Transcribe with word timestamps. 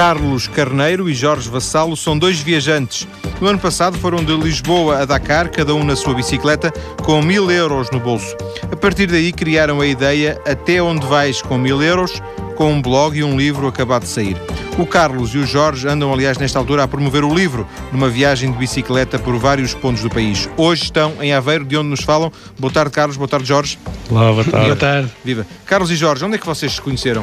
Carlos 0.00 0.48
Carneiro 0.48 1.10
e 1.10 1.14
Jorge 1.14 1.50
Vassalo 1.50 1.94
são 1.94 2.18
dois 2.18 2.40
viajantes. 2.40 3.06
No 3.38 3.48
ano 3.48 3.58
passado 3.58 3.98
foram 3.98 4.24
de 4.24 4.34
Lisboa 4.34 5.02
a 5.02 5.04
Dakar, 5.04 5.50
cada 5.50 5.74
um 5.74 5.84
na 5.84 5.94
sua 5.94 6.14
bicicleta, 6.14 6.72
com 7.04 7.20
mil 7.20 7.50
euros 7.50 7.90
no 7.90 8.00
bolso. 8.00 8.34
A 8.72 8.76
partir 8.76 9.08
daí 9.08 9.30
criaram 9.30 9.78
a 9.78 9.86
ideia 9.86 10.40
Até 10.46 10.80
Onde 10.80 11.06
Vais 11.06 11.42
com 11.42 11.58
mil 11.58 11.82
euros, 11.82 12.12
com 12.56 12.72
um 12.72 12.80
blog 12.80 13.18
e 13.18 13.22
um 13.22 13.36
livro 13.36 13.66
acabado 13.66 14.04
de 14.04 14.08
sair. 14.08 14.38
O 14.78 14.86
Carlos 14.86 15.34
e 15.34 15.38
o 15.38 15.46
Jorge 15.46 15.86
andam, 15.86 16.10
aliás, 16.10 16.38
nesta 16.38 16.58
altura 16.58 16.84
a 16.84 16.88
promover 16.88 17.22
o 17.22 17.34
livro 17.34 17.68
numa 17.92 18.08
viagem 18.08 18.50
de 18.50 18.56
bicicleta 18.56 19.18
por 19.18 19.36
vários 19.36 19.74
pontos 19.74 20.02
do 20.02 20.08
país. 20.08 20.48
Hoje 20.56 20.84
estão 20.84 21.12
em 21.20 21.34
Aveiro, 21.34 21.66
de 21.66 21.76
onde 21.76 21.90
nos 21.90 22.00
falam. 22.00 22.32
Boa 22.58 22.72
tarde, 22.72 22.90
Carlos. 22.90 23.18
Boa 23.18 23.28
tarde, 23.28 23.46
Jorge. 23.46 23.78
Olá, 24.08 24.32
boa 24.32 24.44
tarde. 24.44 24.66
Boa 24.66 24.76
tarde. 24.76 25.10
Viva. 25.22 25.46
Carlos 25.66 25.90
e 25.90 25.94
Jorge, 25.94 26.24
onde 26.24 26.36
é 26.36 26.38
que 26.38 26.46
vocês 26.46 26.72
se 26.72 26.80
conheceram? 26.80 27.22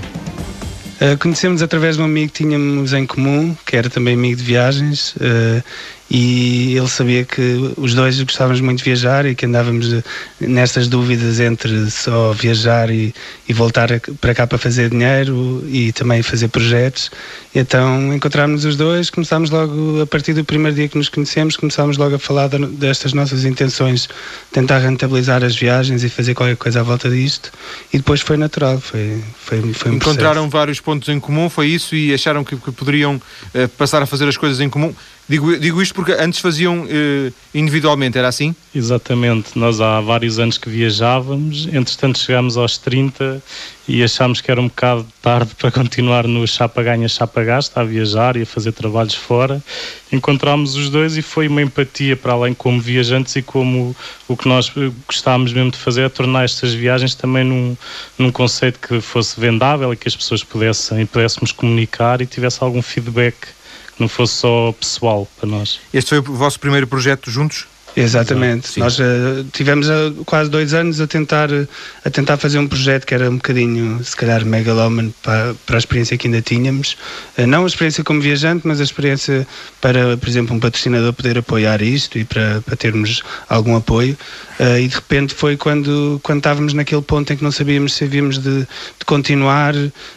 Uh, 1.00 1.16
conhecemos 1.20 1.62
através 1.62 1.96
de 1.96 2.02
um 2.02 2.06
amigo 2.06 2.32
que 2.32 2.44
tínhamos 2.44 2.92
em 2.92 3.06
comum, 3.06 3.56
que 3.66 3.76
era 3.76 3.88
também 3.88 4.16
amigo 4.16 4.38
de 4.38 4.44
viagens, 4.44 5.16
uh, 5.18 5.64
e 6.10 6.76
ele 6.78 6.88
sabia 6.88 7.26
que 7.26 7.74
os 7.76 7.94
dois 7.94 8.22
gostávamos 8.22 8.62
muito 8.62 8.80
de 8.80 8.86
viajar 8.86 9.26
e 9.26 9.36
que 9.36 9.46
andávamos 9.46 9.92
eh, 9.92 10.04
nestas 10.40 10.88
dúvidas 10.88 11.40
entre 11.40 11.92
só 11.92 12.32
viajar 12.32 12.90
e, 12.90 13.14
e 13.48 13.54
voltar 13.54 13.90
para 14.22 14.34
cá 14.34 14.48
para 14.48 14.58
fazer 14.58 14.90
dinheiro 14.90 15.64
e 15.68 15.92
também 15.92 16.24
fazer 16.24 16.48
projetos. 16.48 17.12
Então 17.54 18.14
encontrámos 18.14 18.64
os 18.64 18.78
dois, 18.78 19.10
começámos 19.10 19.50
logo, 19.50 20.02
a 20.02 20.08
partir 20.08 20.34
do 20.34 20.46
primeiro 20.46 20.76
dia 20.76 20.88
que 20.88 20.98
nos 20.98 21.10
conhecemos, 21.10 21.58
começámos 21.58 21.98
logo 21.98 22.16
a 22.16 22.20
falar 22.20 22.48
destas 22.48 23.12
nossas 23.12 23.44
intenções, 23.44 24.08
tentar 24.52 24.78
rentabilizar 24.78 25.44
as 25.44 25.56
viagens 25.56 26.04
e 26.04 26.10
fazer 26.10 26.34
qualquer 26.34 26.56
coisa 26.56 26.80
à 26.80 26.84
volta 26.84 27.10
disto. 27.10 27.52
E 27.92 27.98
depois 27.98 28.22
foi 28.22 28.38
natural, 28.38 28.80
foi, 28.80 29.22
foi, 29.44 29.74
foi 29.74 29.92
um 29.92 29.96
Encontraram 29.96 30.34
processo. 30.44 30.50
vários 30.50 30.80
pontos 30.80 31.10
em 31.10 31.20
comum, 31.20 31.50
foi 31.50 31.68
isso, 31.68 31.96
e 31.96 32.14
acharam 32.14 32.44
que, 32.44 32.56
que 32.56 32.72
poderiam 32.72 33.16
uh, 33.16 33.68
passar 33.78 34.02
a 34.02 34.06
fazer 34.06 34.28
as 34.28 34.38
coisas 34.38 34.62
em 34.62 34.70
comum. 34.70 34.94
Digo, 35.30 35.58
digo 35.60 35.82
isto 35.82 35.94
porque 35.94 36.14
antes 36.14 36.40
faziam 36.40 36.84
uh, 36.84 37.34
individualmente, 37.54 38.18
era 38.18 38.30
assim? 38.30 38.56
Exatamente, 38.74 39.60
nós 39.60 39.82
há 39.82 40.00
vários 40.00 40.40
anos 40.40 40.58
que 40.58 40.70
viajávamos, 40.70 41.68
entretanto 41.68 42.18
chegámos 42.18 42.56
aos 42.56 42.78
30 42.78 43.44
e 43.90 44.02
achámos 44.02 44.40
que 44.40 44.50
era 44.50 44.62
um 44.62 44.70
bocado 44.70 45.06
tarde 45.22 45.54
para 45.56 45.70
continuar 45.70 46.26
no 46.26 46.48
chapa 46.48 46.82
ganha, 46.82 47.10
chapa 47.10 47.44
gasta, 47.44 47.82
a 47.82 47.84
viajar 47.84 48.38
e 48.38 48.44
a 48.44 48.46
fazer 48.46 48.72
trabalhos 48.72 49.16
fora. 49.16 49.62
Encontrámos 50.14 50.76
os 50.76 50.90
dois 50.90 51.18
e 51.18 51.22
foi 51.22 51.50
uma 51.50 51.62
empatia 51.62 52.16
para 52.16 52.32
além 52.32 52.54
como 52.54 52.80
viajantes 52.80 53.36
e 53.36 53.42
como 53.42 53.94
o 54.30 54.38
que 54.38 54.48
nós 54.48 54.72
gostávamos 55.06 55.52
mesmo 55.52 55.72
de 55.72 55.78
fazer 55.78 56.04
é 56.04 56.10
tornar 56.10 56.46
estas 56.46 56.74
viagens 56.74 57.16
também 57.16 57.44
num, 57.44 57.76
num 58.18 58.32
conceito 58.32 58.80
que 58.80 59.02
fosse 59.02 59.38
vendável 59.38 59.92
e 59.92 59.98
que 59.98 60.08
as 60.08 60.16
pessoas 60.16 60.42
pudessem, 60.42 61.06
pudéssemos 61.06 61.52
comunicar 61.52 62.22
e 62.22 62.26
tivesse 62.26 62.64
algum 62.64 62.82
feedback 62.82 63.36
não 64.00 64.08
fosse 64.08 64.34
só 64.36 64.72
pessoal 64.72 65.28
para 65.40 65.48
nós. 65.48 65.80
Este 65.94 66.10
foi 66.10 66.20
o 66.20 66.24
vosso 66.24 66.60
primeiro 66.60 66.88
projeto 66.88 67.30
juntos? 67.30 67.68
Exatamente. 67.98 68.68
Sim. 68.68 68.82
Nós 68.82 69.00
uh, 69.00 69.44
tivemos 69.52 69.90
uh, 69.90 70.14
quase 70.24 70.52
dois 70.52 70.74
anos 70.76 71.02
a 71.02 71.08
tentar, 71.08 71.52
uh, 71.52 71.68
a 72.06 72.10
tentar 72.12 72.38
fazer 72.38 72.60
um 72.60 72.68
projeto 72.68 73.06
que 73.06 73.14
era 73.14 73.28
um 73.28 73.38
bocadinho, 73.38 74.04
se 74.04 74.16
calhar, 74.16 74.46
megalómano 74.46 75.12
para, 75.24 75.56
para 75.66 75.78
a 75.78 75.80
experiência 75.80 76.16
que 76.16 76.28
ainda 76.28 76.42
tínhamos. 76.42 76.96
não 77.48 77.64
a 77.64 77.68
experiência 77.68 78.04
como 78.04 78.22
viajante, 78.22 78.68
mas 78.68 78.80
a 78.80 78.84
experiência 78.84 79.48
para, 79.82 80.16
por 80.16 80.30
exemplo, 80.30 80.56
um 80.56 80.60
patrocinador 80.60 81.12
poder 81.12 81.40
apoiar 81.40 81.82
isto 81.82 82.20
e 82.20 82.24
para, 82.24 82.62
para 82.62 82.76
termos 82.76 83.24
algum 83.50 83.76
apoio. 83.76 84.16
E 84.60 84.88
de 84.88 84.96
repente 84.96 85.36
foi 85.36 85.56
quando, 85.56 86.20
quando 86.24 86.40
estávamos 86.40 86.74
naquele 86.74 87.02
ponto 87.02 87.32
em 87.32 87.38
que 87.38 87.44
não 87.44 87.52
sabíamos 87.52 87.94
se 87.94 88.04
havíamos 88.04 88.40
de, 88.40 88.62
de 88.62 89.06
continuar 89.06 89.76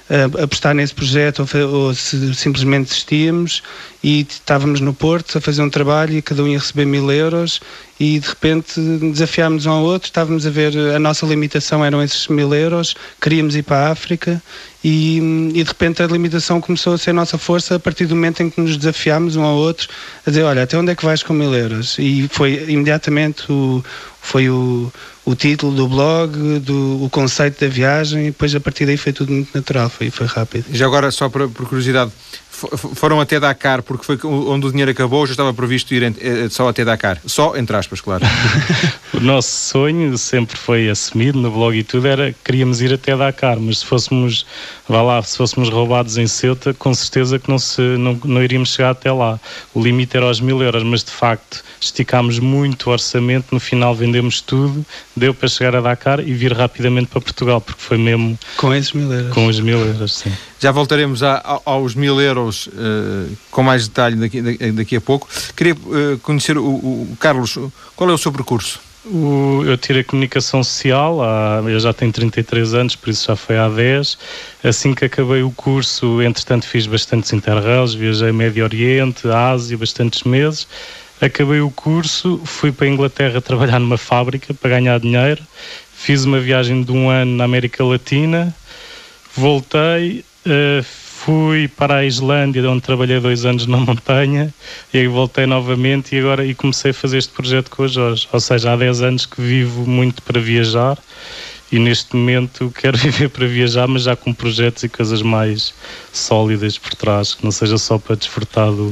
a 0.09 0.43
apostar 0.45 0.75
nesse 0.75 0.95
projeto 0.95 1.47
ou, 1.55 1.75
ou 1.75 1.95
se 1.95 2.35
simplesmente 2.35 2.89
desistíamos. 2.89 3.63
E 4.03 4.27
estávamos 4.27 4.81
no 4.81 4.95
Porto 4.95 5.37
a 5.37 5.41
fazer 5.43 5.61
um 5.61 5.69
trabalho 5.69 6.17
e 6.17 6.23
cada 6.23 6.43
um 6.43 6.49
ia 6.49 6.59
receber 6.59 6.87
mil 6.87 7.11
euros. 7.13 7.61
E 7.99 8.19
de 8.19 8.27
repente 8.27 8.81
desafiámos 9.13 9.67
um 9.67 9.73
ao 9.73 9.83
outro, 9.83 10.07
estávamos 10.07 10.47
a 10.47 10.51
ver 10.51 10.75
a 10.97 10.99
nossa 10.99 11.27
limitação 11.27 11.85
eram 11.85 12.03
esses 12.03 12.27
mil 12.29 12.55
euros, 12.55 12.97
queríamos 13.21 13.55
ir 13.55 13.63
para 13.63 13.89
a 13.89 13.93
África. 13.93 14.43
E, 14.83 15.19
e 15.53 15.63
de 15.63 15.69
repente 15.69 16.03
a 16.03 16.07
limitação 16.07 16.63
começou 16.63 16.95
a 16.95 16.99
ser 16.99 17.11
a 17.11 17.13
nossa 17.13 17.37
força 17.37 17.75
a 17.75 17.79
partir 17.79 18.07
do 18.07 18.15
momento 18.15 18.43
em 18.43 18.49
que 18.49 18.59
nos 18.59 18.79
desafiámos 18.79 19.37
um 19.37 19.43
ao 19.43 19.55
outro 19.55 19.87
a 20.27 20.31
dizer, 20.31 20.45
olha, 20.45 20.63
até 20.63 20.79
onde 20.79 20.91
é 20.93 20.95
que 20.95 21.05
vais 21.05 21.23
com 21.23 21.35
mil 21.35 21.55
euros? 21.55 21.99
E 21.99 22.27
foi 22.33 22.65
imediatamente 22.69 23.53
o, 23.53 23.85
foi 24.21 24.49
o, 24.49 24.93
o 25.25 25.35
título 25.35 25.75
do 25.75 25.89
blog, 25.89 26.59
do, 26.61 27.05
o 27.05 27.11
conceito 27.11 27.61
da 27.61 27.69
viagem, 27.69 28.27
e 28.27 28.31
depois 28.31 28.55
a 28.55 28.61
partir 28.61 28.87
daí 28.87 28.97
foi 28.97 29.13
tudo 29.13 29.33
muito 29.33 29.51
natural, 29.55 29.89
foi, 29.89 30.11
foi 30.11 30.27
rápido. 30.27 30.67
Já 30.73 30.87
agora, 30.87 31.11
só 31.11 31.29
por, 31.29 31.49
por 31.51 31.67
curiosidade, 31.67 32.13
foram 32.95 33.21
até 33.21 33.41
Dakar 33.41 33.83
porque 33.83 34.05
foi 34.05 34.19
onde 34.25 34.67
o 34.67 34.71
dinheiro 34.71 34.91
acabou, 34.91 35.27
já 35.27 35.33
estava 35.33 35.53
previsto 35.53 35.95
ir 35.95 36.03
eh, 36.03 36.49
só 36.51 36.69
até 36.69 36.85
Dakar. 36.85 37.19
Só, 37.27 37.57
entre 37.57 37.77
aspas, 37.77 38.01
claro. 38.01 38.25
o 39.15 39.21
nosso 39.21 39.49
sonho 39.49 40.17
sempre 40.19 40.57
foi 40.57 40.89
assumido 40.89 41.39
no 41.39 41.51
blog 41.51 41.77
e 41.77 41.83
tudo, 41.83 42.07
era 42.07 42.35
queríamos 42.45 42.81
ir 42.81 42.93
até 42.93 43.17
Dakar, 43.17 43.59
mas 43.59 43.79
se 43.79 43.87
fôssemos, 43.87 44.47
vá 44.89 45.03
lá, 45.03 45.23
se 45.23 45.37
fôssemos 45.37 45.69
roubados 45.69 46.19
em 46.19 46.27
Ceuta, 46.27 46.75
com 46.75 46.93
certeza 46.95 47.39
que 47.39 47.49
não, 47.49 47.59
se, 47.59 47.81
não, 47.81 48.19
não 48.25 48.43
iríamos 48.43 48.75
chegar 48.75 48.91
até 48.91 49.11
lá. 49.13 49.39
O 49.75 49.83
limite 49.83 50.17
era 50.17 50.27
aos 50.27 50.41
mil 50.41 50.63
euros, 50.63 50.83
mas 50.83 51.03
de 51.03 51.11
facto 51.11 51.63
esticámos 51.81 52.39
muito 52.39 52.89
o 52.89 52.93
orçamento, 52.93 53.47
no 53.53 53.61
final 53.61 53.95
vendemos 53.95 54.41
tudo, 54.41 54.85
deu 55.17 55.33
para 55.33 55.49
chegar 55.49 55.75
a 55.77 55.81
Dakar 55.81 56.21
e 56.21 56.33
vir 56.33 56.53
rapidamente 56.53 57.09
para 57.09 57.21
Portugal, 57.21 57.61
porque 57.61 57.81
foi 57.81 57.97
mesmo... 57.97 58.39
Com 58.57 58.75
esses 58.75 58.93
mil 58.93 59.11
euros. 59.11 59.35
Com 59.35 59.47
os 59.47 59.61
mil 59.61 59.79
euros, 59.79 60.19
sim. 60.19 60.33
Já 60.59 60.71
voltaremos 60.73 61.23
a, 61.23 61.37
a, 61.37 61.61
aos 61.65 61.95
mil 61.95 62.21
euros 62.21 62.50
uh, 62.67 63.37
com 63.51 63.63
mais 63.63 63.89
detalhe 63.89 64.17
daqui, 64.17 64.73
daqui 64.73 64.97
a 64.97 65.01
pouco. 65.01 65.29
Queria 65.57 65.75
uh, 65.75 66.19
conhecer 66.23 66.57
o, 66.57 66.65
o, 66.65 67.17
Carlos, 67.19 67.59
qual 67.97 68.11
é 68.11 68.13
o 68.13 68.19
seu 68.19 68.33
percurso? 68.33 68.81
O, 69.05 69.63
eu 69.65 69.79
tirei 69.79 70.05
comunicação 70.05 70.63
social, 70.63 71.23
há, 71.23 71.63
eu 71.65 71.81
já 71.81 71.93
tenho 71.93 72.13
33 72.13 72.75
anos, 72.75 72.97
por 72.97 73.09
isso 73.09 73.27
já 73.27 73.37
foi 73.37 73.57
há 73.57 73.69
10. 73.69 74.19
Assim 74.63 74.95
que 74.95 75.05
acabei 75.07 75.43
o 75.43 75.51
curso, 75.51 76.21
entretanto 76.21 76.67
fiz 76.67 76.87
bastantes 76.87 77.33
interrails, 77.33 77.95
viajei 77.95 78.31
Médio 78.31 78.65
Oriente, 78.65 79.27
Ásia, 79.29 79.79
bastantes 79.79 80.23
meses. 80.25 80.67
Acabei 81.21 81.61
o 81.61 81.71
curso, 81.71 82.41
fui 82.45 82.73
para 82.73 82.87
a 82.87 82.91
Inglaterra 82.91 83.41
trabalhar 83.41 83.79
numa 83.79 83.99
fábrica 83.99 84.53
para 84.55 84.71
ganhar 84.71 84.99
dinheiro. 85.01 85.43
Fiz 85.95 86.25
uma 86.25 86.41
viagem 86.41 86.83
de 86.83 86.93
um 86.93 87.11
ano 87.11 87.37
na 87.37 87.45
América 87.45 87.85
Latina, 87.85 88.55
voltei, 89.37 90.25
Uh, 90.41 90.83
fui 91.25 91.69
para 91.69 91.97
a 91.97 92.05
Islândia, 92.05 92.69
onde 92.69 92.81
trabalhei 92.81 93.21
dois 93.21 93.45
anos 93.45 93.67
na 93.67 93.77
montanha, 93.77 94.53
e 94.93 94.99
aí 94.99 95.07
voltei 95.07 95.45
novamente 95.45 96.15
e 96.15 96.19
agora 96.19 96.47
e 96.47 96.55
comecei 96.55 96.93
a 96.93 96.95
fazer 96.95 97.19
este 97.19 97.33
projeto 97.33 97.71
com 97.71 97.85
a 97.85 97.87
Jorge. 97.87 98.27
Ou 98.33 98.41
seja, 98.41 98.73
há 98.73 98.77
10 98.77 99.03
anos 99.03 99.27
que 99.27 99.41
vivo 99.41 99.87
muito 99.87 100.23
para 100.23 100.41
viajar 100.41 100.99
e 101.71 101.79
neste 101.79 102.17
momento 102.17 102.73
quero 102.75 102.97
viver 102.99 103.29
para 103.29 103.47
viajar, 103.47 103.87
mas 103.87 104.05
já 104.05 104.17
com 104.17 104.33
projetos 104.33 104.83
e 104.83 104.89
coisas 104.89 105.21
mais 105.21 105.75
sólidas 106.13 106.79
por 106.79 106.95
trás, 106.95 107.35
que 107.35 107.45
não 107.45 107.51
seja 107.53 107.77
só 107.77 107.99
para 107.99 108.17
desfrutar 108.17 108.71
do, 108.71 108.91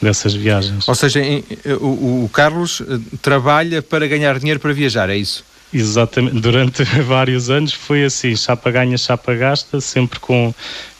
dessas 0.00 0.34
viagens. 0.34 0.86
Ou 0.86 0.94
seja, 0.94 1.20
em, 1.20 1.42
o, 1.80 2.24
o 2.24 2.30
Carlos 2.32 2.82
eh, 2.82 2.98
trabalha 3.22 3.80
para 3.80 4.06
ganhar 4.06 4.38
dinheiro 4.38 4.60
para 4.60 4.72
viajar, 4.72 5.08
é 5.08 5.16
isso? 5.16 5.42
Exatamente, 5.72 6.40
durante 6.40 6.84
vários 7.02 7.50
anos 7.50 7.72
foi 7.72 8.04
assim, 8.04 8.36
chapa 8.36 8.70
ganha, 8.70 8.96
chapa 8.96 9.34
gasta, 9.34 9.80
sempre 9.80 10.20
com, 10.20 10.54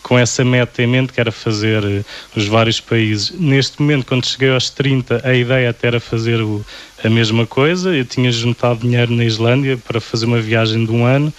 com 0.06 0.16
essa 0.16 0.44
meta 0.44 0.80
em 0.80 0.86
mente 0.86 1.12
que 1.12 1.18
era 1.18 1.32
fazer 1.32 1.84
uh, 1.84 2.04
os 2.36 2.46
vários 2.46 2.78
países. 2.78 3.32
Neste 3.32 3.82
momento, 3.82 4.06
quando 4.06 4.24
cheguei 4.24 4.50
aos 4.50 4.70
30, 4.70 5.20
a 5.24 5.34
ideia 5.34 5.68
até 5.68 5.88
era 5.88 5.98
fazer 5.98 6.40
o, 6.40 6.64
a 7.02 7.10
mesma 7.10 7.44
coisa. 7.44 7.92
Eu 7.92 8.04
tinha 8.04 8.30
juntado 8.30 8.82
dinheiro 8.82 9.12
na 9.12 9.24
Islândia 9.24 9.76
para 9.76 10.00
fazer 10.00 10.26
uma 10.26 10.40
viagem 10.40 10.84
de 10.84 10.92
um 10.92 11.04
ano 11.04 11.34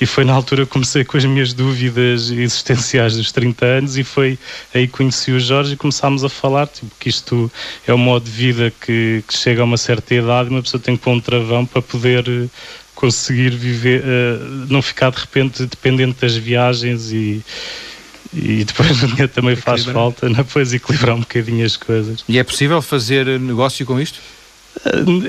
e 0.00 0.06
foi 0.06 0.24
na 0.24 0.32
altura 0.32 0.64
que 0.64 0.72
comecei 0.72 1.04
com 1.04 1.18
as 1.18 1.26
minhas 1.26 1.52
dúvidas 1.52 2.30
existenciais 2.30 3.18
dos 3.18 3.30
30 3.32 3.66
anos 3.66 3.98
e 3.98 4.02
foi 4.02 4.38
aí 4.72 4.86
que 4.86 4.94
conheci 4.94 5.32
o 5.32 5.38
Jorge 5.38 5.74
e 5.74 5.76
começámos 5.76 6.24
a 6.24 6.30
falar 6.30 6.68
tipo, 6.68 6.90
que 6.98 7.10
isto 7.10 7.52
é 7.86 7.92
um 7.92 7.98
modo 7.98 8.24
de 8.24 8.30
vida 8.30 8.72
que, 8.80 9.22
que 9.28 9.36
chega 9.36 9.60
a 9.60 9.64
uma 9.64 9.76
certa 9.76 10.14
idade 10.14 10.48
uma 10.48 10.62
pessoa 10.62 10.80
tem 10.80 10.96
que 10.96 11.02
pôr 11.02 11.12
um 11.12 11.20
travão 11.20 11.66
para 11.66 11.82
poder 11.82 12.24
eh, 12.28 12.48
conseguir 12.94 13.50
viver, 13.50 14.02
uh, 14.02 14.66
não 14.70 14.80
ficar 14.80 15.10
de 15.10 15.18
repente 15.18 15.64
dependente 15.66 16.20
das 16.20 16.34
viagens 16.34 17.12
e 17.12 17.42
e 18.36 18.64
depois 18.64 19.02
o 19.02 19.06
dinheiro 19.06 19.28
também 19.28 19.56
faz 19.56 19.84
falta, 19.84 20.28
não 20.28 20.36
depois 20.36 20.72
equilibrar 20.72 21.16
um 21.16 21.20
bocadinho 21.20 21.64
as 21.64 21.76
coisas. 21.76 22.22
E 22.28 22.38
é 22.38 22.44
possível 22.44 22.82
fazer 22.82 23.26
negócio 23.40 23.84
com 23.86 23.98
isto? 23.98 24.20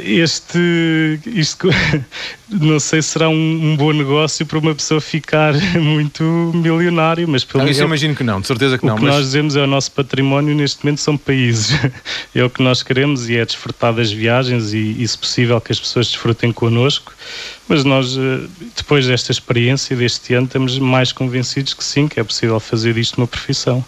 Este, 0.04 1.20
isto, 1.26 1.70
não 2.50 2.80
sei 2.80 3.02
se 3.02 3.10
será 3.10 3.30
um, 3.30 3.34
um, 3.34 3.78
bom 3.78 3.92
negócio 3.94 4.46
para 4.46 4.60
uma 4.60 4.76
pessoa 4.76 5.00
ficar 5.00 5.54
muito 5.80 6.24
milionário, 6.54 7.28
mas 7.28 7.44
pelo 7.44 7.64
menos. 7.64 7.80
imagino 7.80 8.14
que 8.16 8.24
não, 8.24 8.42
de 8.42 8.48
certeza 8.48 8.78
que 8.78 8.86
não. 8.86 8.96
O 8.96 8.98
que 8.98 9.06
mas... 9.06 9.16
nós 9.16 9.26
dizemos 9.26 9.56
é 9.56 9.62
o 9.62 9.68
nosso 9.68 9.92
património 9.92 10.54
neste 10.54 10.84
momento 10.84 11.00
são 11.00 11.18
países. 11.18 11.78
É 12.36 12.44
o 12.44 12.50
que 12.52 12.62
nós 12.62 12.84
queremos 12.84 13.30
e 13.30 13.38
é 13.38 13.44
desfrutar 13.44 13.94
das 13.94 14.12
viagens 14.12 14.72
e, 14.72 15.02
e 15.02 15.08
se 15.08 15.18
possível, 15.18 15.60
que 15.60 15.72
as 15.72 15.80
pessoas 15.80 16.08
desfrutem 16.08 16.52
connosco. 16.52 17.12
Mas 17.68 17.84
nós, 17.84 18.16
eh, 18.16 18.48
depois 18.76 19.08
desta 19.08 19.32
experiência, 19.32 19.96
deste 19.96 20.36
ano, 20.36 20.46
estamos 20.46 20.78
mais 20.78 21.12
convencidos 21.12 21.74
que 21.74 21.84
sim, 21.84 22.08
que 22.08 22.20
é 22.20 22.24
possível 22.24 22.60
fazer 22.60 22.96
isto 22.98 23.18
uma 23.18 23.26
profissão. 23.26 23.84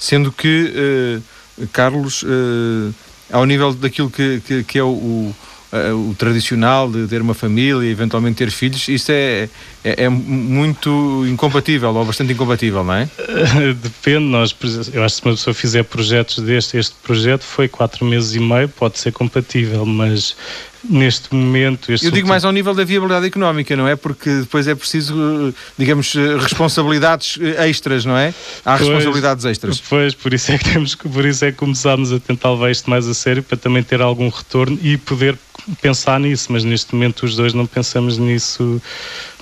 Sendo 0.00 0.32
que, 0.32 1.22
uh, 1.60 1.66
Carlos, 1.68 2.24
uh, 2.24 2.92
ao 3.30 3.44
nível 3.44 3.72
daquilo 3.72 4.10
que, 4.10 4.40
que, 4.40 4.64
que 4.64 4.78
é 4.78 4.82
o, 4.82 4.88
o 4.88 5.36
uh, 5.72 6.10
o 6.10 6.14
tradicional 6.14 6.90
de 6.90 7.06
ter 7.08 7.20
uma 7.20 7.34
família 7.34 7.86
e 7.86 7.90
eventualmente 7.90 8.36
ter 8.36 8.50
filhos, 8.50 8.86
isso 8.88 9.10
é, 9.10 9.48
é, 9.82 10.04
é, 10.04 10.08
muito 10.08 11.24
incompatível 11.26 11.94
ou 11.94 12.04
bastante 12.04 12.32
incompatível, 12.32 12.84
não 12.84 12.94
é? 12.94 13.08
Depende, 13.82 14.26
nós, 14.26 14.54
eu 14.92 15.02
acho 15.02 15.16
que 15.16 15.20
se 15.20 15.26
uma 15.26 15.34
pessoa 15.34 15.54
fizer 15.54 15.82
projetos 15.84 16.38
deste, 16.38 16.76
este 16.76 16.94
projeto 17.02 17.42
foi 17.42 17.68
quatro 17.68 18.04
meses 18.04 18.34
e 18.34 18.40
meio, 18.40 18.68
pode 18.68 18.98
ser 18.98 19.12
compatível, 19.12 19.86
mas 19.86 20.36
neste 20.84 21.34
momento. 21.34 21.92
Eu 21.92 22.10
digo 22.10 22.28
mais 22.28 22.44
ao 22.44 22.52
nível 22.52 22.74
da 22.74 22.84
viabilidade 22.84 23.26
económica, 23.26 23.76
não 23.76 23.86
é? 23.86 23.96
Porque 23.96 24.30
depois 24.40 24.66
é 24.66 24.74
preciso, 24.74 25.54
digamos, 25.78 26.14
responsabilidades 26.40 27.38
extras, 27.58 28.04
não 28.04 28.16
é? 28.16 28.34
Há 28.64 28.76
pois, 28.76 28.88
responsabilidades 28.88 29.44
extras. 29.44 29.80
Pois, 29.80 30.14
por 30.14 30.32
isso 30.32 30.52
é 30.52 30.58
que 30.58 30.64
temos 30.64 30.94
por 30.94 31.24
isso 31.24 31.44
é 31.44 31.52
que 31.52 31.58
começámos 31.58 32.12
a 32.12 32.18
tentar 32.18 32.50
levar 32.52 32.70
isto 32.70 32.88
mais 32.88 33.06
a 33.06 33.14
sério 33.14 33.42
para 33.42 33.56
também 33.56 33.82
ter 33.82 34.00
algum 34.00 34.28
retorno 34.28 34.78
e 34.82 34.96
poder 34.96 35.36
pensar 35.80 36.18
nisso, 36.18 36.50
mas 36.50 36.64
neste 36.64 36.94
momento 36.94 37.24
os 37.24 37.36
dois 37.36 37.52
não 37.52 37.66
pensamos 37.66 38.18
nisso 38.18 38.80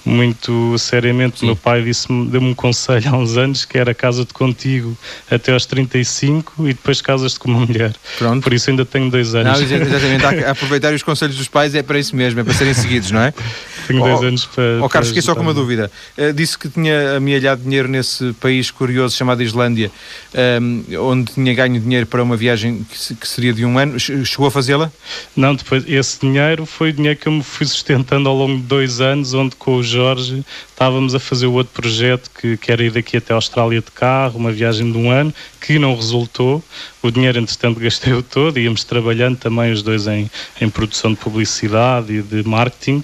muito 0.04 0.76
seriamente. 0.78 1.40
Sim. 1.40 1.46
Meu 1.46 1.56
pai 1.56 1.82
disse-me, 1.82 2.26
deu-me 2.28 2.48
um 2.48 2.54
conselho 2.54 3.08
há 3.08 3.16
uns 3.16 3.36
anos 3.36 3.64
que 3.64 3.78
era 3.78 3.94
casa-te 3.94 4.32
contigo 4.32 4.96
até 5.30 5.52
aos 5.52 5.66
35 5.66 6.68
e 6.68 6.68
depois 6.68 7.00
casas-te 7.00 7.38
com 7.38 7.50
uma 7.50 7.66
mulher. 7.66 7.94
Pronto. 8.18 8.42
Por 8.42 8.52
isso 8.52 8.70
ainda 8.70 8.84
tenho 8.84 9.10
dois 9.10 9.34
anos. 9.34 9.58
Não, 9.58 9.62
exatamente, 9.62 10.44
aproveitar 10.44 10.92
os 10.92 11.02
conselhos 11.02 11.36
dos 11.36 11.48
pais 11.48 11.74
é 11.74 11.82
para 11.82 11.98
isso 11.98 12.14
mesmo, 12.16 12.40
é 12.40 12.44
para 12.44 12.54
serem 12.54 12.74
seguidos, 12.74 13.10
não 13.10 13.20
é? 13.20 13.32
Tenho 13.92 14.04
dois 14.04 14.20
oh, 14.20 14.24
anos 14.24 14.46
para. 14.46 14.78
Oh, 14.82 14.88
Carlos, 14.88 15.08
fiquei 15.08 15.22
só 15.22 15.34
com 15.34 15.42
uma 15.42 15.54
dúvida. 15.54 15.90
Uh, 16.16 16.32
disse 16.32 16.58
que 16.58 16.68
tinha 16.68 17.16
amealhado 17.16 17.62
dinheiro 17.62 17.88
nesse 17.88 18.32
país 18.34 18.70
curioso 18.70 19.16
chamado 19.16 19.42
Islândia, 19.42 19.90
um, 20.34 20.84
ehm, 20.90 20.98
onde 20.98 21.32
tinha 21.32 21.54
ganho 21.54 21.80
dinheiro 21.80 22.06
para 22.06 22.22
uma 22.22 22.36
viagem 22.36 22.84
que, 22.84 23.14
que 23.14 23.28
seria 23.28 23.52
de 23.52 23.64
um 23.64 23.78
ano. 23.78 23.98
Chegou 23.98 24.46
a 24.46 24.50
fazê-la? 24.50 24.90
Não, 25.36 25.54
depois 25.54 25.84
esse 25.86 26.20
dinheiro 26.20 26.64
foi 26.66 26.90
o 26.90 26.92
dinheiro 26.92 27.18
que 27.18 27.26
eu 27.26 27.32
me 27.32 27.42
fui 27.42 27.66
sustentando 27.66 28.28
ao 28.28 28.36
longo 28.36 28.56
de 28.56 28.62
dois 28.62 29.00
anos, 29.00 29.34
onde 29.34 29.56
com 29.56 29.76
os 29.76 29.86
Jorge, 29.86 30.44
estávamos 30.70 31.14
a 31.14 31.20
fazer 31.20 31.46
o 31.46 31.52
outro 31.52 31.72
projeto 31.74 32.30
que, 32.30 32.56
que 32.56 32.72
era 32.72 32.82
ir 32.82 32.90
daqui 32.90 33.16
até 33.16 33.32
a 33.32 33.36
Austrália 33.36 33.80
de 33.80 33.90
carro, 33.90 34.38
uma 34.38 34.52
viagem 34.52 34.90
de 34.90 34.96
um 34.96 35.10
ano, 35.10 35.34
que 35.60 35.78
não 35.78 35.94
resultou. 35.94 36.62
O 37.02 37.10
dinheiro, 37.10 37.38
entretanto, 37.38 37.78
gastei-o 37.80 38.22
todo, 38.22 38.58
íamos 38.58 38.84
trabalhando 38.84 39.36
também 39.36 39.72
os 39.72 39.82
dois 39.82 40.06
em, 40.06 40.30
em 40.60 40.70
produção 40.70 41.12
de 41.12 41.18
publicidade 41.18 42.12
e 42.12 42.22
de 42.22 42.48
marketing. 42.48 43.02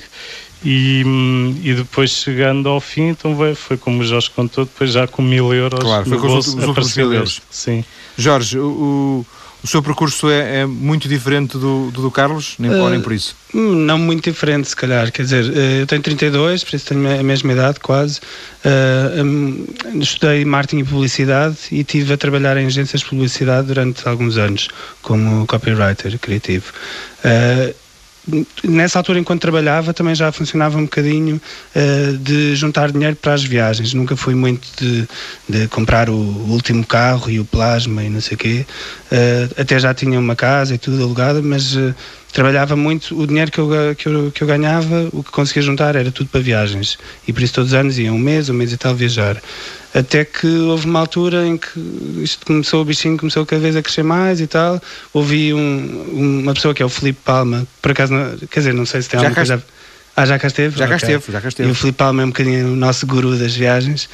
E, 0.69 1.05
e, 1.63 1.75
depois 1.75 2.11
chegando 2.11 2.69
ao 2.69 2.81
fim, 2.81 3.11
então 3.11 3.37
foi, 3.37 3.55
foi 3.55 3.77
como 3.77 4.01
o 4.01 4.05
Jorge 4.05 4.29
contou, 4.35 4.65
depois 4.65 4.91
já 4.91 5.07
com 5.07 5.23
mil 5.23 5.55
euros. 5.55 5.79
Claro, 5.79 6.05
foi 6.05 6.19
com 6.19 6.27
os, 6.37 6.49
os 6.49 6.55
últimos 6.55 6.97
mil 6.97 7.13
euros. 7.13 7.41
Sim. 7.49 7.85
Jorge, 8.19 8.59
o, 8.59 9.25
o 9.63 9.69
seu 9.69 9.81
percurso 9.81 10.29
é, 10.29 10.63
é 10.63 10.67
muito 10.67 11.09
diferente 11.09 11.57
do, 11.57 11.93
do, 11.93 12.03
do 12.03 12.11
Carlos, 12.11 12.57
nem 12.59 12.69
uh, 12.69 12.89
nem 12.89 13.01
por 13.01 13.13
isso? 13.13 13.37
Não 13.55 13.97
muito 13.97 14.29
diferente, 14.29 14.69
se 14.69 14.75
calhar. 14.75 15.13
Quer 15.13 15.23
dizer, 15.23 15.45
uh, 15.45 15.81
eu 15.81 15.87
tenho 15.87 16.03
32, 16.03 16.65
por 16.65 16.75
isso 16.75 16.87
tenho 16.87 17.21
a 17.21 17.23
mesma 17.23 17.53
idade 17.53 17.79
quase. 17.79 18.19
Uh, 18.65 19.23
um, 19.25 19.67
estudei 20.01 20.45
marketing 20.45 20.79
e 20.79 20.85
publicidade 20.85 21.59
e 21.71 21.83
estive 21.83 22.13
a 22.13 22.17
trabalhar 22.17 22.57
em 22.57 22.67
agências 22.67 23.03
de 23.03 23.09
publicidade 23.09 23.69
durante 23.69 24.09
alguns 24.09 24.37
anos 24.37 24.69
como 25.01 25.47
copywriter 25.47 26.19
criativo. 26.19 26.73
Uh, 27.25 27.86
nessa 28.65 28.99
altura, 28.99 29.19
enquanto 29.19 29.41
trabalhava, 29.41 29.95
também 29.95 30.15
já 30.15 30.33
funcionava 30.33 30.77
um 30.79 30.83
bocadinho 30.83 31.41
uh, 31.75 32.19
de 32.19 32.55
juntar 32.57 32.91
dinheiro 32.91 33.17
para 33.17 33.35
as 33.35 33.45
viagens. 33.45 33.95
Nunca 33.95 34.17
fui 34.17 34.35
muito 34.35 34.67
de, 34.79 35.09
de 35.49 35.69
comprar 35.69 36.11
o, 36.11 36.15
último 36.51 36.85
carro 36.85 37.31
e 37.31 37.39
o 37.39 37.45
plasma 37.45 38.03
e 38.03 38.09
não 38.09 38.21
sei 38.21 38.35
o 38.35 38.39
quê. 38.39 38.67
Uh, 39.13 39.61
até 39.61 39.79
já 39.79 39.95
tinha 39.95 40.19
uma 40.19 40.35
casa 40.35 40.75
e 40.75 40.79
tudo 40.79 41.03
alugada, 41.03 41.41
mas 41.41 41.77
uh, 41.77 41.95
trabalhava 42.33 42.75
muito. 42.75 43.19
O 43.19 43.27
dinheiro 43.27 43.51
que 43.51 43.59
eu, 43.59 43.69
que, 43.97 44.07
eu, 44.07 44.33
que 44.33 44.43
eu 44.43 44.47
ganhava, 44.47 45.09
o 45.13 45.23
que 45.23 45.31
conseguia 45.31 45.63
juntar 45.63 45.95
era 45.95 46.11
tudo 46.11 46.29
para 46.29 46.41
viagens. 46.41 46.99
E 47.27 47.33
por 47.33 47.43
isso 47.43 47.55
todos 47.55 47.73
os 47.73 47.79
anos 47.79 47.99
ia 47.99 48.13
um 48.13 48.19
mês, 48.19 48.49
um 48.49 48.55
mês 48.55 48.73
e 48.73 48.77
tal 48.77 48.95
viajar. 48.95 49.41
Até 49.97 50.27
que 50.27 50.47
houve 50.47 50.85
uma 50.85 51.01
altura 51.01 51.47
em 51.47 51.57
que 51.57 51.71
isto 52.23 52.45
começou, 52.45 52.83
o 52.83 52.85
bichinho 52.85 53.17
começou 53.17 53.47
cada 53.47 53.63
vez 53.63 53.75
a 53.75 53.83
crescer 53.83 54.03
mais 54.03 54.43
e 54.43 54.47
tal. 54.47 54.79
Ouvi 55.15 55.55
um, 55.55 56.41
uma 56.43 56.53
pessoa 56.53 56.75
que 56.75 56.83
é 56.83 56.87
o 56.87 56.89
Felipe 56.91 57.19
Palma, 57.25 57.67
por 57.81 57.93
acaso, 57.93 58.13
não, 58.13 58.37
quer 58.37 58.61
dizer, 58.61 58.75
não 58.75 58.85
sei 58.85 59.01
se 59.01 59.09
tem 59.09 59.19
já 59.19 59.29
alguma 59.29 59.47
coisa. 59.47 59.65
Ah, 60.15 60.27
já 60.27 60.39
cá 60.39 60.49
esteve? 60.49 60.79
Já 60.79 60.87
cá 60.87 60.97
okay. 60.97 61.15
esteve, 61.15 61.33
já 61.33 61.41
cá 61.41 61.49
esteve. 61.49 61.69
E 61.69 61.73
o 61.73 61.75
Filipe 61.75 61.97
Palma 61.97 62.23
é 62.23 62.25
um 62.25 62.29
bocadinho 62.29 62.73
o 62.73 62.77
nosso 62.77 63.07
guru 63.07 63.37
das 63.37 63.55
viagens. 63.55 64.05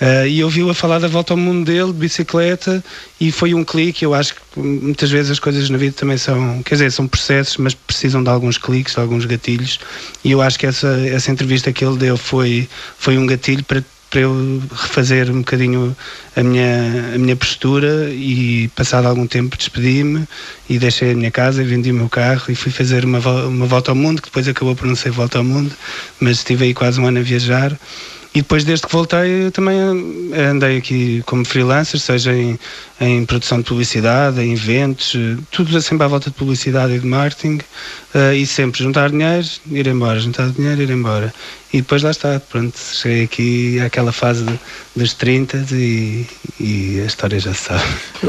Uh, 0.00 0.26
e 0.28 0.42
ouviu 0.44 0.70
a 0.70 0.74
falar 0.74 1.00
da 1.00 1.08
volta 1.08 1.32
ao 1.32 1.36
mundo 1.36 1.64
dele, 1.64 1.92
de 1.92 1.98
bicicleta, 1.98 2.82
e 3.20 3.32
foi 3.32 3.52
um 3.52 3.64
clique. 3.64 4.04
Eu 4.04 4.14
acho 4.14 4.34
que 4.34 4.60
muitas 4.60 5.10
vezes 5.10 5.30
as 5.32 5.38
coisas 5.40 5.70
na 5.70 5.78
vida 5.78 5.94
também 5.96 6.18
são, 6.18 6.62
quer 6.64 6.76
dizer, 6.76 6.90
são 6.90 7.06
processos, 7.06 7.56
mas 7.58 7.74
precisam 7.74 8.22
de 8.22 8.28
alguns 8.28 8.58
cliques, 8.58 8.94
de 8.94 9.00
alguns 9.00 9.24
gatilhos. 9.24 9.78
E 10.24 10.32
eu 10.32 10.40
acho 10.42 10.58
que 10.58 10.66
essa, 10.66 11.00
essa 11.06 11.30
entrevista 11.30 11.72
que 11.72 11.84
ele 11.84 11.96
deu 11.96 12.16
foi, 12.16 12.68
foi 12.98 13.16
um 13.16 13.26
gatilho 13.26 13.62
para 13.62 13.84
para 14.12 14.20
eu 14.20 14.62
refazer 14.70 15.30
um 15.30 15.38
bocadinho 15.38 15.96
a 16.36 16.42
minha, 16.42 17.14
a 17.14 17.18
minha 17.18 17.34
postura 17.34 18.10
e 18.10 18.68
passado 18.76 19.08
algum 19.08 19.26
tempo 19.26 19.56
despedi-me 19.56 20.28
e 20.68 20.78
deixei 20.78 21.12
a 21.12 21.14
minha 21.14 21.30
casa 21.30 21.62
e 21.62 21.64
vendi 21.64 21.90
o 21.90 21.94
meu 21.94 22.10
carro 22.10 22.44
e 22.50 22.54
fui 22.54 22.70
fazer 22.70 23.06
uma, 23.06 23.18
uma 23.46 23.64
volta 23.64 23.90
ao 23.90 23.94
mundo, 23.94 24.20
que 24.20 24.28
depois 24.28 24.46
acabou 24.46 24.76
por 24.76 24.86
não 24.86 24.94
ser 24.94 25.10
volta 25.10 25.38
ao 25.38 25.44
mundo, 25.44 25.74
mas 26.20 26.36
estive 26.36 26.66
aí 26.66 26.74
quase 26.74 27.00
um 27.00 27.06
ano 27.06 27.20
a 27.20 27.22
viajar 27.22 27.74
e 28.34 28.40
depois, 28.40 28.64
desde 28.64 28.86
que 28.86 28.92
voltei, 28.92 29.50
também 29.50 29.78
andei 30.34 30.78
aqui 30.78 31.22
como 31.26 31.44
freelancer, 31.44 32.00
seja 32.00 32.32
em, 32.34 32.58
em 32.98 33.26
produção 33.26 33.58
de 33.58 33.64
publicidade, 33.64 34.40
em 34.40 34.52
eventos, 34.52 35.14
tudo 35.50 35.80
sempre 35.82 36.04
à 36.04 36.08
volta 36.08 36.30
de 36.30 36.36
publicidade 36.36 36.94
e 36.94 36.98
de 36.98 37.06
marketing. 37.06 37.60
Uh, 38.14 38.34
e 38.34 38.44
sempre 38.46 38.82
juntar 38.82 39.08
dinheiro, 39.08 39.46
ir 39.70 39.86
embora, 39.86 40.20
juntar 40.20 40.50
dinheiro, 40.50 40.82
ir 40.82 40.90
embora. 40.90 41.32
E 41.72 41.78
depois 41.78 42.02
lá 42.02 42.10
está, 42.10 42.38
pronto, 42.38 42.78
cheguei 42.78 43.24
aqui 43.24 43.80
àquela 43.80 44.12
fase 44.12 44.44
de, 44.44 44.58
dos 44.94 45.14
30 45.14 45.66
e, 45.72 46.26
e 46.60 47.00
a 47.00 47.06
história 47.06 47.40
já 47.40 47.54
se 47.54 47.64
sabe. 47.64 47.82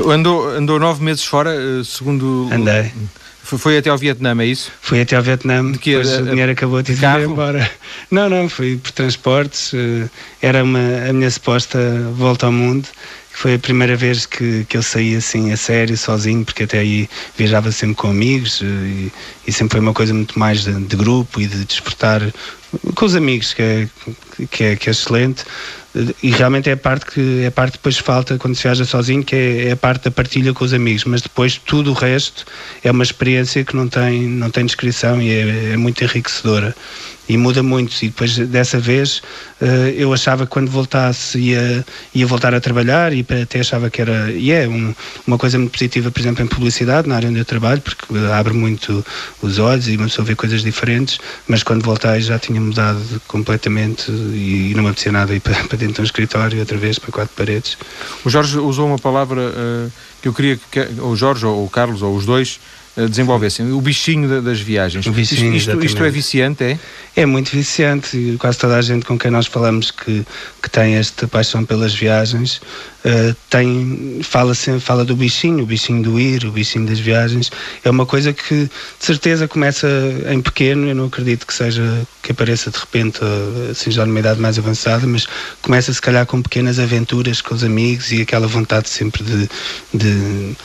Andou, 0.10 0.48
andou 0.50 0.80
nove 0.80 1.04
meses 1.04 1.26
fora, 1.26 1.54
eh, 1.54 1.84
segundo. 1.84 2.50
Andei. 2.50 2.94
Foi 3.44 3.78
até 3.78 3.90
ao 3.90 3.98
Vietnã, 3.98 4.36
é 4.42 4.46
isso? 4.46 4.72
Fui 4.82 5.02
até 5.02 5.18
ao 5.18 5.22
Vietnã, 5.22 5.70
de 5.70 5.78
que 5.78 5.92
depois 5.92 6.14
a, 6.14 6.22
o 6.22 6.26
dinheiro 6.28 6.52
acabou 6.54 6.82
de 6.82 6.94
ir 6.94 7.00
embora. 7.30 7.70
Não, 8.10 8.30
não, 8.30 8.48
fui 8.48 8.78
por 8.78 8.92
transportes, 8.92 9.74
eh, 9.74 10.08
era 10.42 10.64
uma, 10.64 10.80
a 11.10 11.14
minha 11.14 11.30
suposta 11.30 11.78
volta 12.14 12.46
ao 12.46 12.52
mundo. 12.52 12.88
Foi 13.34 13.56
a 13.56 13.60
primeira 13.60 13.96
vez 13.96 14.26
que, 14.26 14.64
que 14.70 14.78
eu 14.78 14.84
saí 14.84 15.16
assim 15.16 15.52
a 15.52 15.58
sério, 15.58 15.98
sozinho, 15.98 16.46
porque 16.46 16.64
até 16.64 16.80
aí 16.80 17.10
viajava 17.36 17.72
sempre 17.72 17.96
com 17.96 18.10
amigos 18.10 18.62
eh, 18.62 18.66
e, 18.66 19.12
e 19.48 19.52
sempre 19.52 19.74
foi 19.74 19.80
uma 19.82 19.94
coisa 19.94 20.14
muito 20.14 20.38
mais 20.38 20.64
de, 20.64 20.72
de 20.72 20.96
grupo 20.96 21.42
e 21.42 21.48
de 21.48 21.66
despertar 21.66 22.22
com 22.96 23.06
os 23.06 23.16
amigos, 23.16 23.54
que 23.54 23.62
é, 23.62 23.88
que 24.50 24.64
é, 24.64 24.76
que 24.76 24.90
é 24.90 24.92
excelente. 24.92 25.44
E 26.24 26.32
realmente 26.32 26.70
é 26.70 26.74
a 26.74 26.78
parte 26.78 27.06
que 27.06 27.42
é 27.42 27.48
a 27.48 27.52
parte 27.52 27.74
depois 27.74 27.98
falta 27.98 28.38
quando 28.38 28.56
se 28.56 28.64
viaja 28.64 28.86
sozinho, 28.86 29.24
que 29.24 29.36
é, 29.36 29.68
é, 29.68 29.72
a 29.72 29.78
parte 29.78 30.06
da 30.06 30.12
partilha 30.12 30.54
com 30.54 30.64
os 30.64 30.74
amigos, 30.74 31.04
mas 31.06 31.22
depois 31.22 31.58
tudo 31.58 31.92
o 31.92 31.94
resto 31.94 32.46
é 32.84 32.90
uma 32.90 33.04
experiência 33.04 33.64
que 33.64 33.76
não 33.76 33.88
tem, 33.88 34.24
não 34.24 34.50
tem 34.50 34.66
descrição 34.66 35.22
e 35.22 35.30
é, 35.30 35.74
é 35.74 35.78
muito 35.78 36.04
enriquecedora 36.04 36.76
e 37.28 37.38
muda 37.38 37.64
muito. 37.64 37.94
E 38.04 38.08
depois 38.08 38.38
dessa 38.38 38.80
vez 38.80 39.22
eh, 39.62 39.94
eu 39.98 40.14
achava 40.14 40.46
que 40.46 40.52
quando 40.52 40.70
voltasse 40.70 41.40
ia, 41.40 41.86
ia 42.14 42.28
voltar 42.28 42.54
a 42.54 42.60
trabalhar 42.60 43.14
e 43.14 43.26
até 43.42 43.62
achava 43.62 43.90
que 43.90 44.02
era, 44.02 44.32
e 44.32 44.52
é 44.52 44.68
um, 44.68 44.94
uma 45.26 45.38
coisa 45.38 45.58
muito 45.58 45.72
positiva, 45.72 46.12
por 46.12 46.20
exemplo, 46.20 46.44
em 46.44 46.48
publicidade, 46.48 47.08
na 47.08 47.16
área 47.16 47.30
onde 47.30 47.40
eu 47.40 47.46
trabalho, 47.46 47.82
porque 47.82 48.06
abre 48.34 48.54
muito 48.54 49.06
os 49.42 49.60
olhos 49.60 49.88
e 49.88 49.96
uma 49.96 50.08
pessoa 50.08 50.26
vê 50.26 50.36
coisas 50.36 50.62
diferentes, 50.62 51.20
mas 51.48 51.64
quando 51.64 51.84
voltei 51.84 52.22
já 52.22 52.38
tinha 52.38 52.60
mudado 52.60 53.00
completamente 53.28 54.12
e 54.12 54.74
não 54.76 54.84
me 54.84 54.90
apetecia 54.90 55.12
nada 55.12 55.34
ir 55.34 55.40
para, 55.40 55.56
para 55.68 55.78
dentro 55.78 55.96
de 55.96 56.02
um 56.02 56.06
escritório 56.06 56.60
outra 56.60 56.78
vez 56.78 57.00
para 57.00 57.12
quatro 57.12 57.36
paredes. 57.36 57.78
O 58.26 58.30
Jorge 58.30 58.58
usou 58.58 58.88
uma 58.88 59.00
palavra 59.00 59.42
uh, 59.42 59.92
que 60.22 60.28
eu 60.28 60.34
queria 60.34 60.60
que 60.72 60.80
o 61.02 61.16
Jorge 61.16 61.46
ou 61.46 61.66
o 61.66 61.70
Carlos 61.70 62.02
ou 62.02 62.16
os 62.16 62.26
dois 62.26 62.60
desenvolvessem, 62.96 63.72
o 63.72 63.82
bichinho 63.82 64.42
das 64.42 64.60
viagens. 64.60 65.08
Bichinho, 65.08 65.56
isto, 65.56 65.72
isto, 65.72 65.86
isto, 65.86 66.04
é 66.04 66.10
viciante, 66.12 66.64
é? 66.64 66.80
É 67.16 67.26
muito 67.26 67.50
viciante. 67.52 68.36
Quase 68.40 68.58
toda 68.60 68.78
a 68.78 68.82
gente 68.82 69.06
com 69.06 69.18
quem 69.18 69.32
nós 69.32 69.48
falamos 69.48 69.90
que, 69.90 70.26
que 70.62 70.70
tem 70.70 70.96
esta 70.96 71.28
paixão 71.28 71.66
pelas 71.66 71.94
viagens 71.94 72.62
uh, 73.06 73.36
tem, 73.50 74.20
fala, 74.24 74.54
sempre, 74.56 74.80
fala 74.80 75.06
do 75.06 75.16
bichinho, 75.16 75.64
o 75.64 75.66
bichinho 75.66 76.04
do 76.04 76.20
ir, 76.20 76.46
o 76.46 76.52
bichinho 76.52 76.86
das 76.86 77.00
viagens. 77.00 77.52
É 77.84 77.90
uma 77.90 78.06
coisa 78.06 78.34
que 78.34 78.66
de 78.66 78.72
certeza 79.00 79.48
começa 79.48 79.88
em 80.30 80.42
pequeno. 80.42 80.88
Eu 80.88 80.96
não 80.96 81.06
acredito 81.06 81.46
que 81.46 81.54
seja 81.54 81.84
que 82.22 82.32
apareça 82.32 82.72
de 82.72 82.78
repente 82.78 83.20
assim 83.70 83.92
já 83.92 84.06
numa 84.06 84.20
idade 84.20 84.40
mais 84.40 84.58
avançada, 84.58 85.06
mas 85.06 85.28
começa 85.62 85.94
se 85.94 86.02
calhar 86.02 86.26
com 86.26 86.42
pequenas 86.42 86.80
aventuras 86.80 87.42
com 87.42 87.54
os 87.54 87.64
amigos 87.64 88.12
e 88.12 88.22
aquela 88.22 88.48
vontade 88.48 88.90
sempre 88.90 89.24
de, 89.24 89.50
de, 89.94 90.56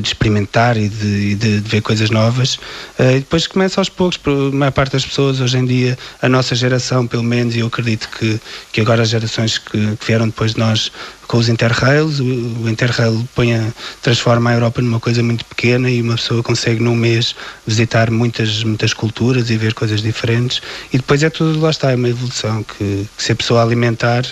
de 0.00 0.08
experimentar 0.08 0.76
e 0.76 0.88
de, 0.88 1.34
de, 1.34 1.60
ver 1.60 1.80
coisas 1.80 2.10
novas. 2.10 2.56
Uh, 2.98 3.16
e 3.16 3.20
depois 3.20 3.46
começa 3.46 3.80
aos 3.80 3.88
poucos, 3.88 4.18
para 4.18 4.32
a 4.32 4.52
maior 4.52 4.72
parte 4.72 4.92
das 4.92 5.06
pessoas 5.06 5.40
hoje 5.40 5.56
em 5.56 5.64
dia 5.64 5.98
a 6.20 6.28
nossa 6.28 6.54
geração, 6.54 7.06
pelo 7.06 7.22
menos, 7.22 7.56
e 7.56 7.60
eu 7.60 7.66
acredito 7.66 8.08
que, 8.10 8.38
que 8.72 8.80
agora 8.80 9.02
as 9.02 9.08
gerações 9.08 9.58
que, 9.58 9.96
que 9.96 10.06
vieram 10.06 10.26
depois 10.26 10.52
de 10.52 10.58
nós 10.58 10.92
com 11.26 11.38
os 11.38 11.48
Interrails. 11.48 12.20
O, 12.20 12.24
o 12.24 12.68
Interrail 12.68 13.26
a, 13.36 13.72
transforma 14.02 14.50
a 14.50 14.54
Europa 14.54 14.80
numa 14.82 15.00
coisa 15.00 15.22
muito 15.22 15.44
pequena 15.44 15.90
e 15.90 16.00
uma 16.02 16.16
pessoa 16.16 16.42
consegue 16.42 16.82
num 16.82 16.94
mês 16.94 17.34
visitar 17.66 18.10
muitas, 18.10 18.62
muitas 18.64 18.92
culturas 18.92 19.50
e 19.50 19.56
ver 19.56 19.74
coisas 19.74 20.02
diferentes. 20.02 20.60
E 20.92 20.96
depois 20.96 21.22
é 21.22 21.30
tudo, 21.30 21.60
lá 21.60 21.70
está, 21.70 21.92
é 21.92 21.96
uma 21.96 22.08
evolução 22.08 22.62
que, 22.62 23.08
que 23.16 23.22
se 23.22 23.32
a 23.32 23.36
pessoa 23.36 23.62
alimentar 23.62 24.24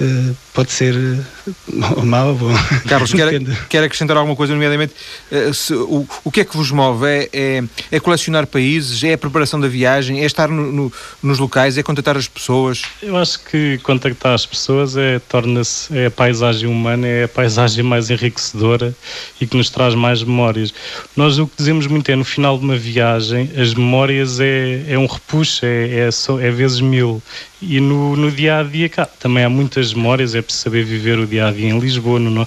uh, 0.00 0.36
pode 0.54 0.70
ser 0.70 0.94
uh, 0.94 2.02
mau 2.06 2.28
ou 2.28 2.34
bom. 2.36 2.54
Carlos, 2.88 3.12
quer, 3.12 3.28
quer 3.68 3.82
acrescentar 3.82 4.16
alguma 4.16 4.36
coisa, 4.36 4.54
nomeadamente, 4.54 4.94
uh, 5.30 5.52
se, 5.52 5.74
o, 5.74 6.06
o 6.22 6.30
que 6.30 6.40
é 6.40 6.44
que 6.44 6.56
vos 6.56 6.70
move? 6.70 7.04
É, 7.06 7.28
é, 7.32 7.64
é, 7.90 8.00
colecionar 8.00 8.46
países? 8.46 9.02
É 9.02 9.14
a 9.14 9.18
preparação 9.18 9.60
da 9.60 9.66
viagem? 9.66 10.22
É 10.22 10.24
estar 10.24 10.48
no, 10.48 10.72
no, 10.72 10.92
nos 11.22 11.38
locais? 11.40 11.76
É 11.76 11.82
contactar 11.82 12.16
as 12.16 12.28
pessoas? 12.28 12.82
Eu 13.02 13.16
acho 13.16 13.40
que 13.44 13.78
contactar 13.82 14.32
as 14.32 14.46
pessoas 14.46 14.96
é, 14.96 15.18
torna-se, 15.18 15.96
é 15.98 16.06
a 16.06 16.10
paisagem 16.10 16.68
humana, 16.68 17.06
é 17.06 17.24
a 17.24 17.28
paisagem 17.28 17.82
mais 17.82 18.08
enriquecedora 18.08 18.94
e 19.40 19.46
que 19.46 19.56
nos 19.56 19.68
traz 19.70 19.94
mais 19.94 20.22
memórias. 20.22 20.72
Nós 21.16 21.38
o 21.38 21.48
que 21.48 21.56
dizemos 21.58 21.88
muito 21.88 22.08
é, 22.10 22.14
no 22.14 22.24
final 22.24 22.56
de 22.56 22.64
uma 22.64 22.76
viagem, 22.76 23.50
as 23.56 23.74
memórias 23.74 24.38
é, 24.38 24.84
é 24.86 24.96
um 24.96 25.06
repuxo, 25.06 25.66
é, 25.66 26.08
é, 26.08 26.08
é 26.08 26.50
vezes 26.50 26.80
mil. 26.80 27.20
E 27.66 27.80
no, 27.80 28.14
no 28.14 28.30
dia 28.30 28.58
a 28.58 28.62
dia, 28.62 28.88
cá, 28.88 29.06
também 29.06 29.42
há 29.42 29.48
muitas 29.48 29.94
memórias, 29.94 30.34
é 30.34 30.42
preciso 30.44 30.64
saber 30.64 30.84
viver 30.84 31.18
o 31.18 31.26
dia 31.26 31.48
a 31.48 31.50
dia 31.50 31.68
em 31.68 31.78
Lisboa, 31.78 32.20
não, 32.20 32.46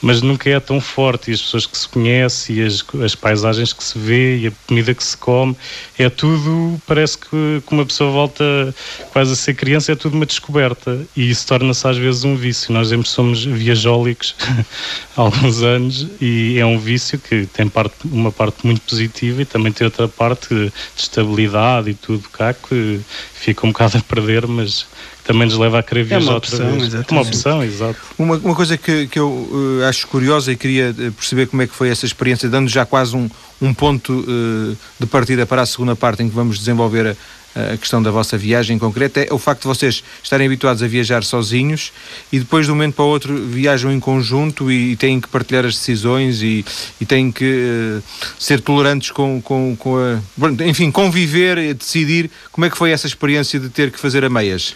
mas 0.00 0.22
nunca 0.22 0.48
é 0.48 0.60
tão 0.60 0.80
forte. 0.80 1.30
E 1.30 1.34
as 1.34 1.42
pessoas 1.42 1.66
que 1.66 1.76
se 1.76 1.88
conhecem, 1.88 2.56
e 2.56 2.62
as, 2.62 2.84
as 3.04 3.14
paisagens 3.14 3.72
que 3.72 3.82
se 3.82 3.98
vê, 3.98 4.38
e 4.38 4.46
a 4.46 4.52
comida 4.66 4.94
que 4.94 5.02
se 5.02 5.16
come, 5.16 5.56
é 5.98 6.08
tudo. 6.08 6.80
Parece 6.86 7.18
que, 7.18 7.62
que 7.66 7.72
uma 7.72 7.84
pessoa 7.84 8.10
volta 8.10 8.74
quase 9.12 9.32
a 9.32 9.36
ser 9.36 9.54
criança, 9.54 9.92
é 9.92 9.94
tudo 9.94 10.14
uma 10.14 10.26
descoberta. 10.26 11.00
E 11.16 11.28
isso 11.28 11.46
torna-se 11.46 11.86
às 11.86 11.96
vezes 11.96 12.24
um 12.24 12.36
vício. 12.36 12.72
Nós 12.72 12.90
somos 13.08 13.44
viajólicos 13.44 14.36
há 15.16 15.22
alguns 15.22 15.62
anos, 15.62 16.06
e 16.20 16.58
é 16.58 16.66
um 16.66 16.78
vício 16.78 17.18
que 17.18 17.46
tem 17.46 17.68
parte, 17.68 17.96
uma 18.04 18.30
parte 18.30 18.66
muito 18.66 18.82
positiva 18.82 19.42
e 19.42 19.44
também 19.44 19.72
tem 19.72 19.84
outra 19.84 20.06
parte 20.08 20.48
de 20.54 20.72
estabilidade 20.96 21.90
e 21.90 21.94
tudo 21.94 22.28
cá 22.28 22.52
que 22.52 23.00
fica 23.34 23.66
um 23.66 23.72
bocado 23.72 23.98
a 23.98 24.00
perder, 24.00 24.46
mas 24.46 24.86
também 25.28 25.46
nos 25.46 25.58
leva 25.58 25.78
a 25.78 25.82
querer 25.82 26.04
viajar 26.04 26.24
é 26.24 26.30
uma 26.30 26.38
opção, 26.38 26.58
outra 26.58 26.72
vez. 26.72 26.82
Exatamente. 26.84 27.12
Uma 27.12 27.20
opção, 27.20 27.62
exato. 27.62 28.00
Uma, 28.18 28.36
uma 28.38 28.54
coisa 28.54 28.78
que, 28.78 29.06
que 29.08 29.18
eu 29.18 29.28
uh, 29.28 29.84
acho 29.86 30.08
curiosa 30.08 30.50
e 30.50 30.56
queria 30.56 30.88
eh, 30.98 31.10
perceber 31.10 31.46
como 31.48 31.60
é 31.60 31.66
que 31.66 31.74
foi 31.74 31.90
essa 31.90 32.06
experiência, 32.06 32.48
dando 32.48 32.66
já 32.66 32.86
quase 32.86 33.14
um, 33.14 33.28
um 33.60 33.74
ponto 33.74 34.10
uh, 34.20 34.76
de 34.98 35.06
partida 35.06 35.44
para 35.44 35.60
a 35.60 35.66
segunda 35.66 35.94
parte 35.94 36.22
em 36.22 36.30
que 36.30 36.34
vamos 36.34 36.58
desenvolver 36.58 37.08
a, 37.54 37.74
a 37.74 37.76
questão 37.76 38.02
da 38.02 38.10
vossa 38.10 38.38
viagem 38.38 38.76
em 38.76 38.78
concreto, 38.78 39.20
é 39.20 39.28
o 39.30 39.36
facto 39.36 39.62
de 39.62 39.68
vocês 39.68 40.02
estarem 40.22 40.46
habituados 40.46 40.82
a 40.82 40.86
viajar 40.86 41.22
sozinhos 41.22 41.92
e 42.32 42.38
depois 42.38 42.64
de 42.64 42.72
um 42.72 42.74
momento 42.74 42.94
para 42.94 43.04
o 43.04 43.08
outro 43.08 43.36
viajam 43.36 43.92
em 43.92 44.00
conjunto 44.00 44.72
e, 44.72 44.92
e 44.92 44.96
têm 44.96 45.20
que 45.20 45.28
partilhar 45.28 45.66
as 45.66 45.74
decisões 45.74 46.40
e, 46.40 46.64
e 46.98 47.04
têm 47.04 47.30
que 47.30 47.44
uh, 47.44 48.02
ser 48.38 48.62
tolerantes 48.62 49.10
com, 49.10 49.42
com, 49.42 49.76
com 49.76 49.98
a... 49.98 50.22
Enfim, 50.66 50.90
conviver 50.90 51.58
e 51.58 51.74
decidir 51.74 52.30
como 52.50 52.64
é 52.64 52.70
que 52.70 52.78
foi 52.78 52.92
essa 52.92 53.06
experiência 53.06 53.60
de 53.60 53.68
ter 53.68 53.90
que 53.90 54.00
fazer 54.00 54.24
a 54.24 54.30
meias. 54.30 54.74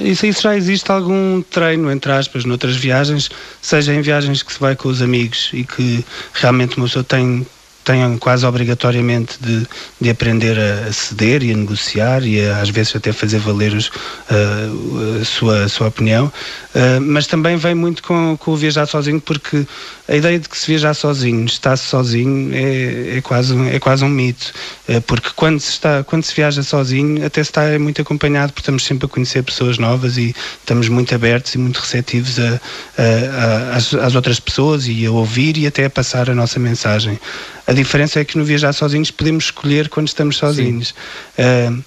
Isso, 0.00 0.26
isso 0.26 0.42
já 0.42 0.56
existe 0.56 0.90
algum 0.92 1.42
treino, 1.42 1.90
entre 1.90 2.12
aspas, 2.12 2.44
noutras 2.44 2.76
viagens, 2.76 3.28
seja 3.60 3.92
em 3.92 4.00
viagens 4.00 4.42
que 4.42 4.52
se 4.52 4.60
vai 4.60 4.76
com 4.76 4.88
os 4.88 5.02
amigos 5.02 5.50
e 5.52 5.64
que 5.64 6.04
realmente 6.34 6.76
uma 6.76 6.86
pessoa 6.86 7.04
tem 7.04 7.44
tenham 7.84 8.16
quase 8.18 8.46
obrigatoriamente 8.46 9.36
de, 9.40 9.66
de 10.00 10.10
aprender 10.10 10.58
a, 10.58 10.92
ceder 10.92 11.42
e 11.42 11.52
a 11.52 11.56
negociar 11.56 12.24
e 12.24 12.44
a, 12.44 12.60
às 12.60 12.70
vezes 12.70 12.94
até 12.94 13.12
fazer 13.12 13.38
valer 13.38 13.74
os, 13.74 13.88
uh, 13.88 15.20
a, 15.20 15.24
sua, 15.24 15.64
a 15.64 15.68
sua 15.68 15.88
opinião, 15.88 16.26
uh, 16.26 17.00
mas 17.00 17.26
também 17.26 17.56
vem 17.56 17.74
muito 17.74 18.02
com, 18.02 18.36
com 18.36 18.50
o 18.52 18.56
viajar 18.56 18.86
sozinho, 18.86 19.20
porque 19.20 19.66
a 20.08 20.16
ideia 20.16 20.38
de 20.38 20.48
que 20.48 20.56
se 20.56 20.66
viajar 20.66 20.94
sozinho, 20.94 21.44
está-se 21.46 21.84
sozinho, 21.84 22.54
é, 22.54 23.18
é, 23.18 23.20
quase, 23.20 23.54
é 23.68 23.78
quase 23.78 24.04
um 24.04 24.08
mito, 24.08 24.52
uh, 24.88 25.00
porque 25.02 25.30
quando 25.34 25.60
se, 25.60 25.70
está, 25.70 26.04
quando 26.04 26.24
se 26.24 26.34
viaja 26.34 26.62
sozinho, 26.62 27.24
até 27.24 27.42
se 27.42 27.50
está 27.50 27.78
muito 27.78 28.00
acompanhado, 28.00 28.52
porque 28.52 28.62
estamos 28.62 28.84
sempre 28.84 29.06
a 29.06 29.08
conhecer 29.08 29.42
pessoas 29.42 29.78
novas 29.78 30.16
e 30.16 30.34
estamos 30.60 30.88
muito 30.88 31.14
abertos 31.14 31.54
e 31.54 31.58
muito 31.58 31.78
receptivos 31.78 32.38
a, 32.38 33.76
às, 33.76 33.94
às 33.94 34.14
outras 34.14 34.38
pessoas 34.38 34.86
e 34.86 35.06
a 35.06 35.10
ouvir 35.10 35.56
e 35.56 35.66
até 35.66 35.84
a 35.84 35.90
passar 35.90 36.30
a 36.30 36.34
nossa 36.34 36.58
mensagem. 36.58 37.18
A 37.66 37.72
diferença 37.72 38.20
é 38.20 38.24
que 38.24 38.36
no 38.36 38.44
viajar 38.44 38.72
sozinhos 38.72 39.10
podemos 39.10 39.44
escolher 39.44 39.88
quando 39.88 40.08
estamos 40.08 40.36
sozinhos. 40.36 40.94
Uh, 41.38 41.82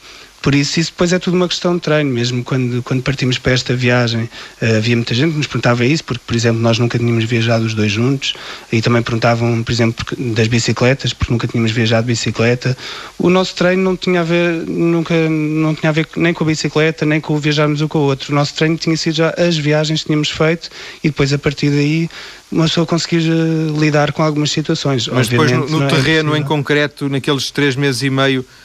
por 0.46 0.54
isso, 0.54 0.80
isso 0.80 0.92
depois 0.92 1.12
é 1.12 1.18
tudo 1.18 1.34
uma 1.34 1.48
questão 1.48 1.74
de 1.74 1.82
treino, 1.82 2.12
mesmo 2.12 2.44
quando, 2.44 2.84
quando 2.84 3.02
partimos 3.02 3.40
para 3.40 3.54
esta 3.54 3.76
viagem. 3.76 4.30
Uh, 4.62 4.78
havia 4.78 4.96
muita 4.96 5.16
gente 5.16 5.32
que 5.32 5.38
nos 5.38 5.48
perguntava 5.48 5.84
isso, 5.84 6.04
porque, 6.04 6.22
por 6.24 6.36
exemplo, 6.36 6.62
nós 6.62 6.78
nunca 6.78 7.00
tínhamos 7.00 7.24
viajado 7.24 7.66
os 7.66 7.74
dois 7.74 7.92
juntos, 7.92 8.36
e 8.72 8.80
também 8.80 9.02
perguntavam, 9.02 9.64
por 9.64 9.72
exemplo, 9.72 10.06
das 10.36 10.48
bicicletas, 10.48 11.14
porque 11.14 11.34
nunca 11.34 11.48
tínhamos 11.48 11.72
viajado 11.72 12.06
de 12.06 12.14
bicicleta. 12.14 12.78
O 13.18 13.28
nosso 13.28 13.56
treino 13.56 13.82
não 13.82 13.98
tinha 13.98 14.22
a 14.22 14.24
ver, 14.24 14.68
nunca, 14.68 15.16
não 15.28 15.74
tinha 15.74 15.90
a 15.90 15.94
ver 15.94 16.08
nem 16.16 16.32
com 16.32 16.44
a 16.44 16.48
bicicleta, 16.48 17.08
nem 17.08 17.20
com 17.20 17.34
o 17.34 17.40
viajarmos 17.40 17.82
um 17.82 17.88
com 17.88 17.98
o 17.98 18.04
outro. 18.04 18.32
O 18.32 18.36
nosso 18.36 18.54
treino 18.54 18.78
tinha 18.78 18.96
sido 18.96 19.16
já 19.16 19.34
as 19.36 19.58
viagens 19.58 20.02
que 20.02 20.06
tínhamos 20.06 20.30
feito, 20.30 20.70
e 21.04 21.08
depois, 21.08 21.34
a 21.34 21.40
partir 21.40 21.72
daí, 21.72 22.08
uma 22.52 22.66
pessoa 22.66 22.86
conseguir 22.86 23.28
uh, 23.32 23.80
lidar 23.80 24.12
com 24.12 24.22
algumas 24.22 24.52
situações. 24.52 25.08
Mas 25.08 25.28
depois, 25.28 25.52
no, 25.52 25.68
no 25.68 25.84
é 25.86 25.88
terreno, 25.88 26.36
é 26.36 26.38
em 26.38 26.44
concreto, 26.44 27.10
naqueles 27.10 27.50
três 27.50 27.76
meses 27.76 28.04
e 28.04 28.12
meio 28.12 28.46
eh, 28.52 28.65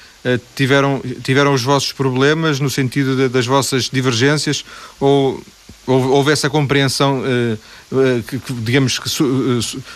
tiveram, 0.55 1.03
tiveram 1.23 1.55
os 1.55 1.62
vossos 1.62 1.93
problemas 1.93 2.61
no 2.61 2.69
sentido 2.69 3.17
de, 3.17 3.29
das 3.29 3.47
vossas 3.47 3.89
divergências 3.91 4.65
ou 4.99 5.43
houve 5.87 6.33
essa 6.33 6.49
compreensão 6.49 7.23
eh, 7.25 7.57
eh, 7.93 8.23
que, 8.27 8.53
digamos 8.53 8.99
que 8.99 9.09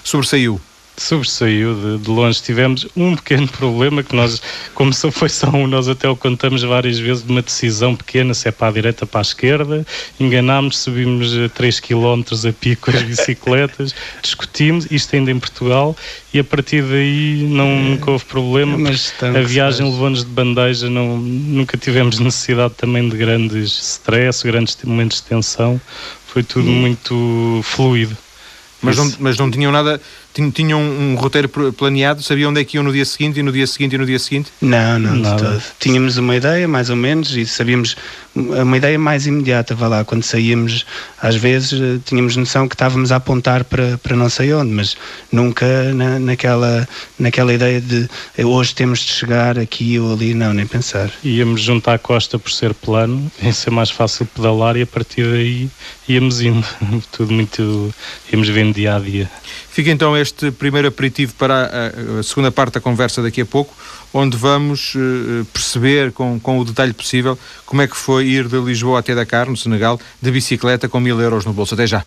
sobressaiu? 0.03 0.61
Sobressaiu 0.97 1.75
de, 1.75 1.99
de, 2.05 2.11
longe. 2.11 2.43
Tivemos 2.43 2.87
um 2.97 3.17
pequeno 3.17 3.49
problema 3.59 4.03
que 4.03 4.15
nós, 4.15 4.41
como 4.75 4.93
só 4.93 5.11
foi 5.11 5.29
só 5.29 5.49
um, 5.49 5.67
nós 5.67 5.89
até 5.89 6.09
o 6.09 6.17
contamos 6.17 6.63
várias 6.63 6.99
vezes 6.99 7.25
de 7.25 7.31
uma 7.31 7.43
decisão 7.43 7.95
pequena, 7.95 8.35
se 8.35 8.49
é 8.49 8.51
para 8.51 8.69
a 8.69 8.73
direita, 8.73 9.07
para 9.07 9.21
a 9.21 9.23
esquerda. 9.23 9.87
Enganámos, 10.19 10.79
subimos 10.79 11.33
3 11.55 11.81
km 11.81 12.23
a 12.49 12.53
pico 12.53 12.91
as 12.91 13.03
bicicletas, 13.03 13.95
discutimos, 14.23 14.87
isto 14.91 15.15
ainda 15.17 15.31
em 15.31 15.39
Portugal, 15.39 15.97
e 16.33 16.39
a 16.39 16.45
partir 16.45 16.83
daí 16.83 17.47
não, 17.49 17.69
é, 17.69 17.83
nunca 17.83 18.11
houve 18.11 18.25
problema. 18.25 18.79
Mas 18.79 19.13
a 19.21 19.41
viagem 19.41 19.91
levou-nos 19.91 20.25
de 20.25 20.31
bandeja, 20.31 20.89
não, 20.89 21.19
nunca 21.19 21.77
tivemos 21.77 22.19
necessidade 22.19 22.75
também 22.75 23.09
de 23.09 23.17
grandes 23.17 23.73
stress, 23.73 24.45
grandes 24.45 24.77
momentos 24.85 25.19
de 25.19 25.25
tensão. 25.25 25.81
Foi 26.27 26.43
tudo 26.43 26.69
hum. 26.69 26.81
muito 26.81 27.61
fluido. 27.63 28.17
Mas 28.83 28.97
não, 28.99 29.13
mas 29.19 29.39
não 29.39 29.51
tinham 29.51 29.73
nada, 29.73 30.01
tinham 30.53 30.81
um 30.81 31.15
roteiro 31.15 31.49
planeado, 31.49 32.23
sabiam 32.23 32.51
onde 32.51 32.61
é 32.61 32.65
que 32.65 32.77
iam 32.77 32.85
no 32.85 32.93
dia 32.93 33.05
seguinte 33.05 33.39
e 33.39 33.43
no 33.43 33.53
dia 33.53 33.67
seguinte 33.67 33.95
e 33.95 33.99
no 33.99 34.07
dia 34.07 34.19
seguinte? 34.19 34.51
Não, 34.61 34.99
não, 34.99 35.23
de 35.23 35.43
todo. 35.43 35.63
Tínhamos 35.79 36.17
uma 36.17 36.35
ideia, 36.35 36.67
mais 36.67 36.91
ou 36.91 36.97
menos, 36.97 37.37
e 37.37 37.47
sabíamos 37.47 37.97
uma 38.35 38.77
ideia 38.77 38.99
mais 38.99 39.27
imediata, 39.27 39.75
vá 39.75 39.87
lá, 39.87 40.05
quando 40.05 40.25
saíamos, 40.25 40.85
às 41.23 41.37
vezes 41.37 41.81
eh, 41.81 42.01
tínhamos 42.05 42.35
noção 42.37 42.67
que 42.67 42.75
estávamos 42.75 43.13
a 43.13 43.17
apontar 43.17 43.63
para, 43.63 43.97
para 43.99 44.17
não 44.17 44.29
sei 44.29 44.53
onde, 44.53 44.73
mas 44.73 44.97
nunca 45.31 45.95
na, 45.95 46.19
naquela, 46.19 46.89
naquela 47.17 47.55
ideia 47.55 47.81
de 47.81 48.09
eh, 48.37 48.45
hoje 48.45 48.75
temos 48.75 49.01
de 49.01 49.13
chegar 49.13 49.57
aqui 49.57 50.01
ou 50.01 50.13
ali, 50.13 50.35
não, 50.35 50.53
nem 50.53 50.67
pensar. 50.67 51.13
Íamos 51.23 51.63
junto 51.63 51.89
à 51.89 51.97
costa 51.97 52.37
por 52.37 52.51
ser 52.51 52.75
plano, 52.75 53.31
ia 53.41 53.53
ser 53.53 53.71
mais 53.71 53.91
fácil 53.91 54.27
pedalar 54.27 54.77
e 54.77 54.83
a 54.83 54.87
partir 54.87 55.31
daí 55.31 55.71
íamos 56.09 56.41
indo, 56.41 56.67
tudo 57.13 57.33
muito, 57.33 57.95
íamos 58.33 58.49
vendo 58.49 58.75
dia 58.75 58.97
a 58.97 58.99
dia. 58.99 59.31
Fica 59.75 59.91
então 59.91 60.17
este 60.17 60.53
primeiro 60.53 60.87
aperitivo 60.87 61.35
para 61.35 61.69
a, 62.21 62.23
segunda 62.23 62.53
parte 62.53 62.75
da 62.75 62.81
conversa 62.81 63.21
daqui 63.21 63.41
a 63.41 63.45
pouco, 63.45 63.75
onde 64.13 64.37
vamos 64.37 64.95
uh, 64.95 65.45
perceber 65.47 66.13
com, 66.13 66.39
com 66.39 66.61
o 66.61 66.65
detalhe 66.65 66.93
possível 66.93 67.37
como 67.67 67.83
é 67.83 67.89
que 67.89 67.97
foi 67.97 68.25
ir 68.29 68.47
de 68.47 68.57
Lisboa 68.61 69.01
até 69.01 69.17
Dakar, 69.17 69.51
no 69.51 69.57
Senegal, 69.57 69.99
de 70.23 70.31
bicicleta 70.31 70.89
com 70.89 71.01
mil 71.01 71.21
euros 71.21 71.45
no 71.45 71.53
bolso. 71.53 71.75
Até 71.75 71.89
já. 71.89 72.05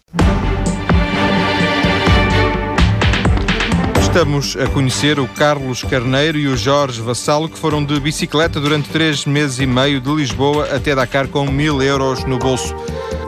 Estamos 4.00 4.56
a 4.56 4.68
conhecer 4.68 5.20
o 5.20 5.28
Carlos 5.28 5.84
Carneiro 5.84 6.38
e 6.38 6.48
o 6.48 6.56
Jorge 6.56 7.02
Vassalo, 7.02 7.50
que 7.50 7.60
foram 7.60 7.84
de 7.84 8.00
bicicleta 8.00 8.62
durante 8.62 8.88
três 8.88 9.26
meses 9.26 9.60
e 9.60 9.68
meio 9.68 10.00
de 10.00 10.10
Lisboa 10.10 10.74
até 10.74 10.96
Dakar 10.96 11.28
com 11.28 11.46
mil 11.46 11.82
euros 11.82 12.24
no 12.24 12.40
bolso. 12.40 12.74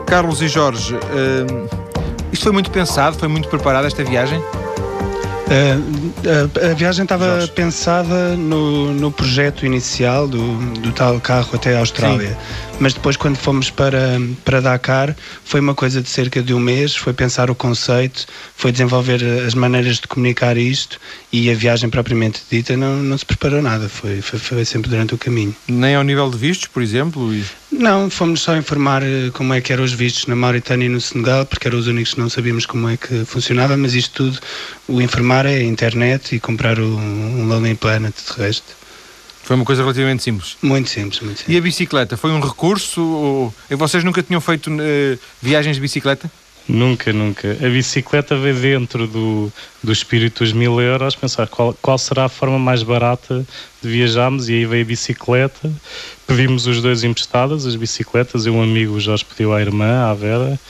Carlos 0.06 0.40
e 0.40 0.48
Jorge, 0.48 0.94
uh, 0.94 1.89
isto 2.32 2.44
foi 2.44 2.52
muito 2.52 2.70
pensado, 2.70 3.18
foi 3.18 3.28
muito 3.28 3.48
preparada 3.48 3.86
esta 3.86 4.04
viagem? 4.04 4.40
Uh, 5.50 6.50
a, 6.62 6.70
a, 6.70 6.74
viagem 6.74 7.02
estava 7.02 7.48
pensada 7.56 8.36
no, 8.36 8.92
no 8.92 9.10
projeto 9.10 9.66
inicial 9.66 10.28
do, 10.28 10.56
do 10.78 10.92
tal 10.92 11.18
carro 11.20 11.50
até 11.54 11.74
a 11.74 11.80
Austrália. 11.80 12.28
Sim 12.28 12.69
mas 12.80 12.94
depois 12.94 13.16
quando 13.16 13.36
fomos 13.36 13.70
para, 13.70 14.18
para 14.44 14.60
Dakar 14.60 15.14
foi 15.44 15.60
uma 15.60 15.74
coisa 15.74 16.00
de 16.00 16.08
cerca 16.08 16.42
de 16.42 16.54
um 16.54 16.58
mês, 16.58 16.96
foi 16.96 17.12
pensar 17.12 17.50
o 17.50 17.54
conceito, 17.54 18.26
foi 18.56 18.72
desenvolver 18.72 19.22
as 19.46 19.54
maneiras 19.54 19.98
de 19.98 20.08
comunicar 20.08 20.56
isto 20.56 20.98
e 21.30 21.50
a 21.50 21.54
viagem 21.54 21.90
propriamente 21.90 22.40
dita 22.50 22.76
não, 22.76 22.96
não 22.96 23.16
se 23.16 23.26
preparou 23.26 23.60
nada, 23.60 23.88
foi, 23.88 24.22
foi, 24.22 24.38
foi 24.38 24.64
sempre 24.64 24.90
durante 24.90 25.14
o 25.14 25.18
caminho. 25.18 25.54
Nem 25.68 25.94
ao 25.94 26.02
nível 26.02 26.30
de 26.30 26.38
vistos, 26.38 26.66
por 26.66 26.82
exemplo? 26.82 27.32
E... 27.34 27.44
Não, 27.70 28.08
fomos 28.08 28.40
só 28.40 28.56
informar 28.56 29.02
eh, 29.02 29.30
como 29.32 29.52
é 29.52 29.60
que 29.60 29.72
eram 29.72 29.84
os 29.84 29.92
vistos 29.92 30.26
na 30.26 30.34
Mauritânia 30.34 30.86
e 30.86 30.88
no 30.88 31.00
Senegal, 31.00 31.44
porque 31.44 31.68
eram 31.68 31.78
os 31.78 31.86
únicos 31.86 32.14
que 32.14 32.20
não 32.20 32.30
sabíamos 32.30 32.64
como 32.64 32.88
é 32.88 32.96
que 32.96 33.24
funcionava, 33.26 33.76
mas 33.76 33.94
isto 33.94 34.24
tudo, 34.24 34.38
o 34.88 35.00
informar 35.00 35.44
é 35.44 35.56
a 35.56 35.62
internet 35.62 36.34
e 36.34 36.40
comprar 36.40 36.78
o, 36.78 36.96
um 36.96 37.46
Lonely 37.46 37.74
Planet 37.74 38.14
de 38.14 38.42
resto. 38.42 38.79
Foi 39.42 39.56
uma 39.56 39.64
coisa 39.64 39.82
relativamente 39.82 40.22
simples. 40.22 40.56
Muito 40.62 40.88
simples, 40.88 41.20
muito 41.20 41.38
simples. 41.38 41.54
E 41.54 41.58
a 41.58 41.60
bicicleta? 41.60 42.16
Foi 42.16 42.30
um 42.30 42.40
recurso? 42.40 43.02
Ou... 43.02 43.54
Vocês 43.70 44.04
nunca 44.04 44.22
tinham 44.22 44.40
feito 44.40 44.70
uh, 44.70 45.18
viagens 45.42 45.76
de 45.76 45.80
bicicleta? 45.80 46.30
Nunca, 46.68 47.12
nunca. 47.12 47.50
A 47.60 47.68
bicicleta 47.68 48.36
veio 48.36 48.54
dentro 48.54 49.06
do, 49.08 49.52
do 49.82 49.92
espírito 49.92 50.44
dos 50.44 50.52
mil 50.52 50.80
euros, 50.80 51.16
pensar 51.16 51.48
qual, 51.48 51.76
qual 51.82 51.98
será 51.98 52.26
a 52.26 52.28
forma 52.28 52.60
mais 52.60 52.82
barata 52.84 53.44
de 53.82 53.88
viajarmos 53.88 54.48
e 54.48 54.54
aí 54.54 54.64
veio 54.64 54.84
a 54.84 54.86
bicicleta. 54.86 55.72
Pedimos 56.28 56.66
os 56.68 56.80
dois 56.80 57.02
emprestadas, 57.02 57.66
as 57.66 57.74
bicicletas, 57.74 58.46
e 58.46 58.50
um 58.50 58.62
amigo, 58.62 58.94
o 58.94 59.00
Jorge, 59.00 59.24
pediu 59.24 59.52
à 59.52 59.60
irmã, 59.60 60.04
à 60.08 60.14
Vera, 60.14 60.60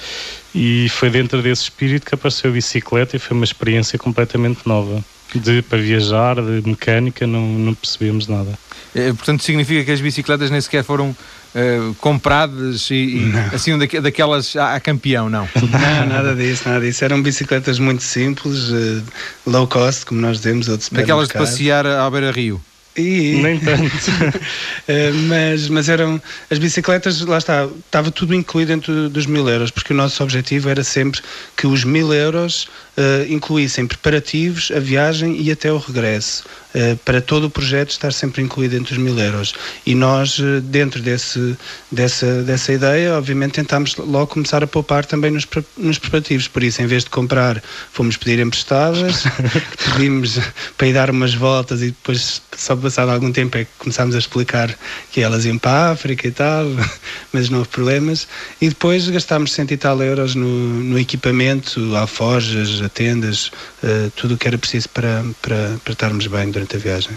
e 0.54 0.88
foi 0.88 1.10
dentro 1.10 1.42
desse 1.42 1.64
espírito 1.64 2.06
que 2.06 2.14
apareceu 2.14 2.50
a 2.50 2.54
bicicleta 2.54 3.16
e 3.16 3.18
foi 3.18 3.36
uma 3.36 3.44
experiência 3.44 3.98
completamente 3.98 4.60
nova. 4.66 5.04
De, 5.34 5.62
para 5.62 5.78
viajar, 5.78 6.36
de 6.36 6.68
mecânica, 6.68 7.26
não, 7.26 7.46
não 7.46 7.74
percebemos 7.74 8.26
nada. 8.26 8.58
É, 8.94 9.12
portanto, 9.12 9.42
significa 9.44 9.84
que 9.84 9.90
as 9.92 10.00
bicicletas 10.00 10.50
nem 10.50 10.60
sequer 10.60 10.82
foram 10.82 11.10
uh, 11.10 11.94
compradas 11.94 12.90
e, 12.90 12.94
e 12.94 13.32
assim 13.54 13.78
daquelas 14.00 14.56
a, 14.56 14.74
a, 14.74 14.80
campeão, 14.80 15.28
não? 15.28 15.48
Não, 15.54 16.06
nada 16.06 16.34
disso, 16.34 16.68
nada 16.68 16.84
disso. 16.84 17.04
Eram 17.04 17.22
bicicletas 17.22 17.78
muito 17.78 18.02
simples, 18.02 18.70
uh, 18.70 19.02
low 19.46 19.66
cost, 19.66 20.06
como 20.06 20.20
nós 20.20 20.38
dizemos, 20.38 20.68
ou 20.68 20.76
de 20.76 20.90
Daquelas 20.90 21.28
de 21.28 21.34
passear 21.34 21.86
à 21.86 22.10
beira-rio. 22.10 22.60
E... 23.00 23.40
Nem 23.42 23.58
tanto. 23.58 23.82
uh, 23.82 25.14
mas, 25.28 25.68
mas 25.68 25.88
eram 25.88 26.20
as 26.50 26.58
bicicletas, 26.58 27.20
lá 27.22 27.38
está, 27.38 27.68
estava 27.84 28.10
tudo 28.10 28.34
incluído 28.34 28.68
dentro 28.68 29.08
dos 29.08 29.26
mil 29.26 29.48
euros, 29.48 29.70
porque 29.70 29.92
o 29.92 29.96
nosso 29.96 30.22
objetivo 30.22 30.68
era 30.68 30.84
sempre 30.84 31.20
que 31.56 31.66
os 31.66 31.84
mil 31.84 32.12
euros 32.12 32.68
uh, 32.96 33.32
incluíssem 33.32 33.86
preparativos, 33.86 34.70
a 34.74 34.78
viagem 34.80 35.40
e 35.40 35.50
até 35.50 35.72
o 35.72 35.78
regresso. 35.78 36.44
Uh, 36.72 36.96
para 36.98 37.20
todo 37.20 37.48
o 37.48 37.50
projeto 37.50 37.90
estar 37.90 38.12
sempre 38.12 38.42
incluído 38.42 38.76
dentro 38.76 38.94
dos 38.94 39.02
mil 39.02 39.18
euros. 39.18 39.54
E 39.84 39.94
nós, 39.94 40.38
uh, 40.38 40.60
dentro 40.60 41.02
desse, 41.02 41.56
dessa, 41.90 42.42
dessa 42.44 42.72
ideia, 42.72 43.16
obviamente 43.16 43.52
tentámos 43.52 43.96
logo 43.96 44.28
começar 44.28 44.62
a 44.62 44.66
poupar 44.68 45.04
também 45.04 45.32
nos, 45.32 45.46
nos 45.76 45.98
preparativos. 45.98 46.46
Por 46.46 46.62
isso, 46.62 46.80
em 46.80 46.86
vez 46.86 47.02
de 47.02 47.10
comprar, 47.10 47.60
fomos 47.92 48.16
pedir 48.16 48.38
emprestadas, 48.38 49.24
pedimos 49.92 50.38
para 50.78 50.86
ir 50.86 50.92
dar 50.92 51.10
umas 51.10 51.34
voltas 51.34 51.82
e 51.82 51.86
depois, 51.86 52.40
só 52.56 52.76
passado 52.90 53.10
algum 53.10 53.30
tempo, 53.30 53.56
é 53.56 53.64
que 53.64 53.70
começámos 53.78 54.16
a 54.16 54.18
explicar 54.18 54.76
que 55.12 55.20
elas 55.20 55.44
iam 55.44 55.56
para 55.56 55.70
a 55.70 55.90
África 55.92 56.26
e 56.26 56.30
tal, 56.32 56.66
mas 57.32 57.48
não 57.48 57.58
houve 57.58 57.70
problemas. 57.70 58.26
E 58.60 58.68
depois 58.68 59.08
gastámos 59.08 59.52
cento 59.52 59.72
e 59.72 59.76
tal 59.76 60.02
euros 60.02 60.34
no, 60.34 60.46
no 60.46 60.98
equipamento, 60.98 61.96
alforjas, 61.96 62.82
tendas, 62.92 63.46
uh, 63.82 64.10
tudo 64.16 64.34
o 64.34 64.36
que 64.36 64.48
era 64.48 64.58
preciso 64.58 64.88
para, 64.88 65.24
para, 65.40 65.78
para 65.84 65.92
estarmos 65.92 66.26
bem 66.26 66.50
durante 66.50 66.76
a 66.76 66.78
viagem. 66.78 67.16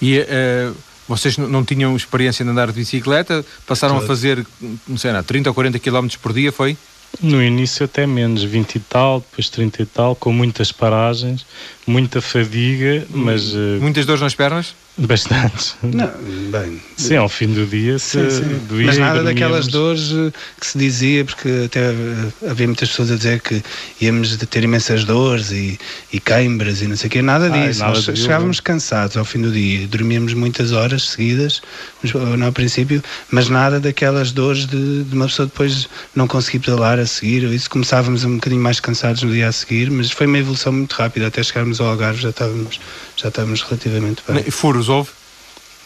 E 0.00 0.18
uh, 0.18 0.74
vocês 1.06 1.38
não 1.38 1.64
tinham 1.64 1.94
experiência 1.96 2.44
de 2.44 2.50
andar 2.50 2.66
de 2.66 2.72
bicicleta, 2.72 3.44
passaram 3.66 3.96
a 3.96 4.00
fazer, 4.02 4.44
não 4.88 4.98
sei, 4.98 5.12
não, 5.12 5.22
30 5.22 5.50
ou 5.50 5.54
40 5.54 5.78
km 5.78 6.08
por 6.20 6.32
dia, 6.32 6.50
foi? 6.50 6.76
No 7.20 7.42
início 7.42 7.84
até 7.84 8.06
menos, 8.06 8.42
20 8.42 8.76
e 8.76 8.80
tal, 8.80 9.20
depois 9.20 9.48
30 9.50 9.82
e 9.82 9.86
tal, 9.86 10.16
com 10.16 10.32
muitas 10.32 10.72
paragens, 10.72 11.44
muita 11.86 12.22
fadiga, 12.22 13.06
mas... 13.10 13.52
Uh, 13.52 13.78
Muitas 13.80 14.06
dores 14.06 14.22
nas 14.22 14.34
pernas? 14.34 14.74
Bastantes. 14.98 15.74
Não, 15.82 16.10
bem. 16.50 16.78
Sim, 16.98 17.16
ao 17.16 17.28
fim 17.28 17.46
do 17.46 17.64
dia 17.66 17.98
se 17.98 18.30
sim, 18.30 18.42
sim. 18.42 18.60
doía 18.68 18.86
Mas 18.86 18.98
nada 18.98 19.22
daquelas 19.22 19.66
dores 19.66 20.12
eh, 20.12 20.30
que 20.60 20.66
se 20.66 20.76
dizia, 20.76 21.24
porque 21.24 21.62
até 21.64 21.80
eh, 21.80 22.50
havia 22.50 22.66
muitas 22.66 22.90
pessoas 22.90 23.10
a 23.10 23.16
dizer 23.16 23.40
que 23.40 23.62
íamos 24.02 24.36
ter 24.36 24.62
imensas 24.62 25.04
dores 25.04 25.50
e, 25.50 25.78
e 26.12 26.20
queimbras 26.20 26.82
e 26.82 26.86
não 26.86 26.96
sei 26.96 27.08
o 27.08 27.10
quê. 27.10 27.22
Nada 27.22 27.48
disso. 27.48 27.82
Ai, 27.82 27.88
nada 27.94 28.16
chegávamos 28.16 28.60
cansados 28.60 29.16
ao 29.16 29.24
fim 29.24 29.40
do 29.40 29.50
dia. 29.50 29.86
Dormíamos 29.86 30.34
muitas 30.34 30.72
horas 30.72 31.08
seguidas, 31.08 31.62
no 32.02 32.44
ao 32.44 32.52
princípio, 32.52 33.02
mas 33.30 33.48
nada 33.48 33.80
daquelas 33.80 34.30
dores 34.30 34.66
de, 34.66 35.04
de 35.04 35.14
uma 35.14 35.26
pessoa 35.26 35.46
depois 35.46 35.88
não 36.14 36.26
conseguir 36.26 36.58
pedalar 36.58 36.98
a 36.98 37.06
seguir. 37.06 37.44
Isso 37.44 37.70
começávamos 37.70 38.24
um 38.24 38.34
bocadinho 38.34 38.62
mais 38.62 38.78
cansados 38.78 39.22
no 39.22 39.32
dia 39.32 39.48
a 39.48 39.52
seguir, 39.52 39.90
mas 39.90 40.10
foi 40.10 40.26
uma 40.26 40.38
evolução 40.38 40.70
muito 40.70 40.92
rápida. 40.92 41.28
Até 41.28 41.42
chegarmos 41.42 41.80
ao 41.80 41.88
Algarve 41.88 42.20
já 42.20 42.28
estávamos, 42.28 42.78
já 43.22 43.28
estávamos 43.28 43.62
relativamente 43.62 44.22
bem. 44.26 44.50
Furos 44.50 44.88
houve? 44.88 45.10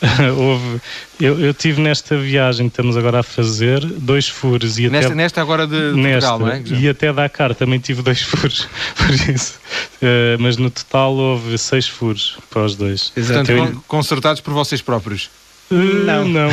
houve. 0.36 0.80
Eu, 1.20 1.40
eu 1.40 1.54
tive 1.54 1.80
nesta 1.80 2.16
viagem 2.16 2.68
que 2.68 2.72
estamos 2.72 2.96
agora 2.96 3.20
a 3.20 3.22
fazer 3.22 3.84
dois 3.84 4.28
furos 4.28 4.78
e 4.78 4.88
nesta, 4.88 5.08
até 5.08 5.14
nesta 5.14 5.40
agora 5.40 5.66
de, 5.66 5.92
de 5.92 6.00
nesta, 6.00 6.30
Portugal, 6.30 6.38
não 6.38 6.76
é? 6.76 6.80
E 6.80 6.88
até 6.88 7.12
Dakar 7.12 7.54
também 7.54 7.78
tive 7.78 8.02
dois 8.02 8.20
furos, 8.22 8.68
por 8.96 9.10
isso. 9.30 9.54
Uh, 10.02 10.36
mas 10.38 10.56
no 10.56 10.70
total 10.70 11.14
houve 11.14 11.56
seis 11.58 11.88
furos 11.88 12.38
para 12.50 12.64
os 12.64 12.76
dois. 12.76 13.10
Portanto, 13.14 13.50
eu... 13.50 13.82
consertados 13.86 14.40
por 14.40 14.52
vocês 14.52 14.82
próprios. 14.82 15.30
Não. 15.70 16.28
Não. 16.28 16.48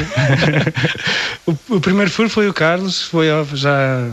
o, 1.45 1.75
o, 1.75 1.79
primeiro 1.79 2.09
furo 2.09 2.29
foi 2.29 2.49
o 2.49 2.53
Carlos, 2.53 3.03
foi 3.03 3.27
já, 3.53 4.09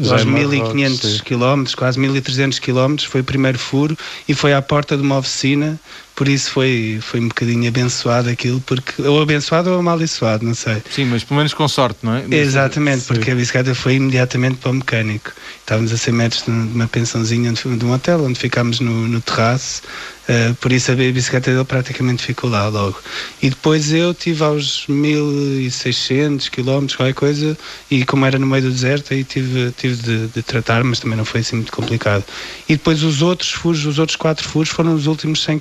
já 0.00 0.12
aos 0.12 0.24
1500 0.24 1.22
km, 1.22 1.64
quase 1.76 1.98
1300 1.98 2.60
km, 2.60 2.96
foi 3.08 3.22
o 3.22 3.24
primeiro 3.24 3.58
furo 3.58 3.98
e 4.28 4.34
foi 4.34 4.52
à 4.52 4.62
porta 4.62 4.96
de 4.96 5.02
uma 5.02 5.18
oficina 5.18 5.78
por 6.14 6.28
isso 6.28 6.50
foi, 6.50 6.98
foi 7.02 7.20
um 7.20 7.28
bocadinho 7.28 7.66
abençoado 7.66 8.28
aquilo, 8.28 8.60
porque, 8.60 9.02
ou 9.02 9.20
abençoado 9.20 9.70
ou 9.70 9.78
amaldiçoado, 9.80 10.44
não 10.44 10.54
sei. 10.54 10.80
Sim, 10.90 11.06
mas 11.06 11.24
pelo 11.24 11.38
menos 11.38 11.52
com 11.52 11.66
sorte, 11.66 11.98
não 12.02 12.14
é? 12.14 12.24
Exatamente, 12.30 13.00
Sim. 13.00 13.14
porque 13.14 13.30
a 13.32 13.34
bicicleta 13.34 13.74
foi 13.74 13.94
imediatamente 13.94 14.56
para 14.56 14.70
o 14.70 14.74
mecânico. 14.74 15.32
Estávamos 15.60 15.92
a 15.92 15.96
100 15.96 16.14
metros 16.14 16.44
de 16.44 16.50
uma 16.50 16.86
pensãozinha 16.86 17.52
de 17.52 17.84
um 17.84 17.92
hotel, 17.92 18.22
onde 18.24 18.38
ficámos 18.38 18.80
no, 18.80 19.08
no 19.08 19.20
terraço, 19.20 19.82
uh, 20.28 20.54
por 20.56 20.70
isso 20.72 20.92
a 20.92 20.94
bicicleta 20.94 21.50
dele 21.50 21.64
praticamente 21.64 22.22
ficou 22.22 22.48
lá 22.48 22.68
logo. 22.68 23.00
E 23.42 23.50
depois 23.50 23.92
eu 23.92 24.14
tive 24.14 24.44
aos 24.44 24.86
1600 24.86 26.48
km, 26.48 26.86
qualquer 26.96 27.14
coisa, 27.14 27.58
e 27.90 28.04
como 28.04 28.24
era 28.24 28.38
no 28.38 28.46
meio 28.46 28.62
do 28.62 28.70
deserto, 28.70 29.14
aí 29.14 29.24
tive, 29.24 29.72
tive 29.72 29.96
de, 29.96 30.26
de 30.28 30.42
tratar, 30.42 30.84
mas 30.84 31.00
também 31.00 31.16
não 31.16 31.24
foi 31.24 31.40
assim 31.40 31.56
muito 31.56 31.72
complicado. 31.72 32.24
E 32.68 32.74
depois 32.74 33.02
os 33.02 33.22
outros 33.22 33.50
furos, 33.50 33.84
os 33.84 33.98
outros 33.98 34.16
quatro 34.16 34.46
furos 34.48 34.68
foram 34.68 34.94
os 34.94 35.06
últimos 35.06 35.42
100 35.42 35.58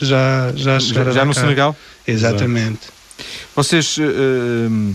já, 0.00 0.52
já 0.54 0.78
Já, 0.78 1.24
no 1.24 1.34
Senegal? 1.34 1.76
Exatamente. 2.06 2.80
Vocês. 3.54 3.96
Uh, 3.98 4.94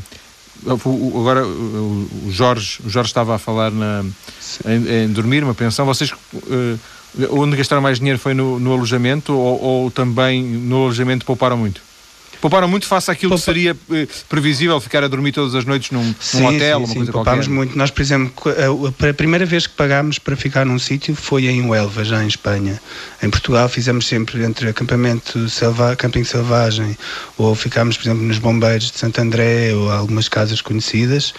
agora 0.65 1.45
o 1.45 2.27
Jorge, 2.29 2.79
o 2.85 2.89
Jorge 2.89 3.09
estava 3.09 3.35
a 3.35 3.37
falar 3.37 3.71
na, 3.71 4.03
em, 4.65 5.03
em, 5.03 5.07
dormir, 5.09 5.43
uma 5.43 5.53
pensão. 5.53 5.85
Vocês. 5.85 6.11
Uh, 6.33 6.79
onde 7.31 7.55
gastaram 7.55 7.81
mais 7.81 7.97
dinheiro 7.97 8.19
foi 8.19 8.33
no, 8.33 8.59
no 8.59 8.73
alojamento 8.73 9.33
ou, 9.33 9.61
ou 9.61 9.91
também 9.91 10.43
no 10.43 10.83
alojamento 10.83 11.25
pouparam 11.25 11.55
muito? 11.55 11.81
Pouparam 12.45 12.67
muito 12.67 12.85
face 12.85 13.09
àquilo 13.09 13.31
Poupa... 13.31 13.41
que 13.41 13.45
seria 13.45 13.75
eh, 13.91 14.07
previsível 14.29 14.79
ficar 14.79 15.03
a 15.03 15.07
dormir 15.07 15.31
todas 15.31 15.55
as 15.55 15.65
noites 15.65 15.89
num, 15.89 16.13
sim, 16.19 16.41
num 16.41 16.45
hotel, 16.45 16.77
sim, 16.77 16.83
uma 16.83 16.87
sim, 16.87 16.93
coisa 16.97 17.11
poupámos 17.11 17.47
muito. 17.47 17.75
Nós, 17.75 17.89
por 17.89 18.03
exemplo, 18.03 18.33
a, 18.45 19.09
a 19.09 19.13
primeira 19.15 19.47
vez 19.47 19.65
que 19.65 19.73
pagámos 19.73 20.19
para 20.19 20.35
ficar 20.35 20.63
num 20.63 20.77
sítio 20.77 21.15
foi 21.15 21.47
em 21.47 21.67
Huelva, 21.67 22.03
já 22.03 22.23
em 22.23 22.27
Espanha. 22.27 22.79
Em 23.23 23.31
Portugal 23.31 23.67
fizemos 23.67 24.05
sempre 24.05 24.43
entre 24.43 24.69
acampamento 24.69 25.49
selva, 25.49 25.95
camping 25.95 26.23
selvagem 26.23 26.95
ou 27.35 27.55
ficámos, 27.55 27.97
por 27.97 28.03
exemplo, 28.03 28.23
nos 28.23 28.37
bombeiros 28.37 28.91
de 28.91 28.99
Santo 28.99 29.19
André 29.19 29.73
ou 29.73 29.89
algumas 29.89 30.29
casas 30.29 30.61
conhecidas. 30.61 31.33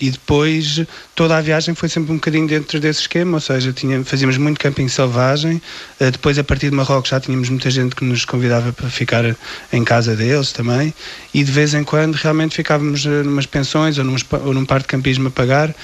E 0.00 0.10
depois 0.10 0.82
toda 1.14 1.36
a 1.36 1.40
viagem 1.40 1.74
foi 1.74 1.88
sempre 1.88 2.12
um 2.12 2.16
bocadinho 2.16 2.46
dentro 2.46 2.80
desse 2.80 3.02
esquema, 3.02 3.36
ou 3.36 3.40
seja, 3.40 3.72
tinha, 3.72 4.04
fazíamos 4.04 4.36
muito 4.36 4.58
camping 4.58 4.88
selvagem. 4.88 5.62
Uh, 6.00 6.10
depois, 6.10 6.38
a 6.38 6.44
partir 6.44 6.70
de 6.70 6.76
Marrocos, 6.76 7.10
já 7.10 7.20
tínhamos 7.20 7.48
muita 7.48 7.70
gente 7.70 7.94
que 7.94 8.04
nos 8.04 8.24
convidava 8.24 8.72
para 8.72 8.90
ficar 8.90 9.24
em 9.72 9.84
casa 9.84 10.16
deles 10.16 10.52
também. 10.52 10.92
E 11.32 11.44
de 11.44 11.52
vez 11.52 11.74
em 11.74 11.84
quando 11.84 12.14
realmente 12.16 12.54
ficávamos 12.54 13.04
numas 13.04 13.46
pensões 13.46 13.98
ou, 13.98 14.04
num 14.04 14.16
ou 14.44 14.54
num 14.54 14.64
par 14.64 14.80
de 14.80 14.86
campismo 14.86 15.28
a 15.28 15.30
pagar 15.30 15.74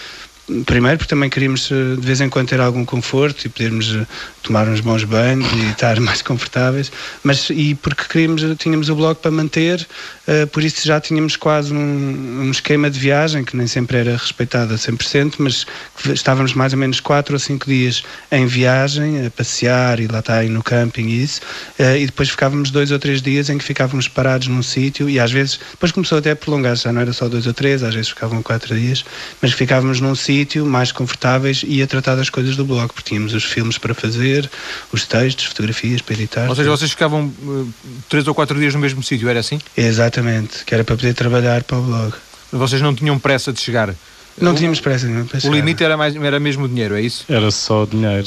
primeiro 0.67 0.99
porque 0.99 1.09
também 1.09 1.31
queríamos 1.31 1.71
eh, 1.71 1.97
de 1.97 2.07
vez 2.07 2.21
em 2.21 2.29
quando 2.29 2.49
ter 2.49 2.61
algum 2.61 2.85
conforto 2.85 3.47
e 3.47 3.49
podermos 3.49 3.95
eh, 3.95 4.07
tomar 4.43 4.69
uns 4.69 4.81
bons 4.81 5.05
banhos 5.05 5.51
e 5.53 5.71
estar 5.71 5.99
mais 6.01 6.21
confortáveis, 6.21 6.93
mas 7.23 7.49
e 7.51 7.75
porque 7.75 8.05
queríamos, 8.05 8.43
tínhamos 8.59 8.91
o 8.91 8.95
blog 8.95 9.17
para 9.17 9.31
manter, 9.31 9.87
uh, 10.29 10.47
por 10.49 10.63
isso 10.63 10.87
já 10.87 11.01
tínhamos 11.01 11.37
quase 11.37 11.73
um, 11.73 12.43
um, 12.43 12.51
esquema 12.51 12.91
de 12.91 12.99
viagem 12.99 13.43
que 13.43 13.57
nem 13.57 13.67
sempre 13.67 13.97
era 13.97 14.13
respeitado 14.13 14.75
a 14.75 14.77
100%, 14.77 15.37
mas 15.39 15.65
estávamos 16.13 16.53
mais 16.53 16.75
ou 16.75 16.79
menos 16.79 17.01
4 17.01 17.35
ou 17.35 17.39
5 17.39 17.67
dias 17.67 18.03
em 18.31 18.47
viagem, 18.47 19.27
a 19.27 19.31
passear 19.31 19.99
e 19.99 20.07
lá 20.07 20.19
está 20.19 20.37
aí 20.39 20.49
no 20.51 20.63
camping 20.63 21.07
e 21.07 21.23
isso, 21.23 21.41
uh, 21.79 21.97
e 21.97 22.05
depois 22.05 22.29
ficávamos 22.29 22.71
dois 22.71 22.91
ou 22.91 22.99
três 22.99 23.23
dias 23.23 23.49
em 23.49 23.57
que 23.57 23.65
ficávamos 23.65 24.09
parados 24.09 24.47
num 24.49 24.63
sítio 24.63 25.09
e 25.09 25.19
às 25.19 25.33
vezes, 25.33 25.59
depois 25.71 25.91
começou 25.91 26.19
até 26.19 26.33
a 26.33 26.37
prolongar, 26.37 26.77
já 26.77 26.93
não 26.93 27.01
era 27.01 27.15
só 27.15 27.31
dois 27.31 27.47
ou 27.47 27.55
três, 27.55 27.83
às 27.83 27.95
vezes 27.95 28.11
ficavam 28.11 28.43
quatro 28.43 28.79
dias, 28.79 29.07
mas 29.41 29.53
ficávamos 29.55 30.01
num 30.03 30.15
sítio 30.15 30.34
mais 30.65 30.93
confortáveis 30.93 31.65
e 31.67 31.83
a 31.83 31.87
tratar 31.87 32.15
das 32.17 32.31
coisas 32.31 32.57
do 32.57 32.65
blog, 32.65 32.89
porque 32.93 33.11
tínhamos 33.11 33.35
os 33.35 33.45
filmes 33.45 33.79
para 33.79 33.95
fazer, 33.95 34.51
os 34.93 35.07
textos, 35.07 35.47
fotografias 35.47 36.01
para 36.01 36.15
editar. 36.15 36.49
Ou 36.49 36.55
seja, 36.55 36.71
vocês 36.71 36.91
ficavam 36.91 37.27
uh, 37.27 37.69
três 38.09 38.27
ou 38.27 38.35
quatro 38.35 38.59
dias 38.59 38.75
no 38.75 38.81
mesmo 38.81 39.03
sítio, 39.03 39.29
era 39.29 39.41
assim? 39.41 39.59
Exatamente, 39.77 40.65
que 40.65 40.75
era 40.75 40.85
para 40.85 40.97
poder 40.97 41.15
trabalhar 41.15 41.63
para 41.63 41.79
o 41.79 41.83
blog. 41.83 42.15
Vocês 42.53 42.81
não 42.81 42.95
tinham 42.95 43.19
pressa 43.19 43.53
de 43.53 43.61
chegar? 43.61 43.95
Não 44.41 44.53
o, 44.53 44.55
tínhamos 44.55 44.81
pressa 44.81 45.07
nenhuma 45.07 45.29
O 45.45 45.53
limite 45.53 45.85
era, 45.85 45.97
mais, 45.97 46.17
era 46.17 46.41
mesmo 46.41 46.65
o 46.65 46.69
dinheiro, 46.69 46.97
é 46.97 47.01
isso? 47.01 47.25
Era 47.29 47.51
só 47.51 47.85
o 47.85 47.87
dinheiro. 47.87 48.27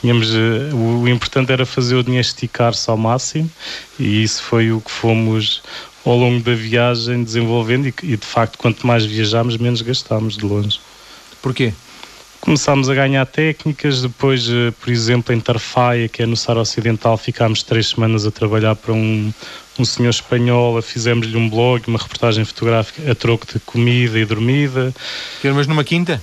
Tínhamos, 0.00 0.30
uh, 0.34 0.74
o, 0.74 1.02
o 1.02 1.08
importante 1.08 1.52
era 1.52 1.66
fazer 1.66 1.94
o 1.96 2.02
dinheiro 2.02 2.26
esticar-se 2.26 2.88
ao 2.88 2.96
máximo 2.96 3.50
e 3.98 4.22
isso 4.22 4.42
foi 4.42 4.72
o 4.72 4.80
que 4.80 4.90
fomos 4.90 5.62
ao 6.04 6.16
longo 6.16 6.42
da 6.42 6.54
viagem 6.54 7.24
desenvolvendo 7.24 7.88
e, 7.88 7.94
e 8.02 8.16
de 8.16 8.26
facto 8.26 8.58
quanto 8.58 8.86
mais 8.86 9.04
viajámos 9.04 9.56
menos 9.56 9.80
gastámos 9.82 10.36
de 10.36 10.44
longe. 10.44 10.80
Porquê? 11.44 11.74
Começámos 12.40 12.88
a 12.88 12.94
ganhar 12.94 13.26
técnicas, 13.26 14.00
depois, 14.00 14.48
eh, 14.48 14.72
por 14.80 14.88
exemplo, 14.88 15.34
em 15.34 15.38
Tarfaia, 15.38 16.08
que 16.08 16.22
é 16.22 16.26
no 16.26 16.38
Sara 16.38 16.60
Ocidental, 16.60 17.18
ficámos 17.18 17.62
três 17.62 17.88
semanas 17.88 18.24
a 18.24 18.30
trabalhar 18.30 18.74
para 18.74 18.94
um, 18.94 19.30
um 19.78 19.84
senhor 19.84 20.08
espanhol, 20.08 20.80
fizemos-lhe 20.80 21.36
um 21.36 21.50
blog, 21.50 21.86
uma 21.86 21.98
reportagem 21.98 22.46
fotográfica 22.46 23.12
a 23.12 23.14
troco 23.14 23.46
de 23.46 23.60
comida 23.60 24.18
e 24.18 24.24
dormida. 24.24 24.94
Mas 25.54 25.66
numa 25.66 25.84
quinta? 25.84 26.18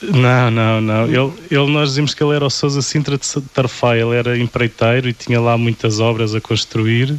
Não, 0.00 0.50
não, 0.50 0.80
não. 0.80 1.06
Ele, 1.08 1.32
ele, 1.50 1.70
nós 1.70 1.90
dizíamos 1.90 2.14
que 2.14 2.24
ele 2.24 2.34
era 2.34 2.46
o 2.46 2.50
Sousa 2.50 2.80
Sintra 2.80 3.18
de 3.18 3.26
Tarfai, 3.52 4.00
ele 4.00 4.16
era 4.16 4.38
empreiteiro 4.38 5.10
e 5.10 5.12
tinha 5.12 5.38
lá 5.42 5.58
muitas 5.58 6.00
obras 6.00 6.34
a 6.34 6.40
construir. 6.40 7.14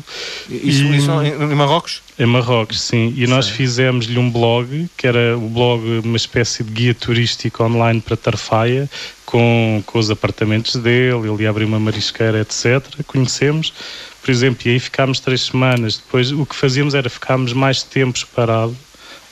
Isso, 0.49 0.84
e, 0.84 0.97
isso 0.97 1.12
em 1.21 1.55
Marrocos? 1.55 2.01
Em 2.17 2.25
Marrocos, 2.25 2.80
sim. 2.80 3.13
E 3.17 3.28
nós 3.28 3.49
fizemos-lhe 3.49 4.17
um 4.17 4.32
blog, 4.32 4.89
que 4.95 5.06
era 5.06 5.38
o 5.38 5.49
blog, 5.49 6.01
uma 6.06 6.15
espécie 6.15 6.63
de 6.63 6.71
guia 6.71 6.93
turístico 6.93 7.62
online 7.63 7.99
para 7.99 8.15
Tarfaia, 8.15 8.89
com, 9.25 9.84
com 9.86 9.99
os 9.99 10.10
apartamentos 10.10 10.78
dele, 10.78 11.28
ele 11.28 11.43
ia 11.43 11.49
abrir 11.49 11.65
uma 11.65 11.80
marisqueira, 11.80 12.39
etc. 12.39 12.82
Conhecemos, 13.06 13.73
por 14.21 14.32
exemplo, 14.32 14.65
e 14.65 14.71
aí 14.71 14.80
ficámos 14.80 15.19
três 15.19 15.41
semanas. 15.41 15.97
Depois 15.97 16.32
o 16.32 16.45
que 16.45 16.56
fazíamos 16.56 16.95
era 16.95 17.10
ficarmos 17.10 17.51
mais 17.51 17.84
tempos 17.84 18.23
parados 18.23 18.78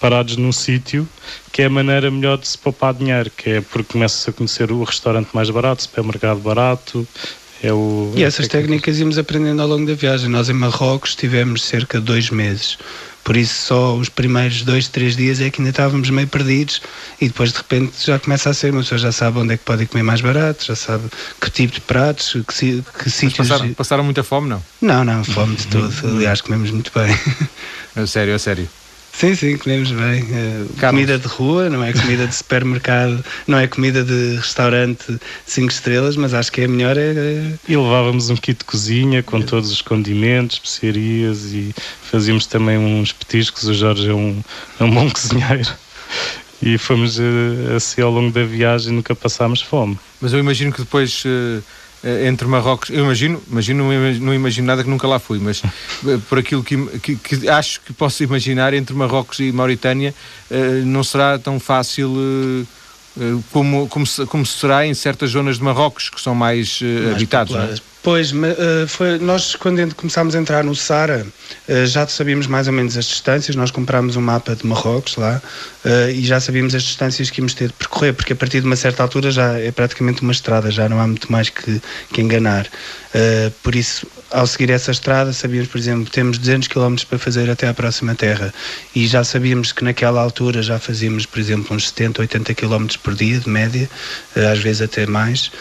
parados 0.04 0.36
num 0.36 0.52
sítio, 0.52 1.08
que 1.50 1.62
é 1.62 1.65
a 1.65 1.69
maneira 1.69 2.12
melhor 2.12 2.38
de 2.38 2.46
se 2.46 2.58
poupar 2.58 2.93
dinheiro, 2.93 3.32
que 3.38 3.50
é 3.52 3.62
porque 3.62 3.93
começa-se 3.93 4.30
a 4.30 4.34
conhecer 4.34 4.69
o 4.69 4.84
restaurante 4.84 5.30
mais 5.32 5.50
barato, 5.50 5.80
o 5.80 5.84
supermercado 5.84 6.41
barato. 6.41 7.08
É 7.63 7.71
o, 7.71 8.12
e 8.13 8.23
essas 8.23 8.49
técnicas 8.49 8.99
íamos 8.99 9.17
aprendendo 9.17 9.62
ao 9.62 9.67
longo 9.69 9.88
da 9.88 9.93
viagem. 9.93 10.30
Nós 10.30 10.49
em 10.49 10.54
Marrocos 10.54 11.15
tivemos 11.15 11.63
cerca 11.63 11.97
de 11.97 12.06
dois 12.06 12.30
meses. 12.30 12.78
Por 13.23 13.38
isso, 13.38 13.67
só 13.67 13.95
os 13.95 14.10
primeiros 14.10 14.63
dois, 14.63 14.89
três 14.89 15.15
dias 15.15 15.39
é 15.39 15.49
que 15.49 15.62
ainda 15.62 15.69
estávamos 15.69 16.10
meio 16.10 16.28
perdidos 16.28 16.82
e 17.21 17.30
depois 17.30 17.54
de 17.54 17.58
repente 17.58 17.93
já 18.06 18.19
começa 18.19 18.49
a 18.49 18.54
ser, 18.54 18.73
uma 18.73 18.82
pessoa 18.82 18.99
já 18.99 19.13
sabe 19.13 19.39
onde 19.39 19.54
é 19.54 19.58
que 19.58 19.63
pode 19.63 19.86
comer 19.86 20.04
mais 20.04 20.19
barato, 20.19 20.65
já 20.65 20.76
sabe 20.76 21.06
que 21.39 21.49
tipo 21.49 21.76
de 21.76 21.80
pratos, 21.80 22.34
que, 22.34 22.84
que 23.02 23.10
sítios. 23.10 23.47
Passaram, 23.47 23.73
passaram 23.73 24.04
muita 24.04 24.23
fome, 24.23 24.49
não? 24.49 24.62
Não, 24.82 25.06
não, 25.06 25.23
fome 25.23 25.56
de 25.56 25.67
todo. 25.67 25.93
Aliás, 26.04 26.41
comemos 26.41 26.69
muito 26.69 26.91
bem. 26.93 27.17
A 27.95 28.08
sério, 28.08 28.34
a 28.34 28.39
sério. 28.39 28.67
Sim, 29.13 29.36
sim, 29.36 29.58
comemos 29.58 29.91
bem. 29.91 30.23
Uh, 30.23 30.69
comida 30.80 31.17
de 31.17 31.28
rua, 31.28 31.69
não 31.69 31.84
é 31.84 31.93
comida 31.93 32.28
de 32.28 32.36
supermercado, 32.36 33.23
não 33.47 33.58
é 33.58 33.67
comida 33.67 34.04
de 34.04 34.36
restaurante 34.36 35.17
5 35.45 35.71
estrelas, 35.71 36.17
mas 36.17 36.34
acho 36.34 36.52
que 36.52 36.62
é 36.62 36.67
melhor. 36.67 36.97
É, 36.97 37.12
é... 37.12 37.54
E 37.69 37.78
levávamos 37.78 38.30
um 38.30 38.36
kit 38.36 38.60
de 38.60 38.65
cozinha 38.65 39.21
com 39.21 39.38
é. 39.38 39.43
todos 39.43 39.71
os 39.71 39.82
condimentos, 39.82 40.58
especiarias 40.58 41.54
e 41.54 41.73
fazíamos 42.12 42.47
também 42.47 42.78
uns 42.78 43.13
petiscos. 43.13 43.63
O 43.65 43.73
Jorge 43.73 44.10
é 44.10 44.13
um, 44.13 44.43
é 44.80 44.84
um 44.84 44.89
bom 44.89 45.08
cozinheiro. 45.12 45.71
E 46.62 46.78
fomos 46.78 47.19
uh, 47.19 47.76
assim 47.78 48.02
ao 48.02 48.12
longo 48.12 48.32
da 48.32 48.43
viagem, 48.43 48.91
nunca 48.93 49.15
passámos 49.15 49.62
fome. 49.62 49.97
Mas 50.19 50.34
eu 50.34 50.39
imagino 50.39 50.73
que 50.73 50.80
depois. 50.80 51.23
Uh 51.23 51.62
entre 52.28 52.48
Marrocos, 52.48 52.89
eu 52.89 53.04
imagino, 53.06 53.42
imagino, 53.50 53.86
não 54.20 54.34
imagino 54.34 54.68
nada 54.68 54.84
que 54.84 54.89
nunca 54.89 55.08
lá 55.08 55.20
fui, 55.20 55.39
mas 55.39 55.62
eh, 55.63 56.20
por 56.28 56.38
aquilo 56.38 56.63
que, 56.63 56.78
que, 57.00 57.16
que 57.16 57.48
acho 57.50 57.80
que 57.82 57.94
posso 57.94 58.24
imaginar 58.24 58.74
entre 58.74 58.94
Marrocos 58.94 59.39
e 59.39 59.52
Mauritânia, 59.52 60.13
eh, 60.52 60.82
não 60.86 61.04
será 61.04 61.39
tão 61.39 61.60
fácil 61.60 62.13
como, 63.52 63.88
como, 63.88 64.06
como 64.28 64.46
será 64.46 64.88
em 64.88 64.94
certas 64.94 65.30
zonas 65.30 65.58
de 65.58 65.63
Marrocos 65.63 66.10
que 66.10 66.20
são 66.20 66.34
mais, 66.34 66.82
mais 66.82 67.16
habitados. 67.16 67.84
Pois, 68.04 68.34
foi, 68.89 69.18
nós 69.18 69.56
quando 69.56 69.96
começámos 69.96 70.36
a 70.36 70.38
entrar 70.38 70.62
no 70.62 70.76
Sara 70.76 71.26
já 71.86 72.06
sabíamos 72.06 72.48
mais 72.48 72.68
ou 72.68 72.74
menos 72.74 72.98
as 72.98 73.06
distâncias, 73.06 73.56
nós 73.56 73.72
comprámos 73.72 74.18
um 74.18 74.22
mapa 74.22 74.56
de 74.56 74.68
Marrocos 74.68 75.16
lá 75.16 75.42
e 76.13 76.26
já 76.26 76.38
sabíamos 76.39 76.76
as 76.76 76.84
distâncias 76.84 77.30
que 77.30 77.39
íamos 77.39 77.54
ter 77.54 77.68
de 77.68 77.74
percorrer, 77.74 78.12
porque 78.13 78.34
a 78.34 78.36
partir 78.36 78.60
de 78.60 78.68
uma 78.68 78.76
certa 78.76 79.04
altura 79.04 79.32
já 79.32 79.58
é 79.58 79.72
praticamente 79.72 80.22
uma 80.22 80.34
estrada, 80.34 80.70
já 80.70 80.89
não 80.89 81.00
há 81.00 81.08
muito 81.08 81.32
mais 81.32 81.48
que, 81.48 81.82
que 82.12 82.22
enganar. 82.22 82.68
Por 83.62 83.74
isso, 83.74 84.06
ao 84.32 84.46
seguir 84.48 84.72
essa 84.72 84.92
estrada, 84.92 85.32
sabíamos, 85.32 85.70
por 85.70 85.78
exemplo, 85.78 86.10
temos 86.10 86.38
200 86.38 86.68
km 86.68 86.96
para 87.08 87.20
fazer 87.20 87.50
até 87.50 87.68
à 87.70 87.74
próxima 87.74 88.16
terra. 88.16 88.54
E 88.94 89.08
já 89.08 89.24
sabíamos 89.24 89.72
que 89.72 89.84
naquela 89.84 90.20
altura 90.22 90.62
já 90.62 90.78
fazíamos, 90.80 91.26
por 91.26 91.39
exemplo, 91.39 91.76
uns 91.76 91.88
70, 91.89 92.22
80 92.22 92.54
km 92.56 92.88
por 93.02 93.16
dia, 93.16 93.39
de 93.39 93.48
média, 93.48 93.89
às 94.52 94.60
vezes 94.60 94.82
até 94.82 95.06
mais, 95.06 95.52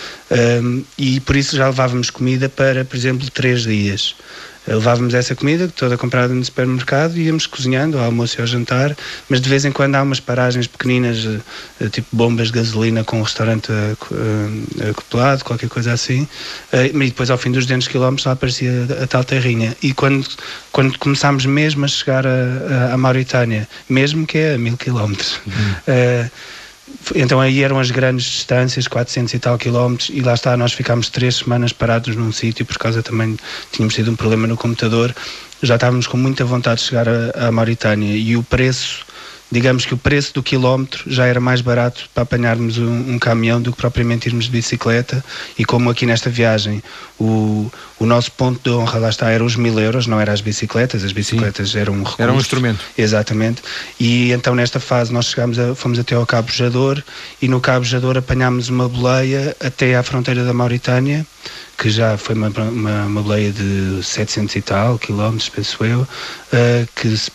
e 0.98 1.20
por 1.20 1.36
isso 1.36 1.56
já 1.56 1.66
levávamos 1.66 2.10
comida 2.10 2.31
comida 2.32 2.48
para, 2.48 2.84
por 2.84 2.96
exemplo, 2.96 3.30
três 3.30 3.62
dias. 3.62 4.14
Levávamos 4.66 5.12
essa 5.12 5.34
comida 5.34 5.68
toda 5.68 5.98
comprada 5.98 6.32
no 6.32 6.44
supermercado 6.44 7.16
e 7.18 7.24
íamos 7.24 7.48
cozinhando 7.48 7.98
ao 7.98 8.04
almoço 8.04 8.38
e 8.38 8.40
ao 8.40 8.46
jantar, 8.46 8.96
mas 9.28 9.40
de 9.40 9.48
vez 9.48 9.64
em 9.64 9.72
quando 9.72 9.96
há 9.96 10.02
umas 10.02 10.20
paragens 10.20 10.68
pequeninas, 10.68 11.28
eh, 11.80 11.88
tipo 11.88 12.06
bombas 12.12 12.46
de 12.46 12.54
gasolina 12.54 13.02
com 13.02 13.18
um 13.18 13.22
restaurante 13.22 13.72
eh, 13.72 13.96
eh, 14.80 14.90
acoplado, 14.90 15.44
qualquer 15.44 15.68
coisa 15.68 15.92
assim, 15.92 16.28
e 16.72 17.06
depois 17.06 17.28
ao 17.28 17.36
fim 17.36 17.50
dos 17.50 17.66
200 17.66 17.88
km 17.88 18.16
lá 18.24 18.32
aparecia 18.32 18.70
a 19.02 19.06
tal 19.08 19.24
terrinha. 19.24 19.76
E 19.82 19.92
quando, 19.92 20.24
quando 20.70 20.96
começámos 20.96 21.44
mesmo 21.44 21.84
a 21.84 21.88
chegar 21.88 22.24
a 22.24 22.96
Mauritânia, 22.96 23.68
mesmo 23.88 24.24
que 24.24 24.38
é 24.38 24.54
a 24.54 24.58
mil 24.58 24.76
quilómetros, 24.76 25.40
uhum. 25.44 26.30
Então 27.14 27.40
aí 27.40 27.62
eram 27.62 27.78
as 27.78 27.90
grandes 27.90 28.24
distâncias, 28.24 28.88
400 28.88 29.34
e 29.34 29.38
tal 29.38 29.56
quilómetros, 29.56 30.10
e 30.12 30.20
lá 30.20 30.34
está, 30.34 30.56
nós 30.56 30.72
ficámos 30.72 31.08
três 31.08 31.36
semanas 31.36 31.72
parados 31.72 32.16
num 32.16 32.32
sítio, 32.32 32.66
por 32.66 32.78
causa 32.78 33.02
também 33.02 33.36
tínhamos 33.70 33.94
tido 33.94 34.10
um 34.10 34.16
problema 34.16 34.46
no 34.46 34.56
computador, 34.56 35.14
já 35.62 35.76
estávamos 35.76 36.06
com 36.06 36.16
muita 36.16 36.44
vontade 36.44 36.80
de 36.80 36.88
chegar 36.88 37.06
à 37.36 37.52
Mauritânia 37.52 38.16
e 38.16 38.36
o 38.36 38.42
preço 38.42 39.06
digamos 39.52 39.84
que 39.84 39.92
o 39.92 39.98
preço 39.98 40.32
do 40.32 40.42
quilómetro 40.42 41.04
já 41.06 41.26
era 41.26 41.38
mais 41.38 41.60
barato 41.60 42.08
para 42.14 42.22
apanharmos 42.22 42.78
um, 42.78 43.12
um, 43.12 43.18
caminhão 43.18 43.60
do 43.60 43.70
que 43.70 43.76
propriamente 43.76 44.26
irmos 44.26 44.46
de 44.46 44.50
bicicleta 44.50 45.22
e 45.58 45.64
como 45.64 45.90
aqui 45.90 46.06
nesta 46.06 46.30
viagem 46.30 46.82
o, 47.20 47.70
o 48.00 48.06
nosso 48.06 48.32
ponto 48.32 48.58
de 48.64 48.74
honra 48.74 48.98
lá 48.98 49.10
está 49.10 49.30
eram 49.30 49.44
os 49.44 49.54
mil 49.54 49.78
euros, 49.78 50.06
não 50.06 50.18
eram 50.18 50.32
as 50.32 50.40
bicicletas, 50.40 51.04
as 51.04 51.12
bicicletas 51.12 51.70
Sim. 51.70 51.80
eram 51.80 51.92
um 51.92 51.98
recurso. 51.98 52.22
Era 52.22 52.32
um 52.32 52.38
instrumento. 52.38 52.80
Exatamente. 52.96 53.62
E 54.00 54.32
então 54.32 54.54
nesta 54.54 54.80
fase 54.80 55.12
nós 55.12 55.26
chegámos 55.26 55.58
a, 55.58 55.74
fomos 55.74 55.98
até 55.98 56.14
ao 56.14 56.24
Cabo 56.24 56.50
Jador 56.50 57.02
e 57.40 57.46
no 57.46 57.60
Cabo 57.60 57.84
Jador 57.84 58.16
apanhámos 58.16 58.70
uma 58.70 58.88
boleia 58.88 59.54
até 59.60 59.94
à 59.94 60.02
fronteira 60.02 60.44
da 60.44 60.54
Mauritânia 60.54 61.26
que 61.82 61.90
já 61.90 62.16
foi 62.16 62.36
uma, 62.36 62.46
uma, 62.48 63.06
uma 63.06 63.22
boleia 63.22 63.50
de 63.50 64.00
700 64.04 64.54
e 64.54 64.62
tal 64.62 64.96
quilómetros, 65.00 65.48
penso 65.48 65.84
eu, 65.84 66.02
uh, 66.02 66.06
que 66.94 67.16
se, 67.16 67.28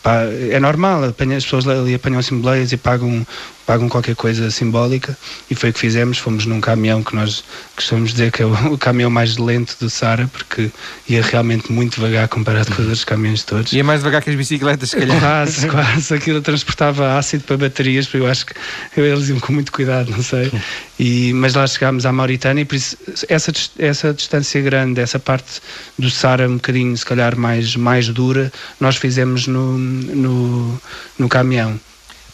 é 0.49 0.57
normal, 0.57 1.03
apanha, 1.03 1.35
as 1.35 1.43
pessoas 1.43 1.67
ali 1.67 1.93
apanham 1.93 2.19
assim 2.19 2.39
boleias 2.39 2.71
e 2.71 2.77
pagam 2.77 3.27
pagam 3.67 3.89
qualquer 3.89 4.15
coisa 4.15 4.49
simbólica 4.49 5.15
e 5.51 5.53
foi 5.53 5.69
o 5.69 5.73
que 5.73 5.79
fizemos. 5.79 6.17
Fomos 6.17 6.45
num 6.45 6.61
caminhão 6.61 7.03
que 7.03 7.13
nós 7.13 7.43
costumamos 7.75 8.11
dizer 8.11 8.31
que 8.31 8.41
é 8.41 8.45
o, 8.45 8.53
o 8.73 8.77
caminhão 8.77 9.11
mais 9.11 9.37
lento 9.37 9.75
do 9.79 9.89
Sara, 9.89 10.27
porque 10.31 10.71
ia 11.07 11.21
realmente 11.21 11.69
muito 11.71 11.95
devagar 11.95 12.29
comparado 12.29 12.67
com 12.67 12.81
os 12.81 12.87
outros 12.87 13.03
caminhões 13.03 13.43
todos. 13.43 13.73
Ia 13.73 13.83
mais 13.83 13.99
devagar 13.99 14.23
que 14.23 14.29
as 14.29 14.35
bicicletas, 14.37 14.89
se 14.89 14.95
calhar. 14.95 15.19
Quase, 15.27 15.67
quase. 15.67 16.13
Aquilo 16.13 16.41
transportava 16.41 17.17
ácido 17.17 17.43
para 17.43 17.57
baterias, 17.57 18.05
porque 18.05 18.17
eu 18.17 18.27
acho 18.27 18.45
que 18.45 18.53
eles 18.95 19.27
iam 19.27 19.39
com 19.39 19.51
muito 19.51 19.71
cuidado, 19.71 20.11
não 20.11 20.23
sei. 20.23 20.51
E, 20.99 21.31
mas 21.33 21.53
lá 21.53 21.67
chegámos 21.67 22.07
à 22.07 22.11
Mauritânia 22.11 22.63
e 22.63 22.65
por 22.65 22.73
isso 22.73 22.97
essa, 23.29 23.51
essa 23.77 24.11
distância 24.11 24.59
grande, 24.61 24.99
essa 24.99 25.19
parte 25.19 25.61
do 25.95 26.09
Sara 26.09 26.49
um 26.49 26.55
bocadinho, 26.55 26.97
se 26.97 27.05
calhar, 27.05 27.37
mais, 27.37 27.75
mais 27.75 28.07
dura, 28.09 28.51
nós 28.79 28.95
fizemos 28.95 29.45
no, 29.45 29.77
no, 29.77 30.81
no 31.19 31.29
caminhão. 31.29 31.79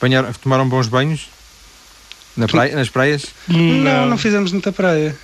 Apanharam, 0.03 0.33
tomaram 0.33 0.67
bons 0.67 0.87
banhos? 0.87 1.29
Na 2.35 2.47
praia, 2.47 2.75
nas 2.75 2.89
praias? 2.89 3.27
Não, 3.47 3.57
não, 3.57 4.05
não 4.07 4.17
fizemos 4.17 4.51
muita 4.51 4.71
praia. 4.71 5.15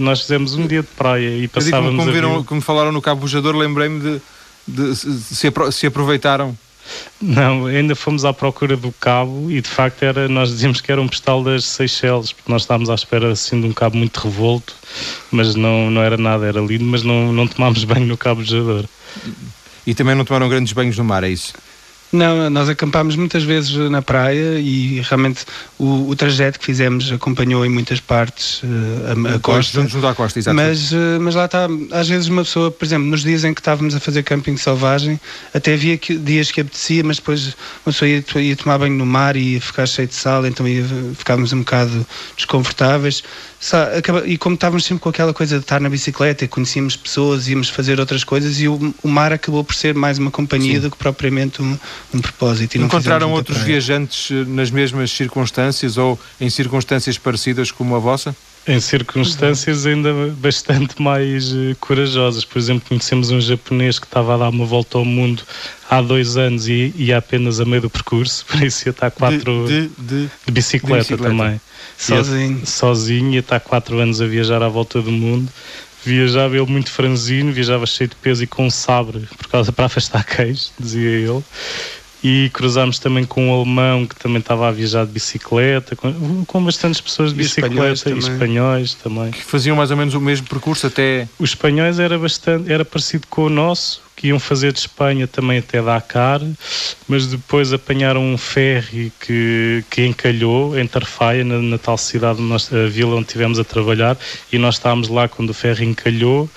nós 0.00 0.22
fizemos 0.22 0.54
um 0.54 0.66
dia 0.66 0.82
de 0.82 0.88
praia 0.88 1.36
e 1.36 1.46
passávamos. 1.46 1.96
Como, 1.96 2.10
viram, 2.10 2.42
como 2.42 2.60
falaram 2.60 2.90
no 2.90 3.00
Cabo 3.00 3.20
Bujador, 3.20 3.54
lembrei-me 3.54 4.00
de, 4.00 4.22
de, 4.66 4.88
de 4.90 4.96
se, 4.96 5.52
se 5.70 5.86
aproveitaram 5.86 6.56
não, 7.20 7.66
ainda 7.66 7.94
fomos 7.94 8.24
à 8.24 8.32
procura 8.32 8.76
do 8.76 8.90
cabo 8.92 9.50
e 9.50 9.60
de 9.60 9.68
facto 9.68 10.02
era, 10.02 10.26
nós 10.26 10.48
dizíamos 10.48 10.80
que 10.80 10.90
era 10.90 11.00
um 11.00 11.06
postal 11.06 11.44
das 11.44 11.66
Seychelles, 11.66 12.32
porque 12.32 12.50
nós 12.50 12.62
estávamos 12.62 12.88
à 12.88 12.94
espera 12.94 13.30
assim 13.32 13.60
de 13.60 13.66
um 13.66 13.72
cabo 13.72 13.98
muito 13.98 14.18
revolto, 14.18 14.74
mas 15.30 15.54
não, 15.54 15.90
não 15.90 16.02
era 16.02 16.16
nada, 16.16 16.46
era 16.46 16.60
lindo, 16.60 16.84
mas 16.84 17.02
não, 17.02 17.30
não 17.30 17.46
tomámos 17.46 17.84
banho 17.84 18.06
no 18.06 18.16
Cabo 18.16 18.40
Bujador. 18.40 18.86
E 19.86 19.94
também 19.94 20.14
não 20.14 20.24
tomaram 20.24 20.48
grandes 20.48 20.72
banhos 20.72 20.96
no 20.96 21.04
mar, 21.04 21.24
é 21.24 21.28
isso? 21.28 21.52
Não, 22.10 22.48
nós 22.48 22.68
acampámos 22.68 23.16
muitas 23.16 23.42
vezes 23.42 23.74
na 23.90 24.00
praia 24.00 24.58
e 24.58 25.00
realmente 25.02 25.44
o, 25.78 26.08
o 26.08 26.16
trajeto 26.16 26.58
que 26.58 26.64
fizemos 26.64 27.12
acompanhou 27.12 27.66
em 27.66 27.68
muitas 27.68 28.00
partes 28.00 28.62
uh, 28.62 29.28
a, 29.30 29.34
a 29.34 29.38
costa. 29.38 29.86
Junto, 29.86 30.06
à 30.06 30.14
costa, 30.14 30.38
exatamente. 30.38 30.68
Mas, 30.68 30.92
uh, 30.92 31.20
mas 31.20 31.34
lá 31.34 31.44
está, 31.44 31.68
às 31.92 32.08
vezes 32.08 32.28
uma 32.28 32.44
pessoa, 32.44 32.70
por 32.70 32.84
exemplo, 32.84 33.06
nos 33.06 33.22
dias 33.22 33.44
em 33.44 33.52
que 33.52 33.60
estávamos 33.60 33.94
a 33.94 34.00
fazer 34.00 34.22
camping 34.22 34.56
selvagem, 34.56 35.20
até 35.52 35.74
havia 35.74 35.98
que, 35.98 36.16
dias 36.16 36.50
que 36.50 36.62
apetecia, 36.62 37.04
mas 37.04 37.18
depois 37.18 37.48
uma 37.84 37.92
pessoa 37.92 38.08
ia, 38.08 38.24
ia, 38.36 38.56
tomar 38.56 38.78
banho 38.78 38.94
no 38.94 39.04
mar 39.04 39.36
e 39.36 39.54
ia 39.54 39.60
ficar 39.60 39.86
cheio 39.86 40.08
de 40.08 40.14
sal, 40.14 40.46
então 40.46 40.66
ia, 40.66 40.84
ficávamos 41.14 41.52
um 41.52 41.58
bocado 41.58 42.06
desconfortáveis. 42.36 43.22
E 44.24 44.38
como 44.38 44.54
estávamos 44.54 44.84
sempre 44.84 45.02
com 45.02 45.08
aquela 45.08 45.34
coisa 45.34 45.56
de 45.56 45.64
estar 45.64 45.80
na 45.80 45.90
bicicleta 45.90 46.44
e 46.44 46.48
conhecíamos 46.48 46.96
pessoas, 46.96 47.48
íamos 47.48 47.68
fazer 47.68 47.98
outras 47.98 48.22
coisas 48.22 48.60
e 48.60 48.68
o, 48.68 48.94
o 49.02 49.08
mar 49.08 49.32
acabou 49.32 49.64
por 49.64 49.74
ser 49.74 49.94
mais 49.94 50.16
uma 50.16 50.30
companhia 50.30 50.74
Sim. 50.74 50.80
do 50.80 50.90
que 50.92 50.96
propriamente 50.96 51.60
um, 51.60 51.76
um 52.12 52.20
propósito. 52.20 52.78
Encontraram 52.78 53.32
outros 53.32 53.58
praia. 53.58 53.72
viajantes 53.72 54.30
eh, 54.30 54.44
nas 54.46 54.70
mesmas 54.70 55.10
circunstâncias 55.10 55.96
ou 55.96 56.18
em 56.40 56.48
circunstâncias 56.50 57.18
parecidas 57.18 57.70
como 57.70 57.94
a 57.94 57.98
vossa? 57.98 58.34
Em 58.66 58.80
circunstâncias 58.80 59.86
ainda 59.86 60.12
bastante 60.36 61.00
mais 61.00 61.52
uh, 61.52 61.74
corajosas. 61.80 62.44
Por 62.44 62.58
exemplo, 62.58 62.86
conhecemos 62.86 63.30
um 63.30 63.40
japonês 63.40 63.98
que 63.98 64.06
estava 64.06 64.34
a 64.34 64.36
dar 64.36 64.50
uma 64.50 64.66
volta 64.66 64.98
ao 64.98 65.06
mundo 65.06 65.42
há 65.88 66.02
dois 66.02 66.36
anos 66.36 66.68
e 66.68 66.92
ia 66.96 67.16
apenas 67.16 67.60
a 67.60 67.64
meio 67.64 67.82
do 67.82 67.90
percurso, 67.90 68.44
por 68.50 68.62
isso 68.62 68.86
ia 68.86 68.90
estar 68.90 69.10
quatro 69.10 69.66
de, 69.66 69.88
de, 69.88 69.88
de, 69.88 70.30
de 70.46 70.52
bicicleta, 70.52 70.98
bicicleta, 70.98 71.30
também. 71.30 71.60
Sozinho. 71.96 72.66
Sozinho, 72.66 73.32
ia 73.32 73.40
estar 73.40 73.58
quatro 73.60 73.98
anos 73.98 74.20
a 74.20 74.26
viajar 74.26 74.62
à 74.62 74.68
volta 74.68 75.00
do 75.00 75.10
mundo. 75.10 75.50
Viajava 76.04 76.56
ele 76.56 76.66
muito 76.66 76.90
franzino, 76.90 77.52
viajava 77.52 77.86
cheio 77.86 78.08
de 78.08 78.16
peso 78.16 78.44
e 78.44 78.46
com 78.46 78.66
um 78.66 78.70
sabre 78.70 79.28
por 79.36 79.48
causa 79.48 79.72
para 79.72 79.86
afastar 79.86 80.24
queijo, 80.26 80.70
dizia 80.78 81.10
ele 81.10 81.42
e 82.22 82.50
cruzámos 82.52 82.98
também 82.98 83.24
com 83.24 83.48
um 83.48 83.54
alemão 83.54 84.06
que 84.06 84.16
também 84.16 84.38
estava 84.38 84.68
a 84.68 84.72
viajar 84.72 85.06
de 85.06 85.12
bicicleta, 85.12 85.94
com, 85.94 86.44
com 86.44 86.64
bastantes 86.64 87.00
pessoas 87.00 87.30
de 87.30 87.36
bicicleta 87.36 87.74
e 87.76 87.92
espanhóis, 87.92 88.26
e 88.26 88.30
espanhóis 88.30 88.94
também. 88.94 89.30
Que 89.30 89.44
faziam 89.44 89.76
mais 89.76 89.90
ou 89.90 89.96
menos 89.96 90.14
o 90.14 90.20
mesmo 90.20 90.46
percurso 90.48 90.86
até. 90.86 91.28
Os 91.38 91.50
espanhóis 91.50 91.98
era 92.00 92.18
bastante, 92.18 92.72
era 92.72 92.84
parecido 92.84 93.26
com 93.28 93.44
o 93.44 93.50
nosso, 93.50 94.02
que 94.16 94.28
iam 94.28 94.40
fazer 94.40 94.72
de 94.72 94.80
Espanha 94.80 95.28
também 95.28 95.58
até 95.58 95.80
Dakar, 95.80 96.40
mas 97.06 97.28
depois 97.28 97.72
apanharam 97.72 98.20
um 98.20 98.36
ferry 98.36 99.12
que, 99.20 99.84
que 99.88 100.04
encalhou 100.04 100.76
em 100.76 100.86
Tarfaia, 100.88 101.44
na, 101.44 101.62
na 101.62 101.78
tal 101.78 101.96
cidade, 101.96 102.40
a 102.42 102.88
vila 102.88 103.14
onde 103.14 103.26
estivemos 103.26 103.60
a 103.60 103.64
trabalhar, 103.64 104.18
e 104.52 104.58
nós 104.58 104.74
estávamos 104.74 105.08
lá 105.08 105.28
quando 105.28 105.50
o 105.50 105.54
ferry 105.54 105.86
encalhou 105.86 106.50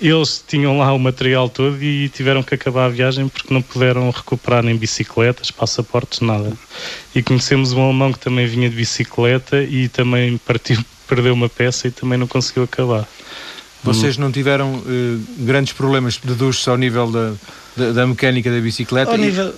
eles 0.00 0.44
tinham 0.46 0.78
lá 0.78 0.92
o 0.92 0.98
material 0.98 1.48
todo 1.48 1.82
e 1.82 2.08
tiveram 2.10 2.42
que 2.42 2.54
acabar 2.54 2.86
a 2.86 2.88
viagem 2.88 3.28
porque 3.28 3.52
não 3.52 3.62
puderam 3.62 4.10
recuperar 4.10 4.62
nem 4.62 4.76
bicicletas, 4.76 5.50
passaportes, 5.50 6.20
nada. 6.20 6.52
E 7.14 7.22
conhecemos 7.22 7.72
um 7.72 7.82
alemão 7.82 8.12
que 8.12 8.18
também 8.18 8.46
vinha 8.46 8.68
de 8.68 8.76
bicicleta 8.76 9.62
e 9.62 9.88
também 9.88 10.36
partiu, 10.38 10.78
perdeu 11.08 11.32
uma 11.32 11.48
peça 11.48 11.88
e 11.88 11.90
também 11.90 12.18
não 12.18 12.26
conseguiu 12.26 12.64
acabar. 12.64 13.08
Vocês 13.82 14.18
não 14.18 14.32
tiveram 14.32 14.74
uh, 14.74 15.24
grandes 15.38 15.72
problemas, 15.72 16.18
deduz-se 16.22 16.68
ao 16.68 16.76
nível 16.76 17.10
da, 17.10 17.32
da, 17.76 17.92
da, 17.92 18.06
mecânica 18.06 18.50
da 18.50 18.60
bicicleta? 18.60 19.12
Ao, 19.12 19.16
e... 19.16 19.20
nível, 19.20 19.54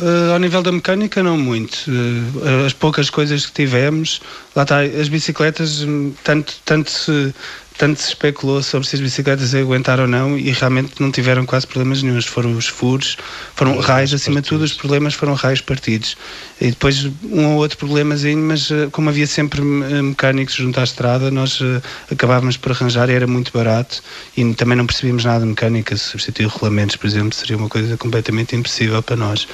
uh, 0.00 0.32
ao 0.32 0.38
nível 0.38 0.62
da 0.62 0.72
mecânica, 0.72 1.22
não 1.22 1.36
muito. 1.36 1.84
Uh, 1.86 2.64
as 2.64 2.72
poucas 2.72 3.10
coisas 3.10 3.44
que 3.44 3.52
tivemos, 3.52 4.22
lá 4.54 4.62
está, 4.62 4.80
as 4.80 5.08
bicicletas, 5.08 5.82
hum, 5.82 6.12
tanto, 6.24 6.54
tanto 6.64 6.90
se 6.90 7.34
tanto 7.78 8.00
se 8.00 8.08
especulou 8.08 8.62
sobre 8.62 8.88
se 8.88 8.96
as 8.96 9.02
bicicletas 9.02 9.52
iam 9.52 9.62
aguentar 9.62 10.00
ou 10.00 10.06
não 10.06 10.38
e 10.38 10.50
realmente 10.50 11.00
não 11.00 11.10
tiveram 11.10 11.44
quase 11.44 11.66
problemas 11.66 12.02
nenhums. 12.02 12.26
Foram 12.26 12.56
os 12.56 12.66
furos, 12.66 13.16
foram 13.54 13.78
raios, 13.78 14.14
acima 14.14 14.40
de 14.40 14.48
tudo, 14.48 14.64
os 14.64 14.72
problemas 14.72 15.14
foram 15.14 15.34
raios 15.34 15.60
partidos. 15.60 16.16
E 16.60 16.70
depois 16.70 17.04
um 17.24 17.46
ou 17.48 17.56
outro 17.56 17.76
problemazinho, 17.76 18.42
mas 18.42 18.70
eh, 18.70 18.88
como 18.90 19.10
havia 19.10 19.26
sempre 19.26 19.60
eh, 19.60 20.02
mecânicos 20.02 20.54
junto 20.54 20.80
à 20.80 20.84
estrada, 20.84 21.30
nós 21.30 21.58
eh, 21.60 21.82
acabávamos 22.10 22.56
por 22.56 22.72
arranjar 22.72 23.10
e 23.10 23.12
era 23.12 23.26
muito 23.26 23.52
barato 23.52 24.02
e 24.36 24.54
também 24.54 24.76
não 24.76 24.86
percebíamos 24.86 25.24
nada 25.24 25.40
de 25.40 25.46
mecânica. 25.46 25.96
Substituir 25.96 26.48
regulamentos, 26.48 26.96
por 26.96 27.06
exemplo, 27.06 27.34
seria 27.34 27.56
uma 27.56 27.68
coisa 27.68 27.96
completamente 27.96 28.56
impossível 28.56 29.02
para 29.02 29.16
nós. 29.16 29.46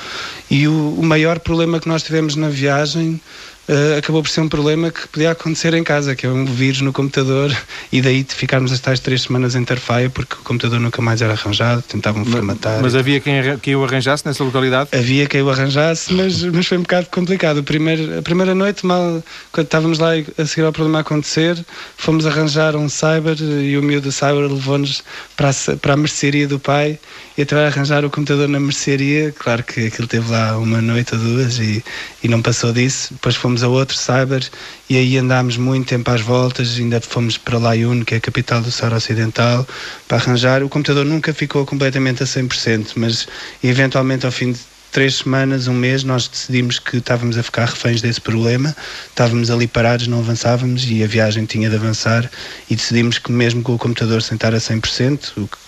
E 0.51 0.69
o, 0.69 0.95
o 0.99 1.03
maior 1.03 1.41
problema 1.41 1.81
que 1.81 1.89
nós 1.89 2.03
tivemos 2.03 2.37
na 2.37 2.49
viagem 2.49 3.21
uh, 3.69 3.99
acabou 3.99 4.23
por 4.23 4.29
ser 4.29 4.41
um 4.41 4.49
problema 4.49 4.91
que 4.91 5.07
podia 5.09 5.31
acontecer 5.31 5.75
em 5.75 5.85
casa, 5.85 6.15
que 6.15 6.27
é 6.27 6.29
um 6.29 6.45
vírus 6.45 6.81
no 6.81 6.93
computador 6.93 7.55
e 7.91 8.01
daí 8.01 8.25
ficarmos 8.29 8.73
as 8.73 8.81
tais 8.81 9.01
três 9.01 9.23
semanas 9.23 9.55
em 9.55 9.65
Tarfaia 9.65 10.11
porque 10.11 10.35
o 10.35 10.39
computador 10.39 10.81
nunca 10.81 11.01
mais 11.03 11.23
era 11.23 11.33
arranjado, 11.33 11.83
tentavam 11.83 12.25
formatar. 12.25 12.81
Mas 12.83 12.95
havia 12.95 13.21
quem, 13.21 13.59
quem 13.59 13.77
o 13.77 13.85
arranjasse 13.85 14.27
nessa 14.27 14.43
localidade? 14.43 14.91
Havia 14.93 15.27
quem 15.27 15.43
o 15.43 15.51
arranjasse, 15.51 16.13
mas, 16.13 16.43
mas 16.53 16.67
foi 16.67 16.79
um 16.79 16.83
bocado 16.83 17.07
complicado. 17.11 17.63
Primeiro, 17.63 18.19
a 18.19 18.23
primeira 18.23 18.55
noite, 18.55 18.85
mal, 18.87 19.23
quando 19.51 19.67
estávamos 19.67 19.99
lá 19.99 20.11
a 20.39 20.47
seguir 20.47 20.65
ao 20.65 20.73
problema 20.73 20.99
a 20.99 21.01
acontecer, 21.03 21.65
fomos 21.97 22.27
arranjar 22.27 22.77
um 22.77 22.89
cyber 22.89 23.37
e 23.41 23.77
o 23.77 23.83
miúdo 23.83 24.03
do 24.09 24.13
cyber 24.13 24.51
levou-nos 24.51 25.03
para 25.37 25.51
a, 25.51 25.77
para 25.77 25.95
a 25.95 25.97
mercearia 25.97 26.49
do 26.49 26.59
pai 26.59 26.99
e 27.37 27.43
até 27.43 27.67
arranjar 27.67 28.05
o 28.05 28.11
computador 28.11 28.49
na 28.49 28.61
mercearia. 28.61 29.33
Claro 29.39 29.63
que 29.63 29.87
aquilo 29.87 30.09
teve 30.09 30.31
lá 30.31 30.59
uma 30.59 30.81
noite 30.81 31.15
ou 31.15 31.21
duas 31.21 31.59
e, 31.59 31.83
e 32.23 32.29
não 32.29 32.43
passou 32.43 32.73
disso. 32.73 33.13
Depois 33.13 33.37
fomos 33.37 33.52
fomos 33.53 33.63
a 33.63 33.69
outro 33.69 33.97
cyber 33.97 34.43
e 34.89 34.97
aí 34.97 35.19
andámos 35.19 35.59
muito 35.59 35.89
tempo 35.89 36.11
às 36.11 36.23
voltas, 36.23 36.79
ainda 36.79 37.01
fomos 37.03 37.37
para 37.37 37.59
Layun, 37.59 38.03
que 38.03 38.15
é 38.15 38.17
a 38.17 38.21
capital 38.21 38.63
do 38.63 38.71
Saara 38.71 38.97
Ocidental, 38.97 39.67
para 40.09 40.17
arranjar. 40.17 40.63
O 40.63 40.71
computador 40.71 41.05
nunca 41.05 41.35
ficou 41.35 41.67
completamente 41.67 42.23
a 42.23 42.27
100%, 42.27 42.93
mas 42.97 43.29
eventualmente 43.63 44.25
ao 44.25 44.33
fim 44.33 44.53
de 44.53 44.61
três 44.91 45.17
semanas, 45.17 45.69
um 45.69 45.75
mês, 45.75 46.03
nós 46.03 46.29
decidimos 46.29 46.79
que 46.79 46.97
estávamos 46.97 47.37
a 47.37 47.43
ficar 47.43 47.67
reféns 47.67 48.01
desse 48.01 48.21
problema, 48.21 48.75
estávamos 49.09 49.51
ali 49.51 49.67
parados, 49.67 50.07
não 50.07 50.21
avançávamos 50.21 50.89
e 50.91 51.03
a 51.03 51.07
viagem 51.07 51.45
tinha 51.45 51.69
de 51.69 51.77
avançar 51.77 52.31
e 52.71 52.77
decidimos 52.77 53.19
que 53.19 53.31
mesmo 53.31 53.63
com 53.63 53.75
o 53.75 53.79
computador 53.79 54.23
sentar 54.23 54.55
a 54.55 54.59
100%, 54.59 55.33
o 55.37 55.47
que 55.47 55.59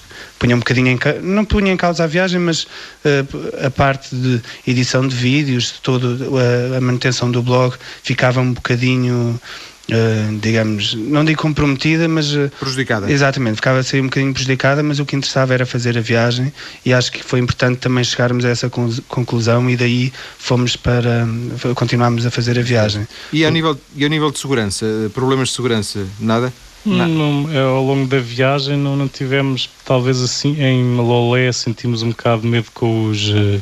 punha 0.45 0.57
um 0.57 0.59
bocadinho 0.59 0.89
em 0.89 0.99
não 1.23 1.45
punha 1.45 1.73
em 1.73 1.77
causa 1.77 2.05
a 2.05 2.07
viagem, 2.07 2.39
mas 2.39 2.65
uh, 2.65 3.67
a 3.67 3.71
parte 3.71 4.15
de 4.15 4.43
edição 4.67 5.07
de 5.09 5.17
vídeos, 5.17 5.73
de 5.73 5.81
toda 5.81 6.07
a, 6.07 6.77
a 6.77 6.81
manutenção 6.83 7.31
do 7.31 7.43
blog 7.43 7.75
ficava 8.03 8.41
um 8.41 8.53
bocadinho 8.53 9.41
Uh, 9.87 10.39
digamos, 10.41 10.95
não 10.95 11.23
digo 11.27 11.43
comprometida, 11.43 12.09
mas 12.09 12.29
prejudicada. 12.59 13.13
Exatamente, 13.13 13.57
ficava 13.57 13.81
a 13.81 13.83
ser 13.83 14.01
um 14.01 14.05
bocadinho 14.05 14.33
prejudicada, 14.33 14.83
mas 14.83 14.99
o 14.99 15.05
que 15.05 15.15
interessava 15.15 15.53
era 15.53 15.67
fazer 15.67 15.99
a 15.99 16.01
viagem 16.01 16.51
e 16.87 16.95
acho 16.95 17.13
que 17.13 17.23
foi 17.23 17.39
importante 17.39 17.81
também 17.81 18.03
chegarmos 18.03 18.47
a 18.47 18.49
essa 18.49 18.71
conclusão 18.71 19.69
e 19.69 19.77
daí 19.77 20.11
fomos 20.39 20.75
para 20.75 21.27
continuarmos 21.75 22.25
a 22.25 22.31
fazer 22.31 22.59
a 22.59 22.63
viagem. 22.63 23.07
E 23.31 23.45
a 23.45 23.51
nível 23.51 23.79
e 23.95 24.07
a 24.07 24.09
nível 24.09 24.31
de 24.31 24.39
segurança, 24.39 24.87
problemas 25.13 25.51
de 25.51 25.55
segurança, 25.55 26.07
nada? 26.19 26.51
Não. 26.85 27.09
não. 27.09 27.53
É, 27.53 27.63
ao 27.63 27.83
longo 27.83 28.07
da 28.07 28.19
viagem 28.19 28.77
não, 28.77 28.97
não 28.97 29.09
tivemos, 29.09 29.69
talvez 29.85 30.21
assim, 30.21 30.61
em 30.61 30.97
Lolé 30.97 31.51
sentimos 31.53 32.03
um 32.03 32.11
bocado 32.11 32.43
de 32.43 32.49
medo 32.49 32.71
com 32.75 33.09
os, 33.09 33.31
eh, 33.31 33.61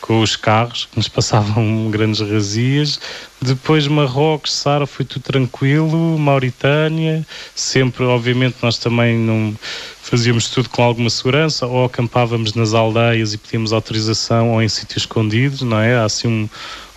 com 0.00 0.20
os 0.20 0.34
carros, 0.36 0.88
que 0.90 0.96
nos 0.96 1.08
passavam 1.08 1.88
grandes 1.92 2.20
razias. 2.20 2.98
Depois 3.40 3.86
Marrocos, 3.86 4.52
Sara, 4.52 4.86
foi 4.86 5.04
tudo 5.04 5.22
tranquilo. 5.22 6.18
Mauritânia, 6.18 7.24
sempre, 7.54 8.04
obviamente, 8.04 8.56
nós 8.62 8.78
também 8.78 9.16
não 9.16 9.54
fazíamos 10.02 10.50
tudo 10.50 10.68
com 10.68 10.82
alguma 10.82 11.08
segurança, 11.10 11.66
ou 11.66 11.84
acampávamos 11.84 12.54
nas 12.54 12.74
aldeias 12.74 13.32
e 13.32 13.38
pedíamos 13.38 13.72
autorização, 13.72 14.50
ou 14.52 14.62
em 14.62 14.68
sítios 14.68 15.04
escondidos, 15.04 15.62
não 15.62 15.78
é? 15.80 15.96
Há 15.96 16.04
assim 16.04 16.28
um 16.28 16.48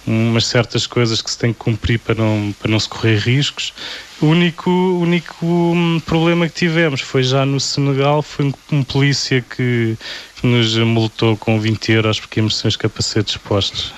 umas 0.07 0.45
certas 0.45 0.87
coisas 0.87 1.21
que 1.21 1.29
se 1.29 1.37
tem 1.37 1.51
que 1.51 1.59
cumprir 1.59 1.99
para 1.99 2.15
não, 2.15 2.55
para 2.57 2.71
não 2.71 2.79
se 2.79 2.87
correr 2.87 3.17
riscos. 3.17 3.73
O 4.19 4.25
único, 4.25 4.71
único 4.71 5.45
hum, 5.45 5.99
problema 6.03 6.47
que 6.47 6.55
tivemos 6.55 7.01
foi 7.01 7.21
já 7.21 7.45
no 7.45 7.59
Senegal, 7.59 8.23
foi 8.23 8.45
um, 8.45 8.77
um 8.77 8.83
polícia 8.83 9.41
que, 9.41 9.95
nos 10.43 10.77
multou 10.77 11.35
com 11.37 11.59
20 11.59 11.91
euros 11.91 12.19
porque 12.19 12.39
íamos 12.39 12.57
sem 12.57 12.67
os 12.69 12.75
capacetes 12.75 13.37
postos. 13.37 13.93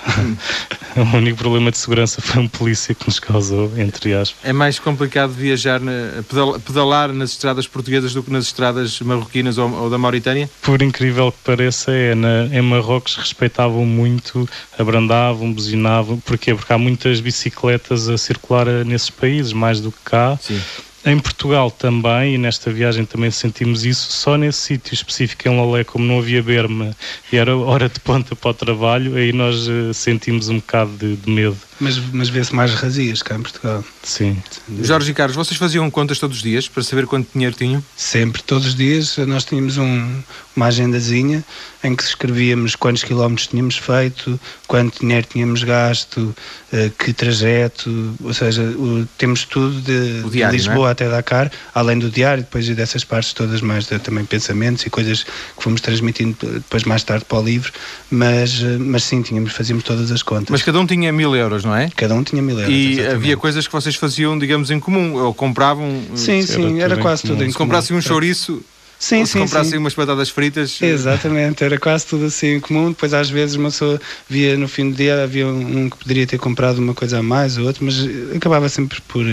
o 0.95 1.17
único 1.17 1.37
problema 1.37 1.71
de 1.71 1.77
segurança 1.77 2.21
foi 2.21 2.41
um 2.41 2.47
polícia 2.47 2.93
que 2.95 3.05
nos 3.07 3.19
causou, 3.19 3.71
entre 3.77 4.13
aspas. 4.13 4.39
É 4.43 4.53
mais 4.53 4.79
complicado 4.79 5.31
viajar, 5.31 5.81
pedalar 6.65 7.11
nas 7.13 7.31
estradas 7.31 7.67
portuguesas 7.67 8.13
do 8.13 8.23
que 8.23 8.31
nas 8.31 8.45
estradas 8.45 8.99
marroquinas 9.01 9.57
ou, 9.57 9.71
ou 9.71 9.89
da 9.89 9.97
Mauritânia? 9.97 10.49
Por 10.61 10.81
incrível 10.81 11.31
que 11.31 11.37
pareça, 11.43 11.91
é. 11.91 12.15
Na, 12.15 12.45
em 12.51 12.61
Marrocos 12.61 13.15
respeitavam 13.15 13.85
muito, 13.85 14.47
abrandavam, 14.77 15.51
buzinavam. 15.53 16.19
Porquê? 16.19 16.53
Porque 16.53 16.73
há 16.73 16.77
muitas 16.77 17.19
bicicletas 17.19 18.09
a 18.09 18.17
circular 18.17 18.65
nesses 18.85 19.09
países, 19.09 19.53
mais 19.53 19.79
do 19.79 19.91
que 19.91 19.99
cá. 20.03 20.37
Sim. 20.41 20.59
Em 21.05 21.17
Portugal 21.17 21.71
também, 21.71 22.35
e 22.35 22.37
nesta 22.37 22.71
viagem 22.71 23.05
também 23.05 23.31
sentimos 23.31 23.85
isso, 23.85 24.11
só 24.11 24.37
nesse 24.37 24.59
sítio 24.59 24.93
específico 24.93 25.47
em 25.47 25.55
Lolé, 25.55 25.83
como 25.85 26.05
não 26.05 26.19
havia 26.19 26.43
berma 26.43 26.95
e 27.31 27.37
era 27.37 27.55
hora 27.55 27.87
de 27.87 27.99
ponta 28.01 28.35
para 28.35 28.51
o 28.51 28.53
trabalho, 28.53 29.15
aí 29.15 29.31
nós 29.31 29.67
uh, 29.69 29.93
sentimos 29.93 30.49
um 30.49 30.57
bocado 30.57 30.91
de, 30.97 31.15
de 31.15 31.29
medo. 31.29 31.68
Mas, 31.79 31.97
mas 32.11 32.29
vê-se 32.29 32.53
mais 32.53 32.73
razias 32.73 33.21
cá 33.21 33.35
em 33.35 33.41
Portugal. 33.41 33.83
Sim. 34.03 34.41
Jorge 34.81 35.11
e 35.11 35.13
Carlos, 35.13 35.35
vocês 35.35 35.57
faziam 35.57 35.89
contas 35.89 36.19
todos 36.19 36.37
os 36.37 36.43
dias 36.43 36.67
para 36.67 36.83
saber 36.83 37.05
quanto 37.05 37.29
dinheiro 37.33 37.55
tinham? 37.55 37.83
Sempre, 37.95 38.43
todos 38.43 38.67
os 38.67 38.75
dias. 38.75 39.17
Nós 39.17 39.45
tínhamos 39.45 39.77
um, 39.77 40.21
uma 40.55 40.67
agendazinha 40.67 41.43
em 41.83 41.95
que 41.95 42.03
escrevíamos 42.03 42.75
quantos 42.75 43.03
quilómetros 43.03 43.47
tínhamos 43.47 43.77
feito, 43.77 44.37
quanto 44.67 44.99
dinheiro 44.99 45.25
tínhamos 45.29 45.63
gasto, 45.63 46.35
uh, 46.73 46.89
que 46.97 47.13
trajeto, 47.13 48.13
ou 48.21 48.33
seja, 48.33 48.63
o, 48.63 49.07
temos 49.17 49.45
tudo 49.45 49.79
de, 49.81 50.29
diário, 50.29 50.57
de 50.57 50.63
Lisboa 50.65 50.89
é? 50.89 50.91
até 50.91 51.09
Dakar, 51.09 51.49
além 51.73 51.97
do 51.97 52.09
diário, 52.09 52.43
depois 52.43 52.67
dessas 52.67 53.05
partes 53.05 53.31
todas 53.31 53.61
mais 53.61 53.85
de, 53.85 53.97
também 53.99 54.25
pensamentos 54.25 54.85
e 54.85 54.89
coisas 54.89 55.23
que 55.23 55.63
fomos 55.63 55.79
transmitindo 55.79 56.35
depois 56.41 56.83
mais 56.83 57.03
tarde 57.03 57.23
para 57.23 57.39
o 57.39 57.43
livro, 57.43 57.71
mas, 58.11 58.61
eh, 58.61 58.77
mas 58.77 59.03
sim, 59.03 59.21
tínhamos, 59.21 59.53
fazíamos 59.53 59.85
todas 59.85 60.11
as 60.11 60.21
contas. 60.21 60.49
Mas 60.49 60.61
cada 60.61 60.79
um 60.79 60.85
tinha 60.85 61.13
mil 61.13 61.33
euros, 61.33 61.63
não 61.63 61.68
é? 61.75 61.89
Cada 61.95 62.15
um 62.15 62.23
tinha 62.23 62.41
mil 62.41 62.57
euros. 62.59 62.73
E 62.73 62.91
exatamente. 62.93 63.15
havia 63.15 63.37
coisas 63.37 63.67
que 63.67 63.73
vocês 63.73 63.95
faziam, 63.95 64.37
digamos, 64.37 64.71
em 64.71 64.79
comum, 64.79 65.15
ou 65.15 65.33
compravam... 65.33 66.01
Sim, 66.15 66.41
sim, 66.41 66.79
era, 66.79 66.93
era 66.93 67.01
quase 67.01 67.23
tudo 67.23 67.35
em 67.35 67.37
comum. 67.37 67.51
Se 67.51 67.57
comprassem 67.57 67.97
um 67.97 68.01
chouriço 68.01 68.63
Sim, 68.99 69.25
se 69.25 69.31
sim, 69.31 69.39
comprassem 69.39 69.71
sim. 69.71 69.77
umas 69.77 69.93
batatas 69.93 70.29
fritas. 70.29 70.81
Exatamente, 70.81 71.63
era 71.63 71.79
quase 71.79 72.05
tudo 72.05 72.25
assim 72.25 72.55
em 72.55 72.59
comum. 72.59 72.89
Depois, 72.89 73.13
às 73.13 73.29
vezes, 73.29 73.55
uma 73.55 73.69
pessoa 73.69 73.99
via 74.27 74.57
no 74.57 74.67
fim 74.67 74.91
do 74.91 74.95
dia, 74.97 75.23
havia 75.23 75.47
um 75.47 75.89
que 75.89 75.97
poderia 75.97 76.27
ter 76.27 76.37
comprado 76.37 76.79
uma 76.79 76.93
coisa 76.93 77.19
a 77.19 77.23
mais 77.23 77.57
ou 77.57 77.65
outra, 77.65 77.83
mas 77.83 77.95
acabava 78.35 78.67
sempre 78.67 78.99
por, 79.07 79.25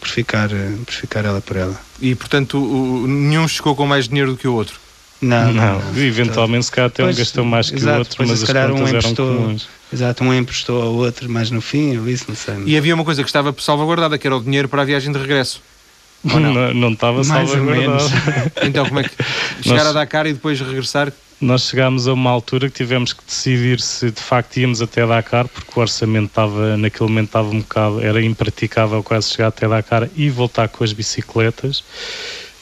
por, 0.00 0.08
ficar, 0.08 0.48
por 0.48 0.92
ficar 0.92 1.24
ela 1.24 1.40
por 1.40 1.56
ela. 1.56 1.80
E, 2.00 2.16
portanto, 2.16 2.58
o, 2.58 3.06
nenhum 3.06 3.46
chegou 3.46 3.76
com 3.76 3.86
mais 3.86 4.08
dinheiro 4.08 4.32
do 4.32 4.36
que 4.36 4.48
o 4.48 4.54
outro? 4.54 4.81
Não, 5.22 5.52
não. 5.52 5.80
não. 5.80 6.02
Eventualmente, 6.02 6.64
se 6.64 6.72
calhar 6.72 6.88
até 6.88 7.04
um 7.04 7.14
gastou 7.14 7.44
mais 7.44 7.70
que 7.70 7.76
exato, 7.76 7.96
o 7.96 7.98
outro, 8.00 8.16
mas 8.18 8.42
as 8.42 8.48
contas 8.48 8.70
um 8.70 8.88
emprestou, 8.88 9.26
eram 9.30 9.42
comuns. 9.42 9.68
Exato, 9.92 10.24
um 10.24 10.34
emprestou 10.34 10.82
ao 10.82 10.94
outro, 10.94 11.30
mas 11.30 11.50
no 11.50 11.60
fim, 11.60 11.96
ou 11.96 12.08
isso, 12.08 12.24
não 12.28 12.34
sei. 12.34 12.56
E 12.66 12.76
havia 12.76 12.92
uma 12.92 13.04
coisa 13.04 13.22
que 13.22 13.28
estava 13.28 13.54
salvaguardada, 13.56 14.18
que 14.18 14.26
era 14.26 14.36
o 14.36 14.42
dinheiro 14.42 14.68
para 14.68 14.82
a 14.82 14.84
viagem 14.84 15.12
de 15.12 15.18
regresso. 15.18 15.62
Não? 16.24 16.40
não? 16.40 16.74
não 16.74 16.92
estava 16.92 17.22
salvaguardado. 17.22 18.04
então, 18.66 18.84
como 18.86 18.98
é 18.98 19.04
que 19.04 19.10
chegar 19.62 19.84
Nós... 19.84 19.86
a 19.88 19.92
Dakar 19.92 20.26
e 20.26 20.32
depois 20.32 20.60
regressar? 20.60 21.12
Nós 21.40 21.68
chegámos 21.68 22.06
a 22.06 22.12
uma 22.12 22.30
altura 22.30 22.68
que 22.68 22.76
tivemos 22.76 23.12
que 23.12 23.24
decidir 23.24 23.80
se 23.80 24.12
de 24.12 24.20
facto 24.20 24.56
íamos 24.58 24.80
até 24.80 25.04
Dakar, 25.04 25.48
porque 25.48 25.70
o 25.74 25.80
orçamento 25.80 26.26
estava, 26.26 26.76
naquele 26.76 27.08
momento 27.08 27.26
estava 27.26 27.48
um 27.48 27.58
bocado, 27.58 28.00
era 28.00 28.22
impraticável 28.22 29.02
quase 29.02 29.30
chegar 29.30 29.48
até 29.48 29.66
Dakar 29.66 30.08
e 30.16 30.30
voltar 30.30 30.68
com 30.68 30.84
as 30.84 30.92
bicicletas. 30.92 31.82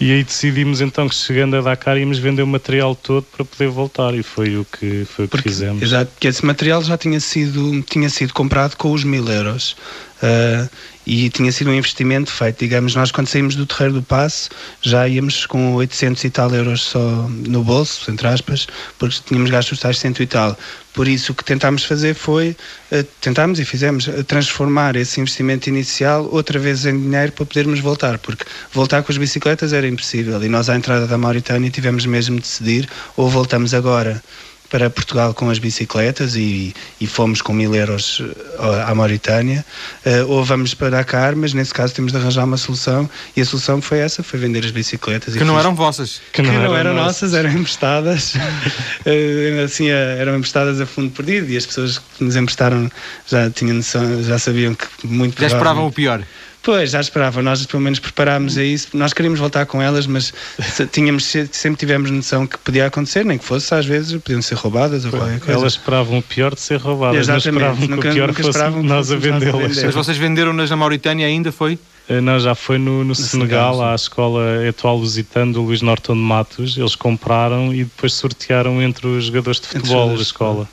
E 0.01 0.13
aí 0.13 0.25
decidimos 0.25 0.81
então 0.81 1.07
que 1.07 1.15
chegando 1.15 1.57
a 1.57 1.61
Dakar 1.61 1.99
íamos 1.99 2.19
vender 2.19 2.43
o 2.43 2.47
material 2.47 2.95
todo 2.97 3.23
para 3.23 3.45
poder 3.45 3.69
voltar 3.69 4.15
e 4.15 4.23
foi 4.23 4.57
o 4.57 4.65
que, 4.65 5.05
foi 5.05 5.27
o 5.27 5.29
que 5.29 5.33
porque, 5.33 5.51
fizemos. 5.51 5.83
Exato, 5.83 6.11
porque 6.13 6.27
esse 6.27 6.43
material 6.43 6.83
já 6.83 6.97
tinha 6.97 7.21
sido, 7.21 7.83
tinha 7.83 8.09
sido 8.09 8.33
comprado 8.33 8.77
com 8.77 8.93
os 8.93 9.05
mil 9.05 9.29
euros. 9.29 9.77
Uh, 10.23 10.69
e 11.11 11.29
tinha 11.29 11.51
sido 11.51 11.71
um 11.71 11.75
investimento 11.75 12.31
feito. 12.31 12.61
Digamos, 12.61 12.95
nós 12.95 13.11
quando 13.11 13.27
saímos 13.27 13.57
do 13.57 13.67
Terreiro 13.67 13.95
do 13.95 14.03
Passo 14.03 14.49
já 14.81 15.09
íamos 15.09 15.45
com 15.45 15.75
800 15.75 16.23
e 16.23 16.31
tal 16.31 16.55
euros 16.55 16.83
só 16.83 17.01
no 17.49 17.65
bolso, 17.65 18.09
entre 18.13 18.29
aspas, 18.29 18.69
porque 18.97 19.17
tínhamos 19.27 19.51
gasto 19.51 19.73
os 19.73 19.81
tais 19.81 19.99
cento 19.99 20.23
e 20.23 20.27
tal. 20.29 20.57
Por 20.95 21.09
isso 21.09 21.33
o 21.33 21.35
que 21.35 21.45
tentámos 21.45 21.85
fazer 21.85 22.15
foi, 22.15 22.57
uh, 22.93 23.03
tentámos 23.21 23.59
e 23.59 23.65
fizemos, 23.65 24.07
uh, 24.07 24.23
transformar 24.23 24.95
esse 24.95 25.21
investimento 25.21 25.69
inicial 25.69 26.29
outra 26.31 26.61
vez 26.61 26.87
em 26.87 26.97
dinheiro 26.97 27.33
para 27.33 27.45
podermos 27.45 27.81
voltar, 27.81 28.17
porque 28.19 28.45
voltar 28.73 29.03
com 29.03 29.11
as 29.11 29.19
bicicletas 29.19 29.73
era 29.73 29.89
impossível 29.89 30.41
e 30.45 30.49
nós 30.49 30.69
à 30.69 30.77
entrada 30.77 31.09
da 31.09 31.19
Mauritânia 31.19 31.71
tivemos 31.71 32.07
mesmo 32.07 32.37
de 32.37 32.43
decidir 32.43 32.89
ou 33.17 33.29
voltamos 33.29 33.75
agora 33.75 34.23
para 34.71 34.89
Portugal 34.89 35.35
com 35.35 35.51
as 35.51 35.59
bicicletas 35.59 36.37
e, 36.37 36.73
e 37.01 37.07
fomos 37.07 37.43
com 37.43 37.53
mil 37.53 37.75
euros 37.75 38.23
eh, 38.23 38.85
à 38.87 38.95
Mauritânia, 38.95 39.65
uh, 40.07 40.31
ou 40.31 40.45
vamos 40.45 40.75
para 40.75 40.91
Dakar, 40.91 41.35
mas 41.35 41.53
nesse 41.53 41.75
caso 41.75 41.93
temos 41.93 42.13
de 42.13 42.19
arranjar 42.19 42.45
uma 42.45 42.57
solução 42.57 43.11
e 43.37 43.41
a 43.41 43.45
solução 43.45 43.83
foi 43.83 43.99
essa, 43.99 44.23
foi 44.23 44.39
vender 44.39 44.65
as 44.65 44.71
bicicletas. 44.71 45.35
Que 45.35 45.43
não 45.43 45.59
eram 45.59 45.75
vossas. 45.75 46.23
Que 46.33 46.41
não, 46.41 46.53
que 46.53 46.57
não 46.57 46.77
eram, 46.77 46.95
nossas, 46.95 47.35
eram 47.35 47.51
emprestadas. 47.51 48.35
uh, 49.05 49.65
assim, 49.65 49.89
eram 49.89 50.37
emprestadas 50.37 50.81
a 50.81 50.87
fundo 50.87 51.11
perdido 51.11 51.51
e 51.51 51.57
as 51.57 51.67
pessoas 51.67 51.99
que 51.99 52.23
nos 52.23 52.37
emprestaram 52.37 52.91
já 53.27 53.51
tinham 53.51 53.75
noção, 53.75 54.23
já 54.23 54.39
sabiam 54.39 54.75
que 54.75 54.87
muito 55.05 55.41
Já 55.41 55.49
esperavam 55.49 55.85
o 55.87 55.93
pior. 55.93 56.23
Pois, 56.63 56.91
já 56.91 57.01
esperava. 57.01 57.41
Nós 57.43 57.65
pelo 57.65 57.83
menos 57.83 57.99
preparámos 57.99 58.59
a 58.59 58.65
isso. 58.65 58.89
Nós 58.95 59.13
queríamos 59.13 59.41
voltar 59.41 59.65
com 59.67 59.81
elas, 59.81 60.07
mas 60.07 60.33
tínhamos, 60.93 61.25
sempre 61.51 61.79
tivemos 61.79 62.11
noção 62.11 62.47
que 62.47 62.59
podia 62.59 62.87
acontecer, 62.87 63.25
nem 63.25 63.39
que 63.39 63.45
fosse, 63.45 63.75
às 63.75 63.87
vezes 63.87 64.21
podiam 64.21 64.43
ser 64.43 64.57
roubadas 64.57 65.05
ou 65.05 65.11
qualquer 65.11 65.41
coisa. 65.41 65.53
Elas 65.61 65.73
esperavam 65.73 66.19
o 66.19 66.23
pior 66.23 66.55
de 66.55 66.61
ser 66.61 66.77
roubadas, 66.77 67.21
Exatamente. 67.21 67.51
mas 67.53 67.63
esperavam 67.63 67.89
nunca, 67.89 68.03
que 68.03 68.09
o 68.09 68.13
pior 68.13 68.35
fosse 68.35 68.83
nós 68.83 69.11
a 69.11 69.17
vendê-las. 69.17 69.83
Mas 69.83 69.95
vocês 69.95 70.17
venderam-nas 70.19 70.69
na 70.69 70.77
Mauritânia 70.77 71.27
ainda, 71.27 71.51
foi? 71.51 71.79
Eh, 72.09 72.21
não, 72.21 72.39
já 72.39 72.55
foi 72.55 72.77
no, 72.77 72.99
no, 72.99 73.05
no 73.05 73.15
Senegal, 73.15 73.73
Senegal 73.75 73.93
à 73.93 73.95
escola 73.95 74.69
atual 74.69 74.97
lusitana 74.97 75.53
do 75.53 75.63
Luís 75.63 75.81
Norton 75.81 76.15
de 76.15 76.21
Matos. 76.21 76.77
Eles 76.77 76.95
compraram 76.95 77.73
e 77.73 77.85
depois 77.85 78.13
sortearam 78.13 78.83
entre 78.83 79.07
os 79.07 79.27
jogadores 79.27 79.61
de 79.61 79.69
futebol 79.69 80.09
da 80.15 80.21
escola. 80.21 80.69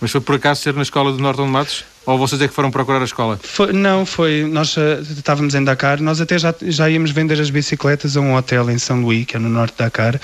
Mas 0.00 0.10
foi 0.10 0.20
por 0.20 0.34
acaso 0.34 0.62
ser 0.62 0.74
na 0.74 0.82
escola 0.82 1.12
do 1.12 1.18
Norton 1.18 1.44
de 1.44 1.52
Matos? 1.52 1.84
Ou 2.04 2.18
vocês 2.18 2.40
é 2.42 2.48
que 2.48 2.54
foram 2.54 2.70
procurar 2.70 3.00
a 3.00 3.04
escola? 3.04 3.38
Foi, 3.42 3.72
não, 3.72 4.04
foi. 4.04 4.44
Nós 4.44 4.76
uh, 4.76 5.00
estávamos 5.16 5.54
em 5.54 5.62
Dakar, 5.62 6.00
nós 6.00 6.20
até 6.20 6.36
já, 6.36 6.52
já 6.60 6.90
íamos 6.90 7.12
vender 7.12 7.40
as 7.40 7.48
bicicletas 7.48 8.16
a 8.16 8.20
um 8.20 8.34
hotel 8.34 8.68
em 8.70 8.78
São 8.78 9.02
Luís, 9.02 9.24
que 9.24 9.36
é 9.36 9.38
no 9.38 9.48
norte 9.48 9.72
de 9.72 9.78
Dakar, 9.78 10.20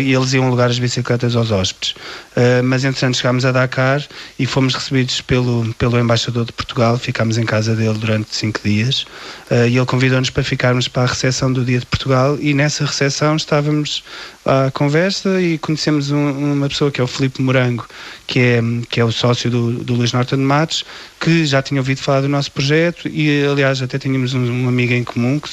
e 0.00 0.14
eles 0.14 0.32
iam 0.32 0.46
alugar 0.46 0.70
as 0.70 0.78
bicicletas 0.78 1.34
aos 1.34 1.50
hóspedes. 1.50 1.90
Uh, 2.36 2.62
mas 2.62 2.84
entretanto 2.84 3.16
chegámos 3.16 3.44
a 3.44 3.50
Dakar 3.50 4.06
e 4.38 4.46
fomos 4.46 4.74
recebidos 4.74 5.20
pelo, 5.20 5.74
pelo 5.74 5.98
embaixador 5.98 6.44
de 6.44 6.52
Portugal, 6.52 6.96
ficámos 6.96 7.36
em 7.36 7.44
casa 7.44 7.74
dele 7.74 7.98
durante 7.98 8.36
cinco 8.36 8.60
dias 8.62 9.02
uh, 9.50 9.66
e 9.68 9.76
ele 9.76 9.86
convidou-nos 9.86 10.30
para 10.30 10.44
ficarmos 10.44 10.86
para 10.86 11.02
a 11.02 11.06
recepção 11.06 11.52
do 11.52 11.64
Dia 11.64 11.80
de 11.80 11.86
Portugal 11.86 12.38
e 12.40 12.54
nessa 12.54 12.84
recepção 12.84 13.34
estávamos 13.34 14.04
à 14.46 14.70
conversa 14.70 15.40
e 15.42 15.58
conhecemos 15.58 16.12
um, 16.12 16.52
uma 16.52 16.68
pessoa 16.68 16.92
que 16.92 17.00
é 17.00 17.04
o 17.04 17.08
Filipe 17.08 17.42
Morango, 17.42 17.86
que 18.26 18.38
é, 18.38 18.62
que 18.88 19.00
é 19.00 19.04
o 19.04 19.10
sócio 19.10 19.50
do, 19.50 19.72
do 19.84 19.94
Luís 19.94 20.12
Norton 20.12 20.36
de 20.36 20.42
Matos, 20.42 20.84
que 21.20 21.44
já 21.44 21.60
tinha 21.62 21.80
ouvido 21.80 22.00
falar 22.00 22.20
do 22.20 22.28
nosso 22.28 22.50
projeto 22.52 23.08
e, 23.08 23.44
aliás, 23.44 23.82
até 23.82 23.98
tínhamos 23.98 24.34
um, 24.34 24.64
um 24.64 24.68
amigo 24.68 24.92
em 24.92 25.02
comum 25.02 25.40
que 25.40 25.48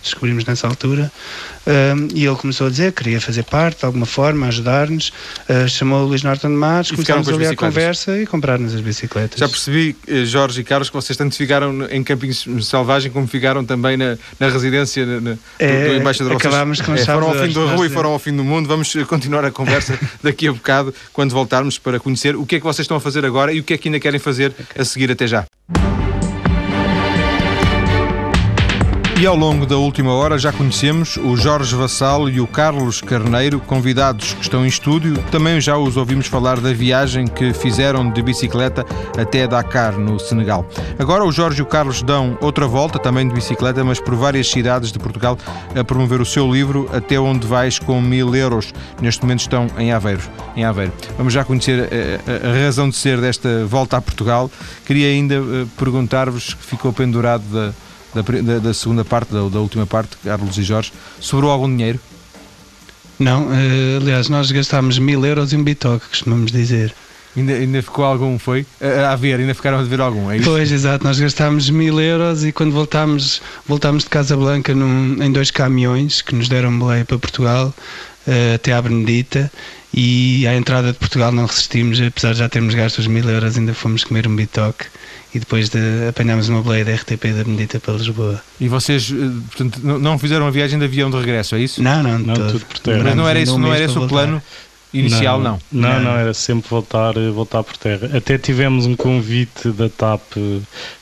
descobrimos 0.00 0.44
nessa 0.44 0.66
altura. 0.66 1.10
Um, 1.66 2.08
e 2.14 2.26
ele 2.26 2.36
começou 2.36 2.66
a 2.66 2.70
dizer 2.70 2.92
que 2.92 3.02
queria 3.02 3.20
fazer 3.20 3.44
parte 3.44 3.80
de 3.80 3.84
alguma 3.84 4.06
forma, 4.06 4.46
ajudar-nos. 4.48 5.12
Uh, 5.48 5.68
chamou 5.68 6.02
o 6.02 6.06
Luís 6.06 6.22
Norton 6.22 6.48
de 6.48 6.54
Matos, 6.54 6.90
começámos 6.90 7.28
ali 7.28 7.46
a 7.46 7.56
conversa 7.56 8.18
e 8.18 8.26
comprar-nos 8.26 8.74
as 8.74 8.80
bicicletas. 8.80 9.38
Já 9.38 9.48
percebi, 9.48 9.96
eh, 10.06 10.24
Jorge 10.24 10.60
e 10.60 10.64
Carlos, 10.64 10.88
que 10.90 10.94
vocês 10.94 11.16
tanto 11.16 11.36
ficaram 11.36 11.86
em 11.90 12.02
Campings 12.02 12.46
Selvagem 12.62 13.10
como 13.10 13.26
ficaram 13.26 13.64
também 13.64 13.96
na, 13.96 14.16
na 14.38 14.48
residência 14.48 15.06
na, 15.06 15.36
é, 15.58 15.84
do, 15.84 15.90
do 15.90 15.96
Embaixador. 15.96 16.36
Acabámos 16.36 16.80
com 16.80 16.94
é, 16.94 16.98
Foram 16.98 17.28
ao 17.28 17.34
fim 17.34 17.52
da 17.52 17.74
rua 17.74 17.86
e 17.86 17.88
foram 17.88 18.10
ao 18.10 18.18
fim 18.18 18.36
do 18.36 18.44
mundo. 18.44 18.68
Vamos 18.68 18.92
continuar 19.06 19.44
a 19.44 19.50
conversa 19.50 19.98
daqui 20.22 20.48
a 20.48 20.52
bocado, 20.52 20.94
quando 21.12 21.32
voltarmos, 21.32 21.78
para 21.78 22.00
conhecer 22.00 22.36
o 22.36 22.44
que 22.46 22.56
é 22.56 22.58
que 22.58 22.64
vocês 22.64 22.84
estão 22.84 22.96
a 22.96 23.00
fazer 23.00 23.24
agora 23.24 23.52
e 23.52 23.60
o 23.60 23.64
que 23.64 23.74
é 23.74 23.78
que 23.78 23.88
ainda 23.88 24.00
querem 24.00 24.18
fazer 24.18 24.50
okay. 24.50 24.82
a 24.82 24.84
seguir 24.84 25.10
até 25.10 25.26
já. 25.26 25.44
E 29.22 29.26
ao 29.26 29.36
longo 29.36 29.64
da 29.64 29.76
última 29.76 30.12
hora 30.12 30.36
já 30.36 30.50
conhecemos 30.50 31.16
o 31.16 31.36
Jorge 31.36 31.76
Vassal 31.76 32.28
e 32.28 32.40
o 32.40 32.46
Carlos 32.48 33.00
Carneiro, 33.00 33.60
convidados 33.60 34.34
que 34.34 34.42
estão 34.42 34.64
em 34.64 34.68
estúdio. 34.68 35.16
Também 35.30 35.60
já 35.60 35.78
os 35.78 35.96
ouvimos 35.96 36.26
falar 36.26 36.58
da 36.58 36.72
viagem 36.72 37.28
que 37.28 37.52
fizeram 37.54 38.10
de 38.10 38.20
bicicleta 38.20 38.84
até 39.16 39.46
Dakar, 39.46 39.96
no 39.96 40.18
Senegal. 40.18 40.66
Agora 40.98 41.24
o 41.24 41.30
Jorge 41.30 41.60
e 41.60 41.62
o 41.62 41.66
Carlos 41.66 42.02
dão 42.02 42.36
outra 42.40 42.66
volta, 42.66 42.98
também 42.98 43.28
de 43.28 43.32
bicicleta, 43.32 43.84
mas 43.84 44.00
por 44.00 44.16
várias 44.16 44.50
cidades 44.50 44.90
de 44.90 44.98
Portugal, 44.98 45.38
a 45.72 45.84
promover 45.84 46.20
o 46.20 46.26
seu 46.26 46.52
livro 46.52 46.90
Até 46.92 47.16
Onde 47.20 47.46
Vais 47.46 47.78
com 47.78 48.02
Mil 48.02 48.34
Euros. 48.34 48.74
Neste 49.00 49.22
momento 49.22 49.42
estão 49.42 49.68
em 49.78 49.92
Aveiro. 49.92 50.22
Em 50.56 50.64
Aveiro. 50.64 50.92
Vamos 51.16 51.32
já 51.32 51.44
conhecer 51.44 51.88
a, 51.88 52.48
a 52.48 52.64
razão 52.64 52.88
de 52.88 52.96
ser 52.96 53.20
desta 53.20 53.64
volta 53.66 53.98
a 53.98 54.00
Portugal. 54.00 54.50
Queria 54.84 55.06
ainda 55.06 55.36
eh, 55.36 55.66
perguntar-vos 55.78 56.54
que 56.54 56.64
ficou 56.64 56.92
pendurado 56.92 57.44
da 57.44 57.72
da, 58.14 58.22
da, 58.22 58.58
da 58.58 58.74
segunda 58.74 59.04
parte, 59.04 59.32
da, 59.32 59.48
da, 59.48 59.60
última 59.60 59.86
parte, 59.86 60.16
Carlos 60.22 60.56
e 60.58 60.62
Jorge, 60.62 60.92
sobrou 61.20 61.50
algum 61.50 61.68
dinheiro? 61.68 61.98
Não, 63.18 63.46
uh, 63.46 63.96
aliás, 64.00 64.28
nós 64.28 64.50
gastámos 64.50 64.98
mil 64.98 65.24
euros 65.24 65.52
em 65.52 65.58
um 65.58 65.64
bitoque, 65.64 66.08
costumamos 66.08 66.50
dizer. 66.50 66.94
Ainda, 67.36 67.52
ainda 67.54 67.82
ficou 67.82 68.04
algum, 68.04 68.38
foi? 68.38 68.66
A, 68.80 69.12
a 69.12 69.16
ver, 69.16 69.40
ainda 69.40 69.54
ficaram 69.54 69.78
a 69.78 69.82
ver 69.82 70.00
algum, 70.00 70.30
é 70.30 70.36
isso? 70.36 70.50
Pois, 70.50 70.70
exato, 70.70 71.04
nós 71.04 71.18
gastámos 71.18 71.70
mil 71.70 71.98
euros 72.00 72.44
e 72.44 72.52
quando 72.52 72.72
voltámos, 72.72 73.40
voltámos 73.66 74.04
de 74.04 74.10
Casablanca 74.10 74.74
num, 74.74 75.22
em 75.22 75.32
dois 75.32 75.50
caminhões 75.50 76.20
que 76.20 76.34
nos 76.34 76.48
deram 76.48 76.78
boleia 76.78 77.04
para 77.04 77.18
Portugal, 77.18 77.72
uh, 78.26 78.54
até 78.54 78.72
à 78.72 78.82
Benedita, 78.82 79.50
e 79.94 80.46
à 80.46 80.54
entrada 80.54 80.92
de 80.92 80.98
Portugal 80.98 81.30
não 81.32 81.44
resistimos, 81.44 82.00
apesar 82.00 82.32
de 82.32 82.38
já 82.38 82.48
termos 82.48 82.74
gasto 82.74 82.98
os 82.98 83.06
mil 83.06 83.28
euros, 83.28 83.58
ainda 83.58 83.74
fomos 83.74 84.04
comer 84.04 84.26
um 84.26 84.34
bitoque 84.34 84.86
e 85.34 85.38
depois 85.38 85.68
de 85.68 85.78
apanhámos 86.08 86.48
uma 86.48 86.62
boleia 86.62 86.84
da 86.84 86.94
RTP 86.94 87.24
da 87.36 87.44
Benedita 87.44 87.80
para 87.80 87.94
Lisboa. 87.94 88.42
E 88.60 88.68
vocês, 88.68 89.10
eh, 89.10 89.30
portanto, 89.54 89.80
não 89.82 90.18
fizeram 90.18 90.46
a 90.46 90.50
viagem 90.50 90.78
de 90.78 90.84
avião 90.84 91.10
de 91.10 91.16
regresso, 91.18 91.54
é 91.54 91.60
isso? 91.60 91.82
Não, 91.82 92.02
não, 92.02 92.18
não 92.18 92.34
tudo 92.34 92.64
por 92.66 92.78
terra. 92.78 93.04
Mas 93.04 93.14
não 93.14 93.28
era, 93.28 93.40
isso, 93.40 93.58
não 93.58 93.72
era 93.72 93.84
esse 93.84 93.98
o 93.98 94.06
plano? 94.06 94.42
Inicial 94.92 95.40
não. 95.40 95.58
Não, 95.70 95.94
não, 95.94 96.00
não, 96.00 96.16
era 96.16 96.34
sempre 96.34 96.68
voltar, 96.68 97.14
voltar 97.32 97.62
por 97.62 97.76
terra. 97.76 98.10
Até 98.16 98.36
tivemos 98.36 98.84
um 98.86 98.94
convite 98.94 99.70
da 99.70 99.88
TAP 99.88 100.20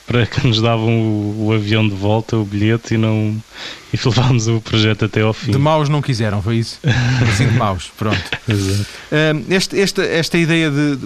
para 0.07 0.27
que 0.27 0.47
nos 0.47 0.61
davam 0.61 1.01
o, 1.01 1.47
o 1.47 1.53
avião 1.53 1.87
de 1.87 1.95
volta, 1.95 2.37
o 2.37 2.45
bilhete, 2.45 2.95
e 2.95 2.99
não 2.99 3.37
e 3.93 3.99
levámos 4.05 4.49
o 4.49 4.61
projeto 4.61 5.05
até 5.05 5.21
ao 5.21 5.33
fim. 5.33 5.53
De 5.53 5.59
maus 5.59 5.89
não 5.89 6.01
quiseram, 6.01 6.41
foi 6.43 6.57
isso? 6.57 6.79
Assim 7.29 7.49
de 7.49 7.55
maus, 7.55 7.91
pronto. 7.97 8.23
Exato. 8.49 8.87
Este, 9.49 9.81
esta, 9.81 10.03
esta 10.03 10.39
ideia 10.39 10.71
de 10.71 10.99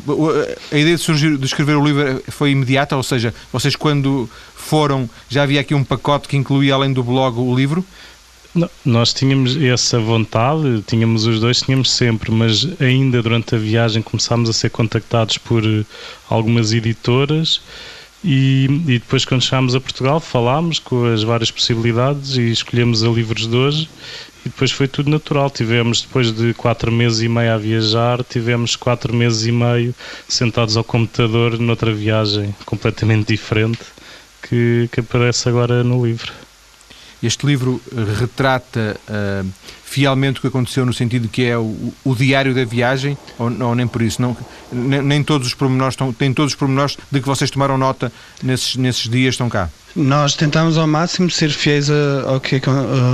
a 0.71 0.79
ideia 0.79 0.97
de 0.97 1.03
surgir 1.03 1.37
de 1.37 1.45
escrever 1.47 1.77
o 1.77 1.85
livro 1.85 2.23
foi 2.29 2.51
imediata, 2.51 2.97
ou 2.97 3.03
seja, 3.03 3.35
vocês 3.53 3.75
quando 3.77 4.29
foram 4.55 5.09
já 5.29 5.43
havia 5.43 5.61
aqui 5.61 5.75
um 5.75 5.85
pacote 5.85 6.29
que 6.29 6.37
incluía 6.37 6.75
além 6.75 6.93
do 6.93 7.03
blog 7.03 7.39
o 7.39 7.55
livro? 7.55 7.85
Não, 8.55 8.71
nós 8.85 9.13
tínhamos 9.13 9.57
essa 9.57 9.99
vontade, 9.99 10.83
tínhamos 10.87 11.27
os 11.27 11.41
dois, 11.41 11.61
tínhamos 11.61 11.91
sempre, 11.91 12.31
mas 12.31 12.81
ainda 12.81 13.21
durante 13.21 13.57
a 13.57 13.59
viagem 13.59 14.01
começámos 14.01 14.49
a 14.49 14.53
ser 14.53 14.71
contactados 14.71 15.39
por 15.39 15.65
eh, 15.65 15.85
algumas 16.31 16.73
editoras 16.73 17.61
e, 18.23 18.67
e 18.87 18.99
depois 18.99 19.25
quando 19.25 19.43
chegámos 19.43 19.75
a 19.75 19.81
Portugal 19.81 20.21
falámos 20.21 20.79
com 20.79 21.05
as 21.05 21.25
várias 21.25 21.51
possibilidades 21.51 22.37
e 22.37 22.53
escolhemos 22.53 23.03
a 23.03 23.09
Livros 23.09 23.49
de 23.49 23.57
hoje 23.57 23.89
e 24.47 24.49
depois 24.49 24.71
foi 24.71 24.87
tudo 24.87 25.11
natural. 25.11 25.51
Tivemos, 25.51 26.03
depois 26.03 26.31
de 26.31 26.55
quatro 26.55 26.93
meses 26.93 27.23
e 27.23 27.29
meio 27.29 27.53
a 27.53 27.59
viajar, 27.59 28.23
tivemos 28.23 28.77
quatro 28.77 29.13
meses 29.13 29.47
e 29.47 29.53
meio 29.53 29.93
sentados 30.29 30.77
ao 30.77 30.85
computador 30.85 31.59
noutra 31.59 31.93
viagem 31.93 32.55
completamente 32.65 33.27
diferente 33.27 33.83
que, 34.43 34.89
que 34.93 35.01
aparece 35.01 35.49
agora 35.49 35.83
no 35.83 36.07
livro. 36.07 36.33
Este 37.27 37.47
livro 37.47 37.81
retrata 38.19 39.01
uh, 39.09 39.49
fielmente 39.83 40.39
o 40.39 40.41
que 40.43 40.49
aconteceu 40.49 40.85
no 40.85 40.93
sentido 40.93 41.29
que 41.29 41.45
é 41.45 41.57
o, 41.57 41.93
o 42.05 42.15
diário 42.15 42.55
da 42.55 42.65
viagem, 42.65 43.17
ou, 43.39 43.75
nem 43.75 43.87
por 43.87 44.03
isso, 44.03 44.21
não, 44.21 44.37
nem, 44.71 45.01
nem 45.01 45.23
todos 45.23 45.47
os 45.47 45.55
pormenores 45.55 45.95
estão, 45.95 46.13
tem 46.13 46.35
todos 46.35 46.53
os 46.53 46.59
pormenores 46.59 46.99
de 47.11 47.21
que 47.21 47.27
vocês 47.27 47.51
tomaram 47.51 47.79
nota 47.79 48.13
nesses, 48.43 48.77
nesses 48.77 49.09
dias 49.09 49.35
estão 49.35 49.49
cá. 49.49 49.71
Nós 49.97 50.35
tentámos 50.35 50.77
ao 50.77 50.89
máximo 50.89 51.31
ser 51.31 51.51
fiéis 51.51 51.89
ao 51.89 52.41
que, 52.41 52.61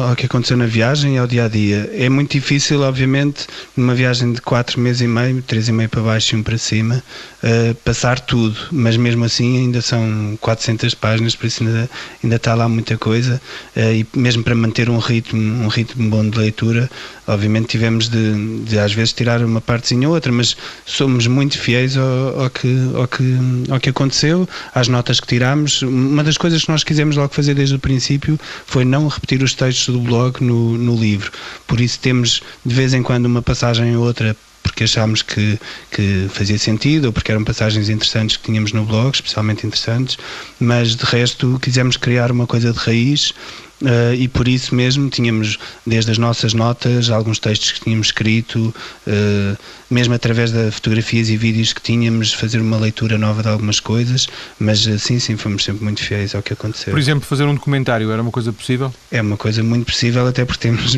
ao 0.08 0.16
que 0.16 0.24
aconteceu 0.24 0.56
na 0.56 0.64
viagem 0.64 1.16
e 1.16 1.18
ao 1.18 1.26
dia 1.26 1.44
a 1.44 1.48
dia. 1.48 1.90
É 1.92 2.08
muito 2.08 2.32
difícil, 2.32 2.80
obviamente, 2.80 3.46
numa 3.76 3.94
viagem 3.94 4.32
de 4.32 4.40
4 4.40 4.80
meses 4.80 5.02
e 5.02 5.06
meio, 5.06 5.42
3 5.42 5.68
e 5.68 5.72
meio 5.72 5.90
para 5.90 6.00
baixo 6.00 6.34
e 6.34 6.38
um 6.38 6.42
para 6.42 6.56
cima, 6.56 7.02
uh, 7.44 7.74
passar 7.84 8.18
tudo, 8.18 8.56
mas 8.72 8.96
mesmo 8.96 9.26
assim 9.26 9.58
ainda 9.58 9.82
são 9.82 10.38
400 10.40 10.94
páginas, 10.94 11.36
por 11.36 11.46
isso 11.46 11.62
ainda, 11.62 11.90
ainda 12.24 12.36
está 12.36 12.54
lá 12.54 12.66
muita 12.66 12.96
coisa. 12.96 13.42
Uh, 13.76 13.92
e 13.96 14.06
mesmo 14.16 14.42
para 14.42 14.54
manter 14.54 14.88
um 14.88 14.98
ritmo, 14.98 15.38
um 15.38 15.68
ritmo 15.68 16.08
bom 16.08 16.26
de 16.30 16.38
leitura, 16.38 16.88
obviamente 17.26 17.66
tivemos 17.68 18.08
de, 18.08 18.62
de 18.64 18.78
às 18.78 18.94
vezes 18.94 19.12
tirar 19.12 19.42
uma 19.42 19.60
partezinha 19.60 20.08
ou 20.08 20.14
outra, 20.14 20.32
mas 20.32 20.56
somos 20.86 21.26
muito 21.26 21.58
fiéis 21.58 21.96
ao, 21.98 22.40
ao, 22.40 22.50
que, 22.50 22.90
ao, 22.94 23.06
que, 23.06 23.38
ao 23.70 23.78
que 23.78 23.90
aconteceu, 23.90 24.48
às 24.74 24.88
notas 24.88 25.20
que 25.20 25.26
tiramos. 25.26 25.82
Uma 25.82 26.24
das 26.24 26.38
coisas 26.38 26.64
que 26.64 26.69
nós 26.70 26.84
quisemos 26.84 27.16
logo 27.16 27.34
fazer 27.34 27.54
desde 27.54 27.74
o 27.74 27.78
princípio 27.78 28.38
foi 28.66 28.84
não 28.84 29.08
repetir 29.08 29.42
os 29.42 29.54
textos 29.54 29.94
do 29.94 30.00
blog 30.00 30.42
no, 30.42 30.78
no 30.78 30.96
livro. 30.96 31.30
Por 31.66 31.80
isso 31.80 31.98
temos 31.98 32.42
de 32.64 32.74
vez 32.74 32.94
em 32.94 33.02
quando 33.02 33.26
uma 33.26 33.42
passagem 33.42 33.96
ou 33.96 34.04
outra 34.04 34.36
porque 34.62 34.84
achámos 34.84 35.22
que, 35.22 35.58
que 35.90 36.28
fazia 36.32 36.58
sentido 36.58 37.06
ou 37.06 37.12
porque 37.12 37.32
eram 37.32 37.42
passagens 37.42 37.88
interessantes 37.88 38.36
que 38.36 38.44
tínhamos 38.44 38.72
no 38.72 38.84
blog, 38.84 39.14
especialmente 39.14 39.66
interessantes, 39.66 40.16
mas 40.58 40.94
de 40.94 41.04
resto 41.04 41.58
quisemos 41.60 41.96
criar 41.96 42.30
uma 42.30 42.46
coisa 42.46 42.72
de 42.72 42.78
raiz 42.78 43.34
Uh, 43.82 44.14
e 44.14 44.28
por 44.28 44.46
isso 44.46 44.74
mesmo 44.74 45.08
tínhamos, 45.08 45.58
desde 45.86 46.10
as 46.10 46.18
nossas 46.18 46.52
notas, 46.52 47.08
alguns 47.08 47.38
textos 47.38 47.72
que 47.72 47.80
tínhamos 47.80 48.08
escrito, 48.08 48.74
uh, 49.06 49.58
mesmo 49.90 50.12
através 50.12 50.52
de 50.52 50.70
fotografias 50.70 51.30
e 51.30 51.36
vídeos 51.36 51.72
que 51.72 51.80
tínhamos, 51.80 52.34
fazer 52.34 52.60
uma 52.60 52.76
leitura 52.76 53.16
nova 53.16 53.42
de 53.42 53.48
algumas 53.48 53.80
coisas, 53.80 54.28
mas 54.58 54.86
uh, 54.86 54.98
sim, 54.98 55.18
sim, 55.18 55.36
fomos 55.36 55.64
sempre 55.64 55.82
muito 55.82 56.02
fiéis 56.02 56.34
ao 56.34 56.42
que 56.42 56.52
aconteceu. 56.52 56.92
Por 56.92 57.00
exemplo, 57.00 57.24
fazer 57.26 57.44
um 57.44 57.54
documentário 57.54 58.10
era 58.10 58.20
uma 58.20 58.30
coisa 58.30 58.52
possível? 58.52 58.92
É 59.10 59.22
uma 59.22 59.38
coisa 59.38 59.62
muito 59.62 59.86
possível, 59.86 60.26
até 60.26 60.44
porque 60.44 60.68
temos 60.68 60.94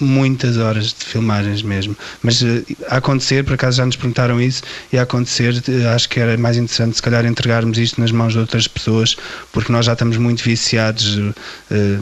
muitas 0.00 0.56
horas 0.56 0.94
de 0.94 1.04
filmagens 1.04 1.62
mesmo. 1.62 1.96
Mas 2.22 2.42
uh, 2.42 2.64
a 2.88 2.96
acontecer, 2.96 3.44
por 3.44 3.54
acaso 3.54 3.78
já 3.78 3.86
nos 3.86 3.96
perguntaram 3.96 4.40
isso, 4.40 4.62
e 4.92 4.98
a 4.98 5.02
acontecer, 5.02 5.54
uh, 5.54 5.88
acho 5.94 6.08
que 6.08 6.20
era 6.20 6.36
mais 6.36 6.56
interessante 6.56 6.96
se 6.96 7.02
calhar 7.02 7.24
entregarmos 7.26 7.78
isto 7.78 8.00
nas 8.00 8.12
mãos 8.12 8.32
de 8.32 8.38
outras 8.38 8.68
pessoas, 8.68 9.16
porque 9.52 9.72
nós 9.72 9.86
já 9.86 9.92
estamos 9.92 10.16
muito 10.16 10.42
viciados 10.42 11.16
uh, 11.16 11.34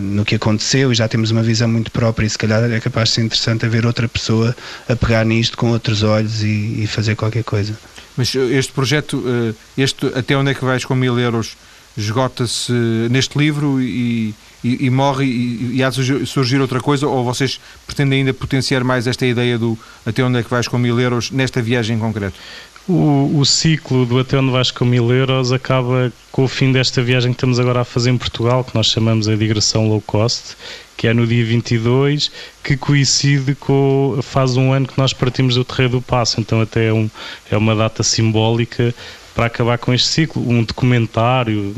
no 0.01 0.25
que 0.25 0.35
aconteceu 0.35 0.93
e 0.93 0.95
já 0.95 1.09
temos 1.09 1.31
uma 1.31 1.43
visão 1.43 1.69
muito 1.69 1.91
própria, 1.91 2.27
e 2.27 2.31
se 2.31 2.39
calhar 2.39 2.63
é 2.71 2.81
capaz 2.81 3.09
de 3.09 3.15
ser 3.17 3.23
interessante 3.23 3.67
haver 3.67 3.87
outra 3.87 4.09
pessoa 4.09 4.55
a 4.89 4.97
pegar 4.97 5.25
nisto 5.25 5.57
com 5.57 5.71
outros 5.71 6.03
olhos 6.03 6.43
e, 6.43 6.83
e 6.83 6.87
fazer 6.87 7.17
qualquer 7.17 7.45
coisa. 7.45 7.77
Mas 8.17 8.35
este 8.35 8.73
projeto, 8.73 9.23
este 9.77 10.07
Até 10.15 10.35
Onde 10.35 10.53
é 10.53 10.55
que 10.55 10.65
Vais 10.65 10.87
com 10.87 10.95
Mil 10.95 11.19
Euros, 11.19 11.55
esgota-se 11.99 12.73
neste 13.11 13.39
livro 13.39 13.79
e 13.81 14.35
e, 14.67 14.87
e 14.87 14.91
morre 14.91 15.25
e, 15.25 15.77
e 15.77 15.85
há 15.85 15.91
de 15.91 16.27
surgir 16.27 16.61
outra 16.61 16.81
coisa 16.81 17.07
ou 17.07 17.25
vocês 17.25 17.61
pretendem 17.87 18.21
ainda 18.21 18.35
potenciar 18.35 18.83
mais 18.83 19.07
esta 19.07 19.25
ideia 19.25 19.57
do 19.57 19.79
até 20.05 20.25
onde 20.25 20.39
é 20.39 20.43
que 20.43 20.51
vais 20.51 20.67
com 20.67 20.77
mil 20.77 20.99
euros 20.99 21.31
nesta 21.31 21.63
viagem 21.63 21.97
em 21.97 22.01
concreto? 22.01 22.37
O, 22.89 23.41
o, 23.41 23.45
ciclo 23.45 24.07
do 24.07 24.17
Até 24.17 24.39
Onde 24.39 24.53
Vais 24.53 24.71
com 24.71 24.85
Mil 24.85 25.13
Euros 25.13 25.51
acaba 25.51 26.13
com 26.31 26.45
o 26.45 26.49
fim 26.49 26.71
desta 26.71 27.03
viagem 27.03 27.33
que 27.33 27.37
estamos 27.37 27.59
agora 27.59 27.81
a 27.81 27.85
fazer 27.85 28.11
em 28.11 28.17
Portugal, 28.17 28.63
que 28.63 28.77
nós 28.77 28.87
chamamos 28.87 29.27
a 29.27 29.35
digressão 29.35 29.89
low 29.89 30.01
cost, 30.01 30.57
que 30.97 31.09
é 31.09 31.13
no 31.13 31.27
dia 31.27 31.45
22, 31.45 32.31
que 32.63 32.77
coincide 32.77 33.57
com. 33.57 34.21
faz 34.23 34.57
um 34.57 34.73
ano 34.73 34.87
que 34.87 34.97
nós 34.97 35.13
partimos 35.13 35.57
do 35.57 35.65
Terreiro 35.65 35.95
do 35.95 36.03
Passo, 36.03 36.41
então 36.41 36.61
até 36.61 36.87
é, 36.87 36.93
um, 36.93 37.11
é 37.51 37.57
uma 37.57 37.75
data 37.75 38.05
simbólica 38.05 38.95
para 39.37 39.47
acabar 39.47 39.77
com 39.77 39.93
este 39.93 40.09
ciclo. 40.09 40.43
Um 40.49 40.65
documentário 40.65 41.75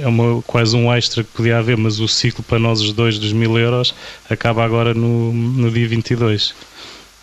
é 0.00 0.08
uma, 0.08 0.42
quase 0.42 0.76
um 0.76 0.92
extra 0.92 1.22
que 1.22 1.30
podia 1.30 1.58
haver, 1.58 1.76
mas 1.76 2.00
o 2.00 2.08
ciclo 2.08 2.42
para 2.42 2.58
nós 2.58 2.80
os 2.80 2.92
dois 2.92 3.20
dos 3.20 3.32
mil 3.32 3.56
euros 3.56 3.94
acaba 4.28 4.64
agora 4.64 4.92
no, 4.92 5.32
no 5.32 5.70
dia 5.70 5.88
22. 5.88 6.52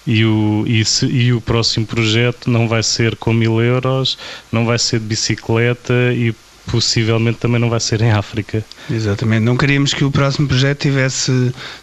E 0.08 0.24
o, 0.24 0.64
e, 0.66 0.86
se, 0.86 1.06
e 1.08 1.34
o 1.34 1.42
próximo 1.42 1.86
projeto 1.86 2.50
não 2.50 2.70
vai 2.70 2.82
ser 2.82 3.18
com 3.18 3.34
mil 3.34 3.62
euros, 3.62 4.18
não 4.50 4.66
vai 4.66 4.80
ser 4.80 5.00
de 5.00 5.08
bicicleta 5.08 5.94
e 6.14 6.34
possivelmente 6.66 7.38
também 7.40 7.60
não 7.60 7.70
vai 7.70 7.80
ser 7.80 8.02
em 8.02 8.12
África. 8.12 8.64
Exatamente, 8.90 9.44
não 9.44 9.58
queríamos 9.58 9.94
que 9.94 10.04
o 10.04 10.12
próximo 10.12 10.48
projeto 10.48 10.82
tivesse 10.82 11.32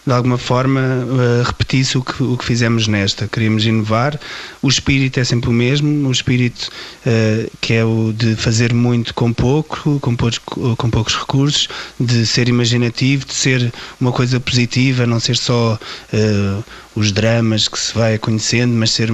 de 0.06 0.12
alguma 0.12 0.38
forma 0.38 0.80
uh, 0.80 1.42
repetisse 1.42 1.98
o 1.98 2.02
que, 2.02 2.22
o 2.22 2.36
que 2.36 2.44
fizemos 2.44 2.86
nesta. 2.86 3.26
Queríamos 3.26 3.64
inovar. 3.64 4.18
O 4.60 4.68
espírito 4.68 5.18
é 5.18 5.24
sempre 5.24 5.50
o 5.50 5.52
mesmo, 5.52 6.08
o 6.08 6.12
espírito 6.12 6.68
uh, 7.06 7.50
que 7.60 7.74
é 7.74 7.84
o 7.84 8.12
de 8.16 8.36
fazer 8.36 8.72
muito 8.72 9.14
com 9.14 9.32
pouco, 9.32 9.98
com 10.00 10.14
poucos, 10.14 10.38
com 10.38 10.90
poucos 10.90 11.16
recursos, 11.16 11.68
de 11.98 12.26
ser 12.26 12.48
imaginativo, 12.48 13.26
de 13.26 13.34
ser 13.34 13.72
uma 14.00 14.12
coisa 14.12 14.38
positiva, 14.38 15.06
não 15.06 15.20
ser 15.20 15.36
só 15.36 15.78
uh, 16.12 16.64
os 16.94 17.12
dramas 17.12 17.68
que 17.68 17.78
se 17.78 17.94
vai 17.94 18.18
conhecendo, 18.18 18.74
mas 18.74 18.90
ser 18.90 19.10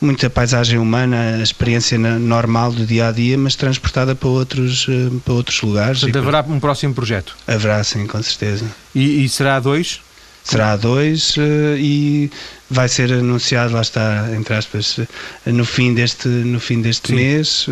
muita 0.00 0.28
paisagem 0.28 0.78
humana, 0.78 1.36
a 1.38 1.42
experiência 1.42 1.98
normal 1.98 2.72
do 2.72 2.84
dia 2.86 3.08
a 3.08 3.12
dia, 3.12 3.38
mas 3.38 3.56
transportada 3.56 4.14
para 4.14 4.28
outros, 4.28 4.86
para 5.24 5.34
outros 5.34 5.60
lugares. 5.62 6.00
Portanto, 6.00 6.18
haverá 6.18 6.44
um 6.48 6.60
próximo 6.60 6.94
projeto? 6.94 7.36
Haverá, 7.46 7.82
sim, 7.84 8.06
com 8.06 8.22
certeza. 8.22 8.66
E, 8.94 9.24
e 9.24 9.28
será 9.28 9.56
a 9.56 9.60
dois? 9.60 10.00
Será 10.44 10.72
a 10.72 10.76
dois 10.76 11.36
uh, 11.36 11.76
e 11.78 12.30
vai 12.68 12.88
ser 12.88 13.12
anunciado, 13.12 13.74
lá 13.74 13.80
está, 13.80 14.28
entre 14.36 14.54
aspas, 14.54 14.98
no 15.46 15.64
fim 15.64 15.94
deste, 15.94 16.26
no 16.26 16.58
fim 16.58 16.80
deste 16.80 17.12
mês, 17.12 17.66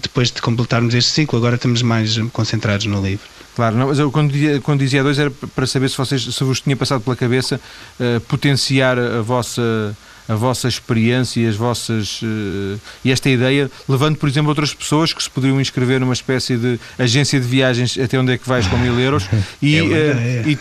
depois 0.00 0.30
de 0.30 0.40
completarmos 0.40 0.94
este 0.94 1.10
ciclo. 1.10 1.38
Agora 1.38 1.56
estamos 1.56 1.82
mais 1.82 2.16
concentrados 2.32 2.86
no 2.86 3.04
livro. 3.04 3.26
Claro, 3.54 3.76
não, 3.76 3.88
mas 3.88 3.98
eu 3.98 4.10
quando, 4.10 4.32
quando 4.62 4.80
dizia 4.80 5.02
dois 5.02 5.18
era 5.18 5.30
para 5.30 5.66
saber 5.66 5.88
se, 5.88 5.96
vocês, 5.96 6.22
se 6.22 6.44
vos 6.44 6.60
tinha 6.60 6.76
passado 6.76 7.00
pela 7.02 7.14
cabeça 7.14 7.60
uh, 8.00 8.20
potenciar 8.22 8.98
a 8.98 9.22
vossa 9.22 9.96
a 10.28 10.34
vossa 10.34 10.68
experiência 10.68 11.40
e 11.40 11.46
as 11.46 11.56
vossas 11.56 12.22
uh, 12.22 12.80
e 13.04 13.12
esta 13.12 13.28
ideia, 13.28 13.70
levando, 13.88 14.16
por 14.16 14.28
exemplo, 14.28 14.48
outras 14.48 14.72
pessoas 14.72 15.12
que 15.12 15.22
se 15.22 15.28
poderiam 15.28 15.60
inscrever 15.60 16.00
numa 16.00 16.14
espécie 16.14 16.56
de 16.56 16.80
agência 16.98 17.38
de 17.38 17.46
viagens 17.46 17.98
até 17.98 18.18
onde 18.18 18.32
é 18.32 18.38
que 18.38 18.48
vais 18.48 18.66
com 18.66 18.76
mil 18.78 18.98
euros 18.98 19.28
e, 19.60 19.76
é 19.76 19.82
uh, 19.82 20.48
e 20.48 20.56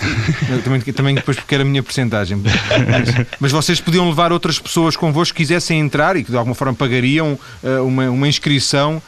também, 0.64 0.82
também 0.82 1.16
depois 1.16 1.38
porque 1.38 1.56
era 1.56 1.64
a 1.64 1.66
minha 1.66 1.82
porcentagem. 1.82 2.38
Mas, 2.38 3.28
mas, 3.40 3.52
vocês 3.52 3.80
podiam 3.80 4.08
levar 4.10 4.32
outras 4.32 4.60
pessoas 4.60 4.98
convosco 4.98 5.36
que 5.36 5.44
quisessem 5.44 5.80
entrar 5.80 6.18
e 6.18 6.24
que 6.24 6.32
de 6.32 6.38
alguma 6.38 6.56
forma 6.56 6.74
pagariam 6.74 7.40
uh, 7.64 7.86
uma, 7.86 8.10
uma 8.10 8.28
inscrição 8.28 9.02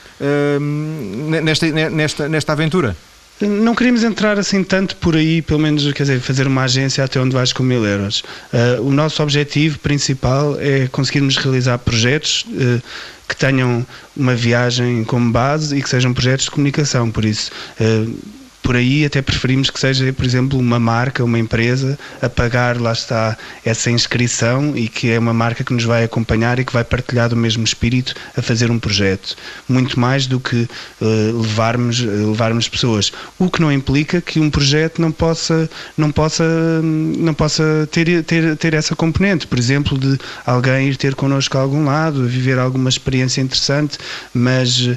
nesta, 1.41 1.67
nesta, 1.89 2.29
nesta 2.29 2.53
aventura. 2.53 2.95
Não 3.41 3.75
queríamos 3.75 4.03
entrar 4.03 4.39
assim 4.39 4.63
tanto 4.63 4.95
por 4.95 5.15
aí, 5.15 5.41
pelo 5.41 5.59
menos, 5.59 5.91
quer 5.91 6.03
dizer, 6.03 6.21
fazer 6.21 6.47
uma 6.47 6.63
agência 6.63 7.03
até 7.03 7.19
onde 7.19 7.35
vais 7.35 7.51
com 7.51 7.63
mil 7.63 7.85
euros. 7.85 8.23
Uh, 8.53 8.81
o 8.81 8.91
nosso 8.91 9.21
objetivo 9.21 9.77
principal 9.79 10.57
é 10.57 10.87
conseguirmos 10.87 11.35
realizar 11.35 11.77
projetos 11.79 12.45
uh, 12.47 12.81
que 13.27 13.35
tenham 13.35 13.85
uma 14.15 14.35
viagem 14.35 15.03
como 15.03 15.31
base 15.31 15.77
e 15.77 15.81
que 15.81 15.89
sejam 15.89 16.13
projetos 16.13 16.45
de 16.45 16.51
comunicação. 16.51 17.11
Por 17.11 17.25
isso, 17.25 17.51
uh, 17.81 18.17
por 18.65 18.75
aí 18.75 19.05
até 19.05 19.21
preferimos 19.21 19.69
que 19.69 19.79
seja, 19.79 20.11
por 20.11 20.25
exemplo, 20.25 20.57
uma 20.57 20.79
marca, 20.79 21.23
uma 21.23 21.37
empresa 21.37 21.99
a 22.19 22.27
pagar, 22.27 22.81
lá 22.81 22.93
está, 22.93 23.37
essa 23.63 23.91
inscrição 23.91 24.75
e 24.75 24.87
que 24.87 25.11
é 25.11 25.19
uma 25.19 25.35
marca 25.35 25.63
que 25.63 25.71
nos 25.71 25.83
vai 25.83 26.03
acompanhar 26.03 26.57
e 26.57 26.65
que 26.65 26.73
vai 26.73 26.83
partilhar 26.83 27.29
do 27.29 27.35
mesmo 27.35 27.63
espírito 27.63 28.15
a 28.35 28.41
fazer 28.41 28.71
um 28.71 28.79
projeto. 28.79 29.35
Muito 29.69 29.99
mais 29.99 30.25
do 30.25 30.39
que 30.39 30.67
uh, 30.99 31.41
levarmos, 31.41 31.99
levarmos 31.99 32.67
pessoas. 32.67 33.11
O 33.37 33.51
que 33.51 33.61
não 33.61 33.71
implica 33.71 34.19
que 34.19 34.39
um 34.39 34.49
projeto 34.49 34.99
não 34.99 35.11
possa, 35.11 35.69
não 35.95 36.11
possa, 36.11 36.43
não 36.81 37.35
possa 37.35 37.87
ter, 37.91 38.23
ter, 38.23 38.57
ter 38.57 38.73
essa 38.73 38.95
componente. 38.95 39.45
Por 39.45 39.59
exemplo, 39.59 39.95
de 39.95 40.17
alguém 40.43 40.89
ir 40.89 40.97
ter 40.97 41.13
connosco 41.13 41.55
a 41.55 41.61
algum 41.61 41.85
lado, 41.85 42.27
viver 42.27 42.57
alguma 42.57 42.89
experiência 42.89 43.41
interessante, 43.41 43.99
mas 44.33 44.89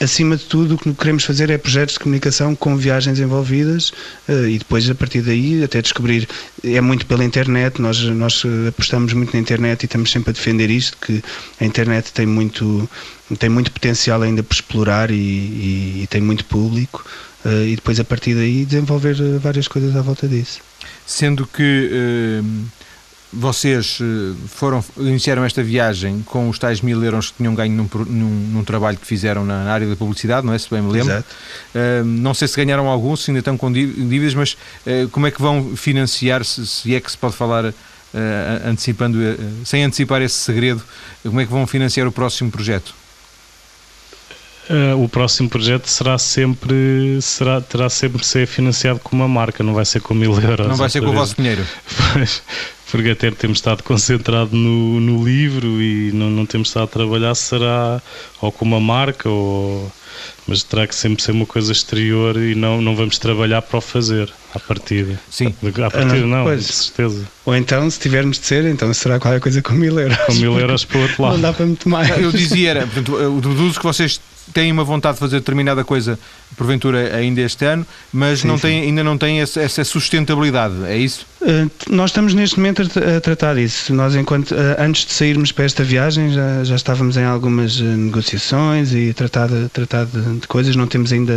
acima 0.00 0.36
de 0.36 0.44
tudo, 0.44 0.74
o 0.74 0.78
que 0.78 0.92
queremos 0.94 1.24
fazer 1.24 1.50
é 1.50 1.58
projetos 1.58 1.94
de 1.94 2.00
comunicação 2.00 2.54
com 2.54 2.76
viagens 2.76 3.18
envolvidas 3.18 3.90
uh, 4.28 4.46
e 4.46 4.58
depois, 4.58 4.88
a 4.88 4.94
partir 4.94 5.22
daí, 5.22 5.62
até 5.62 5.82
descobrir. 5.82 6.28
É 6.62 6.80
muito 6.80 7.06
pela 7.06 7.24
internet, 7.24 7.80
nós, 7.80 8.02
nós 8.02 8.42
apostamos 8.68 9.12
muito 9.12 9.32
na 9.32 9.40
internet 9.40 9.82
e 9.82 9.86
estamos 9.86 10.10
sempre 10.10 10.30
a 10.30 10.32
defender 10.32 10.70
isto: 10.70 10.96
que 10.98 11.22
a 11.60 11.64
internet 11.64 12.12
tem 12.12 12.26
muito, 12.26 12.88
tem 13.38 13.48
muito 13.48 13.70
potencial 13.72 14.22
ainda 14.22 14.42
por 14.42 14.54
explorar 14.54 15.10
e, 15.10 15.14
e, 15.14 16.00
e 16.02 16.06
tem 16.08 16.20
muito 16.20 16.44
público. 16.44 17.04
Uh, 17.44 17.64
e 17.66 17.76
depois, 17.76 18.00
a 18.00 18.04
partir 18.04 18.34
daí, 18.34 18.64
desenvolver 18.64 19.16
eh, 19.20 19.38
várias 19.38 19.68
coisas 19.68 19.94
à 19.94 20.02
volta 20.02 20.26
disso. 20.26 20.60
Sendo 21.06 21.46
que. 21.46 22.42
Vocês 23.32 23.98
eh, 24.00 24.34
foram, 24.48 24.82
iniciaram 24.96 25.44
esta 25.44 25.62
viagem 25.62 26.22
com 26.24 26.48
os 26.48 26.58
tais 26.58 26.80
mil 26.80 27.02
euros 27.04 27.30
que 27.30 27.36
tinham 27.36 27.54
ganho 27.54 27.74
num, 27.74 27.88
num, 28.06 28.30
num 28.52 28.64
trabalho 28.64 28.96
que 28.96 29.06
fizeram 29.06 29.44
na, 29.44 29.64
na, 29.64 29.72
área 29.72 29.86
da 29.86 29.96
publicidade, 29.96 30.46
não 30.46 30.54
é? 30.54 30.58
Se 30.58 30.70
bem 30.70 30.80
me 30.80 30.90
lembro. 30.90 31.12
Exato. 31.12 31.28
Uh, 31.74 32.04
não 32.04 32.32
sei 32.32 32.48
se 32.48 32.56
ganharam 32.56 32.88
algum, 32.88 33.14
se 33.16 33.30
ainda 33.30 33.40
estão 33.40 33.56
com 33.56 33.70
dívidas, 33.70 34.34
mas 34.34 34.52
uh, 34.86 35.08
como 35.10 35.26
é 35.26 35.30
que 35.30 35.40
vão 35.40 35.76
financiar, 35.76 36.44
se, 36.44 36.66
se, 36.66 36.94
é 36.94 37.00
que 37.00 37.10
se 37.10 37.18
pode 37.18 37.36
falar 37.36 37.66
uh, 37.66 37.74
antecipando, 38.64 39.18
sem 39.64 39.84
antecipar 39.84 40.22
esse 40.22 40.36
segredo, 40.36 40.82
como 41.22 41.40
é 41.40 41.44
que 41.44 41.52
vão 41.52 41.66
financiar 41.66 42.06
o 42.06 42.12
próximo 42.12 42.50
projeto? 42.50 42.94
Uh, 44.70 45.02
o 45.02 45.08
próximo 45.08 45.48
projeto 45.48 45.86
será 45.86 46.18
sempre 46.18 47.18
será, 47.22 47.58
terá 47.58 47.88
sempre 47.88 48.20
de 48.20 48.26
ser 48.26 48.46
financiado 48.46 49.00
com 49.00 49.16
uma 49.16 49.26
marca, 49.26 49.64
não 49.64 49.72
vai 49.72 49.86
ser 49.86 50.00
com 50.00 50.12
mil 50.12 50.38
euros. 50.38 50.66
Não 50.66 50.76
vai 50.76 50.90
ser 50.90 51.00
com 51.00 51.08
o 51.08 51.12
vosso 51.14 51.34
dinheiro. 51.36 51.66
Pois, 52.12 52.42
porque 52.90 53.10
até 53.10 53.30
temos 53.30 53.58
estado 53.58 53.82
concentrado 53.84 54.56
no, 54.56 55.00
no 55.00 55.24
livro 55.24 55.80
e 55.80 56.12
não, 56.12 56.30
não 56.30 56.46
temos 56.46 56.68
estado 56.68 56.84
a 56.84 56.88
trabalhar, 56.88 57.34
será 57.34 58.00
ou 58.40 58.50
com 58.50 58.64
uma 58.64 58.80
marca, 58.80 59.28
ou, 59.28 59.90
mas 60.46 60.62
terá 60.62 60.86
que 60.86 60.94
sempre 60.94 61.22
ser 61.22 61.32
uma 61.32 61.46
coisa 61.46 61.72
exterior 61.72 62.36
e 62.36 62.54
não, 62.54 62.80
não 62.80 62.96
vamos 62.96 63.18
trabalhar 63.18 63.62
para 63.62 63.78
o 63.78 63.80
fazer 63.80 64.32
à 64.54 64.58
partida. 64.58 65.20
Sim. 65.30 65.54
À 65.84 65.90
partida 65.90 66.26
não, 66.26 66.44
pois. 66.44 66.66
com 66.66 66.72
certeza. 66.72 67.28
Ou 67.44 67.56
então, 67.56 67.88
se 67.90 68.00
tivermos 68.00 68.38
de 68.38 68.46
ser, 68.46 68.64
então 68.64 68.92
será 68.94 69.18
qualquer 69.18 69.40
coisa 69.40 69.60
com 69.62 69.74
mil 69.74 69.98
euros. 69.98 70.16
Com 70.18 70.34
mil 70.34 70.58
euros 70.58 70.84
para 70.84 70.98
o 70.98 71.02
outro 71.02 71.22
lado. 71.22 71.34
Não 71.34 71.40
dá 71.40 71.52
para 71.52 71.66
muito 71.66 71.88
mais. 71.88 72.08
Eu 72.18 72.32
dizia, 72.32 72.70
era, 72.70 72.86
portanto, 72.86 73.14
o 73.14 73.40
deduzo 73.40 73.78
que 73.78 73.84
vocês 73.84 74.20
têm 74.52 74.72
uma 74.72 74.84
vontade 74.84 75.14
de 75.14 75.20
fazer 75.20 75.36
determinada 75.36 75.84
coisa, 75.84 76.18
porventura 76.56 77.14
ainda 77.16 77.40
este 77.40 77.64
ano, 77.64 77.86
mas 78.12 78.40
sim, 78.40 78.48
não 78.48 78.58
tem, 78.58 78.82
ainda 78.82 79.04
não 79.04 79.16
têm 79.16 79.40
essa, 79.40 79.60
essa, 79.60 79.84
sustentabilidade, 79.84 80.74
é 80.84 80.96
isso? 80.96 81.26
Uh, 81.40 81.70
nós 81.88 82.10
estamos 82.10 82.34
neste 82.34 82.56
momento 82.56 82.82
a, 82.82 83.16
a 83.16 83.20
tratar 83.20 83.54
disso. 83.54 83.94
Nós, 83.94 84.16
enquanto 84.16 84.52
uh, 84.52 84.76
antes 84.78 85.06
de 85.06 85.12
sairmos 85.12 85.52
para 85.52 85.64
esta 85.64 85.84
viagem, 85.84 86.32
já, 86.32 86.64
já 86.64 86.74
estávamos 86.74 87.16
em 87.16 87.24
algumas 87.24 87.78
uh, 87.78 87.84
negociações 87.84 88.92
e 88.92 89.12
tratar, 89.12 89.48
de, 89.48 89.68
tratar 89.68 90.04
de, 90.06 90.40
de, 90.40 90.46
coisas. 90.48 90.74
Não 90.74 90.86
temos 90.86 91.12
ainda 91.12 91.32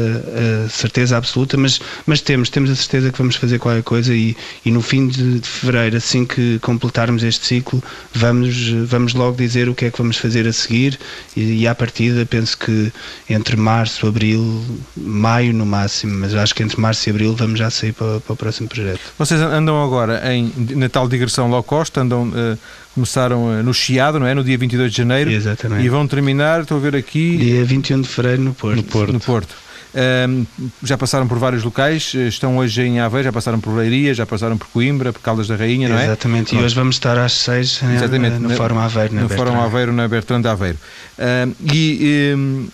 a 0.66 0.70
certeza 0.70 1.18
absoluta, 1.18 1.56
mas, 1.56 1.80
mas 2.06 2.20
temos, 2.20 2.50
temos 2.50 2.72
a 2.72 2.76
certeza 2.76 3.12
que 3.12 3.18
vamos 3.18 3.36
fazer 3.36 3.60
qualquer 3.60 3.84
coisa 3.84 4.14
e, 4.14 4.36
e 4.66 4.72
no 4.72 4.82
fim 4.82 5.08
de, 5.08 5.40
de 5.40 5.48
fevereiro, 5.48 5.98
assim 5.98 6.26
que 6.26 6.58
completarmos 6.60 7.24
este 7.24 7.46
ciclo, 7.46 7.84
vamos, 8.14 8.70
vamos 8.88 9.14
logo 9.14 9.38
dizer 9.38 9.70
o 9.70 9.76
que 9.76 9.86
é 9.86 9.92
que 9.92 9.98
vamos 9.98 10.18
fazer 10.18 10.48
a 10.48 10.54
seguir 10.54 11.00
e, 11.36 11.62
e 11.62 11.68
à 11.68 11.76
partida 11.76 12.26
penso 12.26 12.58
que 12.58 12.92
entre 13.30 13.56
março, 13.56 14.08
abril, 14.08 14.64
maio 15.04 15.54
no 15.54 15.66
máximo, 15.66 16.20
mas 16.20 16.34
acho 16.34 16.54
que 16.54 16.64
entre 16.64 16.80
março 16.80 17.08
e 17.08 17.12
abril 17.12 17.36
vamos 17.36 17.60
já 17.60 17.70
sair 17.70 17.94
para, 17.94 18.20
para 18.20 18.34
o 18.34 18.36
próximo 18.36 18.68
projeto. 18.68 19.00
Vocês 19.18 19.40
andam 19.42 19.84
agora 19.84 20.22
em 20.34 20.52
na 20.76 20.90
tal 20.90 21.08
digressão 21.08 21.50
low 21.50 21.64
cost, 21.64 22.00
andam, 22.00 22.30
uh, 22.30 22.58
começaram 22.94 23.46
uh, 23.46 23.64
no 23.64 23.74
Chiado, 23.74 24.20
não 24.20 24.28
é? 24.28 24.34
No 24.34 24.44
dia 24.44 24.58
22 24.58 24.92
de 24.92 24.98
janeiro. 24.98 25.32
Exatamente. 25.32 25.86
E 25.86 25.90
vão 25.90 26.08
terminar, 26.08 26.62
estou 26.62 26.78
a 26.78 26.82
ver 26.82 26.96
aqui. 26.96 27.38
Dia 27.38 27.66
21 27.66 28.02
de 28.02 28.08
fevereiro 28.08 28.42
no 28.44 28.54
Porto. 28.54 28.76
No 28.76 28.84
Porto. 28.84 29.14
No 29.14 29.20
Porto. 29.20 29.56
Um, 29.94 30.46
já 30.82 30.98
passaram 30.98 31.28
por 31.28 31.38
vários 31.38 31.64
locais, 31.64 32.14
eh, 32.16 32.28
estão 32.28 32.58
hoje 32.58 32.82
em 32.82 33.02
Aveiro, 33.02 33.26
já 33.26 33.34
passaram 33.34 33.60
por 33.60 33.76
Leiria, 33.76 34.14
já 34.14 34.26
passaram 34.26 34.58
por 34.58 34.68
Coimbra, 34.70 35.12
por 35.12 35.22
Caldas 35.22 35.50
da 35.50 35.58
Rainha, 35.58 35.90
não 35.90 36.00
é? 36.00 36.06
Exatamente, 36.06 36.56
e 36.56 36.60
hoje 36.60 36.74
vamos 36.74 36.96
estar 36.96 37.18
às 37.18 37.34
6 37.34 37.82
Exatamente, 37.96 38.38
no 38.38 38.52
Fórum 38.52 38.80
Aveiro. 38.80 39.14
no 39.14 39.28
Fórum 39.28 39.60
Aveiro, 39.60 39.92
na 39.92 40.08
Bertrand 40.08 40.42
de 40.44 40.48
Aveiro. 40.48 40.78
Um, 41.20 41.74
e 41.74 42.34
um, 42.38 42.68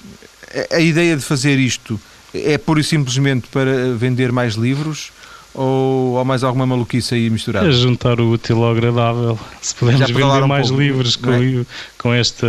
a 0.71 0.79
ideia 0.79 1.15
de 1.17 1.23
fazer 1.23 1.57
isto 1.57 1.99
é 2.45 2.57
pura 2.57 2.79
e 2.79 2.83
simplesmente 2.83 3.47
para 3.47 3.93
vender 3.95 4.31
mais 4.31 4.55
livros 4.55 5.11
ou, 5.57 6.13
ou 6.13 6.23
mais 6.23 6.43
alguma 6.43 6.67
maluquice 6.67 7.15
aí 7.15 7.29
misturada? 7.29 7.67
É 7.67 7.71
juntar 7.71 8.19
o 8.19 8.31
útil 8.31 8.63
ao 8.63 8.71
agradável. 8.71 9.39
Se 9.59 9.73
pudermos 9.73 10.07
vender 10.07 10.43
um 10.43 10.47
mais 10.47 10.67
pouco, 10.67 10.81
livros 10.81 11.15
com, 11.15 11.33
é? 11.33 11.65
com 11.97 12.13
esta, 12.13 12.47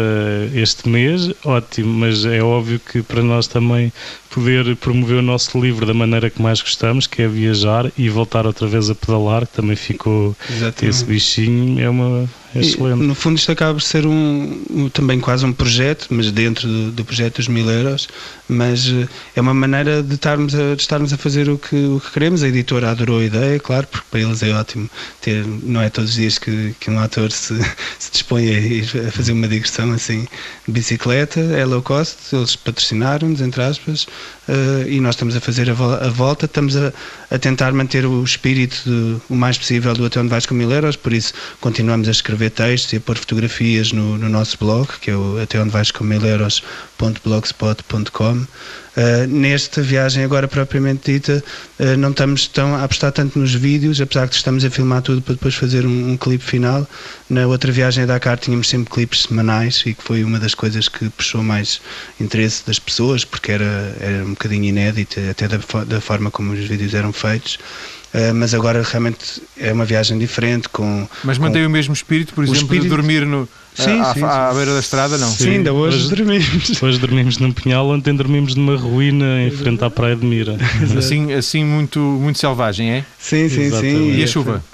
este 0.54 0.88
mês, 0.88 1.32
ótimo, 1.42 1.92
mas 1.94 2.26
é 2.26 2.42
óbvio 2.42 2.78
que 2.78 3.02
para 3.02 3.22
nós 3.22 3.46
também 3.46 3.90
poder 4.28 4.76
promover 4.76 5.18
o 5.18 5.22
nosso 5.22 5.58
livro 5.58 5.86
da 5.86 5.94
maneira 5.94 6.28
que 6.28 6.40
mais 6.42 6.60
gostamos, 6.60 7.06
que 7.06 7.22
é 7.22 7.28
viajar 7.28 7.90
e 7.96 8.10
voltar 8.10 8.46
outra 8.46 8.66
vez 8.66 8.90
a 8.90 8.94
pedalar, 8.94 9.46
que 9.46 9.54
também 9.54 9.74
ficou 9.74 10.36
Exatamente. 10.48 10.86
esse 10.86 11.04
bichinho, 11.04 11.80
é 11.80 11.88
uma 11.88 12.28
excelente. 12.54 13.02
E, 13.02 13.06
no 13.06 13.14
fundo 13.14 13.36
isto 13.36 13.52
acaba 13.52 13.74
por 13.74 13.82
ser 13.82 14.06
um, 14.06 14.64
um 14.70 14.88
também 14.88 15.20
quase 15.20 15.44
um 15.44 15.52
projeto, 15.52 16.06
mas 16.10 16.30
dentro 16.30 16.66
do, 16.66 16.90
do, 16.92 17.04
projeto 17.04 17.36
dos 17.36 17.48
mil 17.48 17.68
euros, 17.70 18.08
mas 18.48 18.88
eh, 18.88 19.08
é 19.36 19.40
uma 19.40 19.52
maneira 19.52 20.02
de 20.02 20.14
estarmos 20.14 20.54
a, 20.54 20.74
de 20.74 20.80
estarmos 20.80 21.12
a 21.12 21.16
fazer 21.16 21.48
o 21.50 21.58
que, 21.58 21.76
o 21.76 22.00
que 22.00 22.10
queremos. 22.12 22.42
A 22.42 22.48
editora 22.48 22.90
adorou 22.90 23.20
a 23.20 23.24
ideia, 23.24 23.58
claro, 23.58 23.86
porque 23.86 24.06
para 24.10 24.20
eles 24.20 24.42
é 24.42 24.50
ótimo 24.52 24.88
ter, 25.20 25.44
não 25.46 25.82
é 25.82 25.90
todos 25.90 26.10
os 26.10 26.16
dias 26.16 26.38
que, 26.38 26.74
que 26.80 26.90
um 26.90 26.98
ator 26.98 27.30
se, 27.30 27.54
se 27.98 28.10
dispõe 28.10 28.48
a, 28.48 29.08
a 29.08 29.12
fazer 29.12 29.32
uma 29.32 29.46
digressão 29.46 29.92
assim 29.92 30.26
de 30.66 30.72
bicicleta, 30.72 31.40
é 31.40 31.64
low 31.64 31.82
cost, 31.82 32.16
eles 32.34 32.56
patrocinaram-nos, 32.56 33.40
entre 33.40 33.62
aspas, 33.62 34.04
uh, 34.48 34.88
e 34.88 35.00
nós 35.00 35.14
estamos 35.14 35.36
a 35.36 35.40
fazer 35.40 35.68
a, 35.70 35.72
a 35.72 36.08
volta, 36.08 36.46
estamos 36.46 36.76
a, 36.76 36.92
a, 37.30 37.38
tentar 37.38 37.72
manter 37.72 38.06
o 38.06 38.22
espírito 38.24 38.82
do, 38.84 39.22
o 39.28 39.34
mais 39.34 39.58
possível 39.58 39.92
do 39.94 40.06
Até 40.06 40.20
Onde 40.20 40.28
Vais 40.28 40.46
com 40.46 40.54
Mil 40.54 40.70
Euros, 40.70 40.96
por 40.96 41.12
isso 41.12 41.32
continuamos 41.60 42.08
a 42.08 42.10
escrever 42.10 42.37
textos 42.50 42.92
e 42.92 42.96
a 42.96 43.00
pôr 43.00 43.16
fotografias 43.16 43.90
no, 43.92 44.16
no 44.16 44.28
nosso 44.28 44.56
blog, 44.58 44.86
que 45.00 45.10
é 45.10 45.16
o 45.16 45.42
Até 45.42 45.60
Onde 45.60 45.70
Vais 45.70 45.90
com 45.90 46.04
Mil 46.04 46.24
Euros.blogspot.com. 46.24 48.46
Uh, 48.98 49.26
nesta 49.28 49.80
viagem 49.80 50.24
agora 50.24 50.48
propriamente 50.48 51.12
dita, 51.12 51.44
uh, 51.78 51.96
não 51.96 52.10
estamos 52.10 52.48
tão 52.48 52.74
a 52.74 52.82
apostar 52.82 53.12
tanto 53.12 53.38
nos 53.38 53.54
vídeos, 53.54 54.00
apesar 54.00 54.26
de 54.26 54.34
estamos 54.34 54.64
a 54.64 54.70
filmar 54.70 55.02
tudo 55.02 55.22
para 55.22 55.34
depois 55.34 55.54
fazer 55.54 55.86
um, 55.86 56.12
um 56.12 56.16
clipe 56.16 56.42
final. 56.42 56.86
Na 57.30 57.46
outra 57.46 57.70
viagem 57.70 58.04
a 58.04 58.06
Dakar 58.06 58.38
tínhamos 58.38 58.68
sempre 58.68 58.92
clipes 58.92 59.22
semanais 59.22 59.82
e 59.86 59.94
que 59.94 60.02
foi 60.02 60.24
uma 60.24 60.38
das 60.38 60.54
coisas 60.54 60.88
que 60.88 61.08
puxou 61.10 61.42
mais 61.42 61.80
interesse 62.20 62.66
das 62.66 62.78
pessoas, 62.78 63.24
porque 63.24 63.52
era, 63.52 63.96
era 64.00 64.24
um 64.24 64.30
bocadinho 64.30 64.64
inédito, 64.64 65.20
até 65.30 65.46
da, 65.46 65.58
da 65.84 66.00
forma 66.00 66.30
como 66.30 66.52
os 66.52 66.66
vídeos 66.66 66.94
eram 66.94 67.12
feitos. 67.12 67.58
Uh, 68.14 68.34
mas 68.34 68.54
agora 68.54 68.82
realmente 68.82 69.42
é 69.56 69.72
uma 69.72 69.84
viagem 69.84 70.18
diferente 70.18 70.68
com... 70.68 71.06
Mas 71.22 71.36
mantém 71.36 71.62
com 71.62 71.68
o 71.68 71.70
mesmo 71.70 71.92
espírito, 71.92 72.32
por 72.32 72.42
exemplo, 72.42 72.62
espírito... 72.62 72.84
de 72.84 72.88
dormir 72.88 73.26
no 73.26 73.46
sim, 73.74 74.00
à, 74.00 74.14
sim, 74.14 74.22
à, 74.22 74.48
à, 74.48 74.54
beira 74.54 74.72
da 74.72 74.80
estrada, 74.80 75.18
não? 75.18 75.30
Sim, 75.30 75.50
ainda 75.50 75.72
hoje, 75.72 75.98
hoje 75.98 76.08
dormimos. 76.08 76.82
Hoje 76.82 76.98
dormimos 76.98 77.38
num 77.38 77.52
pinhal, 77.52 77.86
ontem 77.88 78.14
dormimos 78.14 78.54
numa 78.54 78.76
ruína 78.76 79.42
em 79.42 79.50
frente 79.50 79.84
à 79.84 79.90
praia 79.90 80.16
de 80.16 80.24
Mira. 80.24 80.56
assim, 80.96 81.32
assim 81.34 81.64
muito, 81.64 81.98
muito 81.98 82.38
selvagem, 82.38 82.90
é? 82.90 83.04
Sim, 83.18 83.48
sim, 83.48 83.62
Exatamente. 83.62 83.98
sim. 83.98 84.16
E 84.16 84.24
a 84.24 84.26
chuva? 84.26 84.64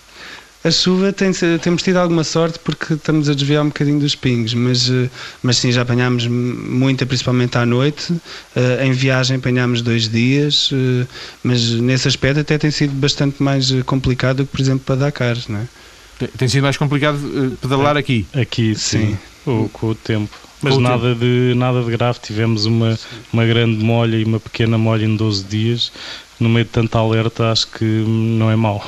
A 0.65 0.71
chuva 0.71 1.13
tem, 1.13 1.31
temos 1.61 1.83
tido 1.83 1.99
alguma 1.99 2.25
sorte 2.25 2.59
porque 2.59 2.95
estamos 2.95 3.29
a 3.29 3.35
desviar 3.35 3.63
um 3.63 3.69
bocadinho 3.69 4.01
dos 4.01 4.15
pingos, 4.15 4.55
mas, 4.55 4.89
eh, 4.89 5.11
mas 5.43 5.59
sim, 5.59 5.71
já 5.71 5.83
apanhámos 5.83 6.27
muita, 6.27 7.05
principalmente 7.05 7.59
à 7.59 7.67
noite. 7.67 8.15
Eh, 8.57 8.87
em 8.87 8.93
viagem 8.93 9.37
apanhámos 9.37 9.83
dois 9.83 10.09
dias, 10.09 10.71
eh, 10.73 11.07
mas 11.43 11.71
nesse 11.73 12.09
aspecto 12.09 12.41
até 12.41 12.57
tem 12.57 12.71
sido 12.71 12.95
bastante 12.95 13.43
mais 13.43 13.71
complicado 13.83 14.39
do 14.39 14.47
que, 14.47 14.53
por 14.53 14.61
exemplo, 14.63 14.85
para 14.87 14.97
Dakar, 14.97 15.37
não 15.51 15.59
é? 15.59 16.29
Tem 16.39 16.49
sido 16.49 16.63
mais 16.63 16.79
complicado 16.79 17.19
pedalar 17.61 17.99
aqui? 17.99 18.27
Aqui, 18.33 18.75
sim, 18.75 19.19
sim. 19.45 19.51
O, 19.51 19.69
com 19.69 19.89
o 19.89 19.95
tempo. 19.95 20.35
Mas 20.63 20.79
nada 20.79 21.15
de, 21.15 21.53
nada 21.55 21.83
de 21.83 21.91
grave, 21.91 22.21
tivemos 22.23 22.65
uma, 22.65 22.99
uma 23.31 23.45
grande 23.45 23.85
molha 23.85 24.17
e 24.17 24.25
uma 24.25 24.41
pequena 24.41 24.79
molha 24.79 25.05
em 25.05 25.15
12 25.15 25.45
dias. 25.45 25.93
No 26.41 26.49
meio 26.49 26.65
de 26.65 26.71
tanta 26.71 26.99
alerta, 26.99 27.53
acho 27.53 27.69
que 27.69 27.85
não 27.85 28.51
é 28.51 28.57
mau. 28.57 28.83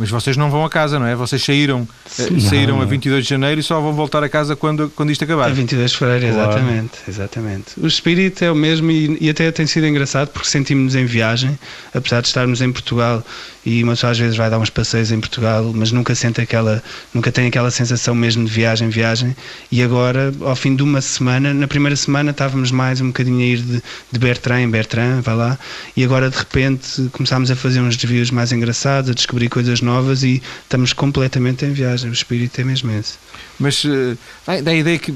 Mas 0.00 0.08
vocês 0.08 0.34
não 0.34 0.50
vão 0.50 0.64
a 0.64 0.70
casa, 0.70 0.98
não 0.98 1.06
é? 1.06 1.14
Vocês 1.14 1.44
saíram, 1.44 1.86
eh, 2.18 2.30
não, 2.30 2.40
saíram 2.40 2.76
não. 2.76 2.82
a 2.82 2.86
22 2.86 3.22
de 3.22 3.28
janeiro 3.28 3.60
e 3.60 3.62
só 3.62 3.78
vão 3.78 3.92
voltar 3.92 4.24
a 4.24 4.30
casa 4.30 4.56
quando, 4.56 4.90
quando 4.96 5.12
isto 5.12 5.22
acabar. 5.24 5.50
A 5.50 5.52
22 5.52 5.90
de 5.90 5.98
fevereiro, 5.98 6.34
exatamente, 6.34 6.92
exatamente. 7.06 7.78
O 7.78 7.86
espírito 7.86 8.42
é 8.42 8.50
o 8.50 8.54
mesmo 8.54 8.90
e, 8.90 9.18
e 9.20 9.28
até 9.28 9.52
tem 9.52 9.66
sido 9.66 9.86
engraçado 9.86 10.28
porque 10.28 10.48
sentimos-nos 10.48 10.94
em 10.94 11.04
viagem, 11.04 11.58
apesar 11.92 12.22
de 12.22 12.28
estarmos 12.28 12.62
em 12.62 12.72
Portugal 12.72 13.22
e 13.64 13.82
uma 13.84 13.92
pessoa 13.92 14.12
às 14.12 14.18
vezes 14.18 14.36
vai 14.36 14.48
dar 14.48 14.58
uns 14.58 14.70
passeios 14.70 15.12
em 15.12 15.20
Portugal, 15.20 15.70
mas 15.74 15.92
nunca 15.92 16.14
sente 16.14 16.40
aquela, 16.40 16.82
nunca 17.12 17.30
tem 17.30 17.46
aquela 17.46 17.70
sensação 17.70 18.14
mesmo 18.14 18.44
de 18.44 18.50
viagem, 18.50 18.88
viagem. 18.88 19.36
E 19.70 19.82
agora, 19.82 20.32
ao 20.40 20.56
fim 20.56 20.74
de 20.74 20.82
uma 20.82 21.00
semana, 21.00 21.52
na 21.52 21.68
primeira 21.68 21.96
semana 21.96 22.30
estávamos 22.30 22.70
mais 22.70 23.00
um 23.00 23.08
bocadinho 23.08 23.40
a 23.40 23.44
ir 23.44 23.58
de, 23.58 23.82
de 24.10 24.18
Bertrand 24.18 24.62
em 24.62 24.70
Bertrand, 24.70 25.20
vai 25.20 25.34
lá, 25.34 25.58
e 25.96 26.02
agora 26.02 26.30
de 26.30 26.38
repente 26.38 27.08
começámos 27.12 27.50
a 27.50 27.56
fazer 27.56 27.80
uns 27.80 27.96
desvios 27.96 28.30
mais 28.30 28.52
engraçados, 28.52 29.10
a 29.10 29.14
descobrir 29.14 29.48
coisas 29.48 29.80
novas 29.80 30.22
e 30.22 30.42
estamos 30.62 30.92
completamente 30.92 31.64
em 31.64 31.72
viagem. 31.72 32.10
O 32.10 32.12
espírito 32.12 32.60
é 32.60 32.64
mesmo 32.64 32.90
esse. 32.92 33.18
Mas 33.58 33.84
uh, 33.84 34.16
dá 34.46 34.70
a 34.70 34.74
ideia 34.74 34.98
que 34.98 35.14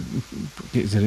dizer, 0.73 1.01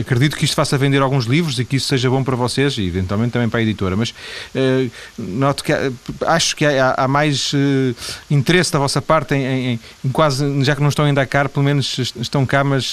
acredito 0.00 0.36
que 0.36 0.44
isto 0.44 0.56
faça 0.56 0.76
vender 0.76 1.00
alguns 1.00 1.26
livros 1.26 1.58
e 1.58 1.64
que 1.64 1.76
isso 1.76 1.86
seja 1.86 2.10
bom 2.10 2.24
para 2.24 2.34
vocês 2.34 2.76
e 2.78 2.86
eventualmente 2.86 3.32
também 3.32 3.48
para 3.48 3.60
a 3.60 3.62
editora, 3.62 3.96
mas 3.96 4.10
uh, 4.10 4.90
noto 5.16 5.62
que 5.62 5.72
há, 5.72 5.90
acho 6.26 6.56
que 6.56 6.64
há, 6.64 6.94
há 6.96 7.06
mais 7.06 7.52
uh, 7.52 7.94
interesse 8.28 8.72
da 8.72 8.78
vossa 8.80 9.00
parte 9.00 9.34
em, 9.34 9.44
em, 9.44 9.80
em, 10.04 10.08
quase, 10.10 10.44
já 10.64 10.74
que 10.74 10.82
não 10.82 10.88
estão 10.88 11.06
em 11.06 11.14
Dakar, 11.14 11.48
pelo 11.48 11.64
menos 11.64 12.12
estão 12.16 12.44
cá, 12.44 12.64
mas 12.64 12.92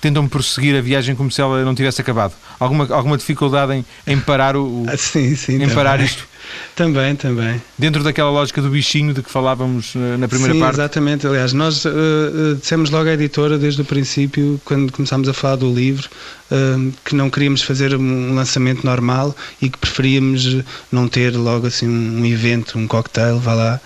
tentam 0.00 0.26
prosseguir 0.26 0.76
a 0.76 0.80
viagem 0.80 1.14
como 1.14 1.30
se 1.30 1.40
ela 1.40 1.62
não 1.64 1.74
tivesse 1.74 2.00
acabado. 2.00 2.32
Alguma, 2.58 2.86
alguma 2.90 3.18
dificuldade 3.18 3.72
em, 3.74 3.84
em 4.06 4.18
parar 4.18 4.56
o, 4.56 4.82
o 4.82 4.96
sim, 4.96 5.36
sim, 5.36 5.62
em 5.62 5.68
parar 5.68 6.00
isto? 6.00 6.26
Também, 6.74 7.16
também. 7.16 7.60
Dentro 7.78 8.02
daquela 8.02 8.30
lógica 8.30 8.60
do 8.60 8.68
bichinho 8.68 9.14
de 9.14 9.22
que 9.22 9.30
falávamos 9.30 9.94
eh, 9.96 10.16
na 10.16 10.28
primeira 10.28 10.54
Sim, 10.54 10.60
parte. 10.60 10.74
exatamente. 10.74 11.26
Aliás, 11.26 11.52
nós 11.52 11.84
uh, 11.84 12.54
dissemos 12.60 12.90
logo 12.90 13.08
à 13.08 13.12
editora 13.14 13.58
desde 13.58 13.82
o 13.82 13.84
princípio, 13.84 14.60
quando 14.64 14.92
começámos 14.92 15.28
a 15.28 15.32
falar 15.32 15.56
do 15.56 15.72
livro, 15.72 16.08
uh, 16.50 16.92
que 17.04 17.14
não 17.14 17.30
queríamos 17.30 17.62
fazer 17.62 17.96
um 17.96 18.34
lançamento 18.34 18.84
normal 18.84 19.34
e 19.60 19.70
que 19.70 19.78
preferíamos 19.78 20.62
não 20.92 21.08
ter 21.08 21.36
logo 21.36 21.66
assim 21.66 21.88
um 21.88 22.24
evento, 22.26 22.78
um 22.78 22.86
cocktail, 22.86 23.38
vá 23.38 23.54
lá, 23.54 23.80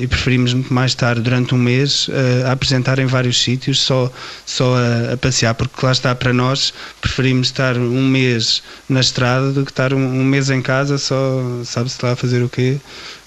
e 0.00 0.06
preferimos 0.06 0.54
muito 0.54 0.72
mais 0.72 0.92
estar 0.92 1.18
durante 1.18 1.54
um 1.54 1.58
mês 1.58 2.08
a 2.46 2.52
apresentar 2.52 2.98
em 2.98 3.06
vários 3.06 3.40
sítios, 3.42 3.80
só, 3.80 4.10
só 4.46 4.74
a, 4.76 5.12
a, 5.12 5.16
passear, 5.16 5.54
porque 5.54 5.84
lá 5.84 5.92
está 5.92 6.14
para 6.14 6.32
nós, 6.32 6.72
preferimos 7.00 7.48
estar 7.48 7.76
um 7.76 8.08
mês 8.08 8.62
na 8.88 9.00
estrada 9.00 9.52
do 9.52 9.64
que 9.64 9.70
estar 9.70 9.92
um, 9.92 9.98
um 9.98 10.24
mês 10.24 10.48
em 10.48 10.62
casa 10.62 10.96
só 10.98 11.42
sabe-se 11.64 11.98
lá 12.02 12.12
a 12.12 12.16
fazer 12.16 12.42
o 12.42 12.48
quê, 12.48 12.78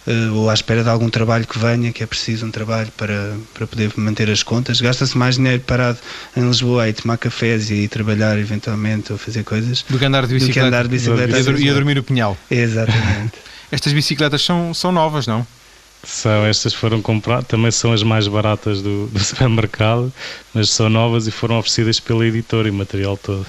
uh, 0.08 0.34
ou 0.36 0.50
à 0.50 0.54
espera 0.54 0.84
de 0.84 0.90
algum 0.90 1.10
trabalho 1.10 1.46
que 1.46 1.58
venha, 1.58 1.92
que 1.92 2.04
é 2.04 2.06
preciso 2.06 2.46
um 2.46 2.52
trabalho 2.52 2.92
para, 2.98 3.36
para 3.54 3.68
poder 3.68 3.92
manter 3.98 4.30
as 4.30 4.44
contas. 4.44 4.80
Gasta-se 4.82 5.18
mais 5.18 5.36
dinheiro 5.36 5.62
parado 5.62 5.98
em 6.36 6.48
Lisboa 6.48 6.88
e 6.90 6.94
tomar 6.94 7.18
cafés 7.18 7.70
e 7.70 7.88
trabalhar 7.88 8.38
eventualmente 8.38 9.12
ou 9.12 9.18
fazer 9.18 9.44
coisas 9.44 9.86
do 9.90 10.00
que 10.00 10.06
andar 10.06 10.26
de 10.26 10.34
bicicleta, 10.34 10.68
andar 10.68 10.84
de 10.84 10.90
bicicleta 10.90 11.38
e, 11.38 11.70
a, 11.70 11.74
dormir 11.74 11.96
no 11.96 12.04
pinhal. 12.04 12.38
Exatamente. 12.50 13.34
Estas 13.72 13.94
bicicletas 13.94 14.42
são, 14.42 14.74
são 14.74 14.92
novas, 14.92 15.28
não? 15.28 15.46
São, 16.06 16.46
estas 16.46 16.74
foram 16.74 17.02
compradas, 17.02 17.48
também 17.48 17.72
são 17.72 17.92
as 17.92 18.04
mais 18.04 18.28
baratas 18.28 18.82
do, 18.82 19.08
do 19.08 19.20
supermercado, 19.24 20.14
mas 20.54 20.70
são 20.70 20.90
novas 20.90 21.28
e 21.28 21.32
foram 21.32 21.58
oferecidas 21.58 22.00
pela 22.00 22.26
editora 22.26 22.68
e 22.68 22.72
material 22.72 23.18
todo. 23.18 23.46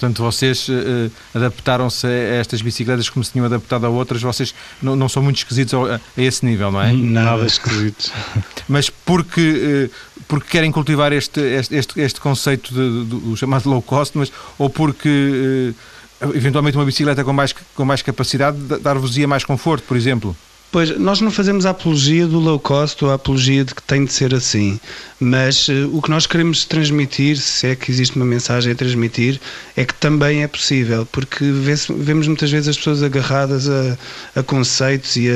Portanto, 0.00 0.22
vocês 0.22 0.66
uh, 0.68 1.10
adaptaram-se 1.34 2.06
a 2.06 2.10
estas 2.10 2.62
bicicletas 2.62 3.10
como 3.10 3.22
se 3.22 3.32
tinham 3.32 3.44
adaptado 3.44 3.84
a 3.84 3.90
outras, 3.90 4.22
vocês 4.22 4.54
não, 4.80 4.96
não 4.96 5.10
são 5.10 5.22
muito 5.22 5.36
esquisitos 5.36 5.74
a, 5.74 5.96
a, 5.96 6.00
esse 6.16 6.42
nível, 6.42 6.72
não 6.72 6.80
é? 6.80 6.90
Nada 6.90 7.44
esquisitos. 7.44 8.10
Mas 8.66 8.88
porque, 8.88 9.90
uh, 9.92 10.22
porque 10.26 10.48
querem 10.48 10.72
cultivar 10.72 11.12
este, 11.12 11.40
este, 11.70 12.00
este, 12.00 12.18
conceito 12.18 12.72
de, 12.72 13.04
de, 13.04 13.20
do 13.20 13.36
chamado 13.36 13.68
low 13.68 13.82
cost, 13.82 14.16
mas, 14.16 14.32
ou 14.56 14.70
porque 14.70 15.74
uh, 16.22 16.34
eventualmente 16.34 16.78
uma 16.78 16.84
bicicleta 16.84 17.22
com 17.24 17.32
mais, 17.32 17.52
com 17.74 17.84
mais 17.84 18.00
capacidade 18.00 18.56
dar-vos-ia 18.80 19.28
mais 19.28 19.44
conforto, 19.44 19.82
por 19.86 19.96
exemplo? 19.96 20.36
Pois, 20.72 20.96
nós 21.00 21.20
não 21.20 21.32
fazemos 21.32 21.66
a 21.66 21.70
apologia 21.70 22.28
do 22.28 22.38
low 22.38 22.58
cost 22.60 23.04
ou 23.04 23.10
a 23.10 23.14
apologia 23.14 23.64
de 23.64 23.74
que 23.74 23.82
tem 23.82 24.04
de 24.04 24.12
ser 24.12 24.32
assim, 24.32 24.78
mas 25.18 25.66
uh, 25.66 25.90
o 25.92 26.00
que 26.00 26.08
nós 26.08 26.28
queremos 26.28 26.64
transmitir, 26.64 27.38
se 27.38 27.66
é 27.66 27.74
que 27.74 27.90
existe 27.90 28.14
uma 28.14 28.24
mensagem 28.24 28.72
a 28.72 28.76
transmitir, 28.76 29.40
é 29.76 29.84
que 29.84 29.92
também 29.94 30.44
é 30.44 30.46
possível, 30.46 31.04
porque 31.10 31.44
vê 31.44 31.74
vemos 31.98 32.28
muitas 32.28 32.52
vezes 32.52 32.68
as 32.68 32.76
pessoas 32.76 33.02
agarradas 33.02 33.68
a, 33.68 33.98
a 34.36 34.42
conceitos 34.44 35.16
e 35.16 35.28
a, 35.28 35.32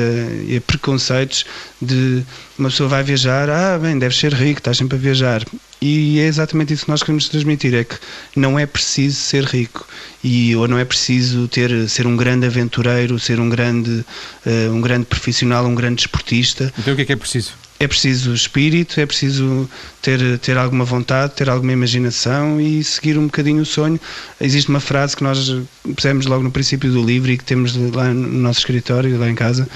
e 0.47 0.55
a, 0.55 0.61
preconceitos 0.61 1.45
de 1.81 2.23
uma 2.57 2.69
pessoa 2.69 2.87
vai 2.87 3.03
viajar, 3.03 3.49
ah, 3.49 3.77
bem, 3.77 3.99
deve 3.99 4.15
ser 4.15 4.33
rico, 4.33 4.61
estás 4.61 4.77
sempre 4.77 4.97
a 4.97 5.01
viajar. 5.01 5.43
E 5.81 6.19
é 6.19 6.25
exatamente 6.25 6.73
isso 6.73 6.85
que 6.85 6.91
nós 6.91 7.03
queremos 7.03 7.29
transmitir, 7.29 7.73
é 7.73 7.83
que 7.83 7.97
não 8.35 8.57
é 8.57 8.65
preciso 8.65 9.17
ser 9.17 9.43
rico 9.43 9.85
e 10.23 10.55
ou 10.55 10.67
não 10.67 10.79
é 10.79 10.85
preciso 10.85 11.47
ter 11.47 11.87
ser 11.89 12.07
um 12.07 12.15
grande 12.15 12.45
aventureiro, 12.47 13.19
ser 13.19 13.39
um 13.39 13.49
grande 13.49 14.05
uh, 14.45 14.73
um 14.73 14.81
grande 14.81 15.05
profissional, 15.05 15.65
um 15.65 15.75
grande 15.75 15.97
desportista. 15.97 16.73
Então 16.79 16.93
o 16.93 16.95
que 16.95 17.03
é 17.03 17.05
que 17.05 17.13
é 17.13 17.15
preciso? 17.15 17.53
é 17.79 17.87
preciso 17.87 18.33
espírito, 18.33 18.99
é 18.99 19.05
preciso 19.05 19.69
ter, 20.01 20.39
ter 20.39 20.57
alguma 20.57 20.85
vontade, 20.85 21.33
ter 21.35 21.49
alguma 21.49 21.73
imaginação 21.73 22.59
e 22.59 22.83
seguir 22.83 23.17
um 23.17 23.25
bocadinho 23.25 23.61
o 23.61 23.65
sonho. 23.65 23.99
Existe 24.39 24.69
uma 24.69 24.79
frase 24.79 25.15
que 25.15 25.23
nós 25.23 25.53
pusemos 25.93 26.25
logo 26.25 26.41
no 26.41 26.51
princípio 26.51 26.89
do 26.89 27.03
livro 27.03 27.31
e 27.31 27.37
que 27.37 27.43
temos 27.43 27.75
lá 27.93 28.13
no 28.13 28.39
nosso 28.39 28.59
escritório, 28.59 29.17
lá 29.19 29.29
em 29.29 29.35
casa, 29.35 29.67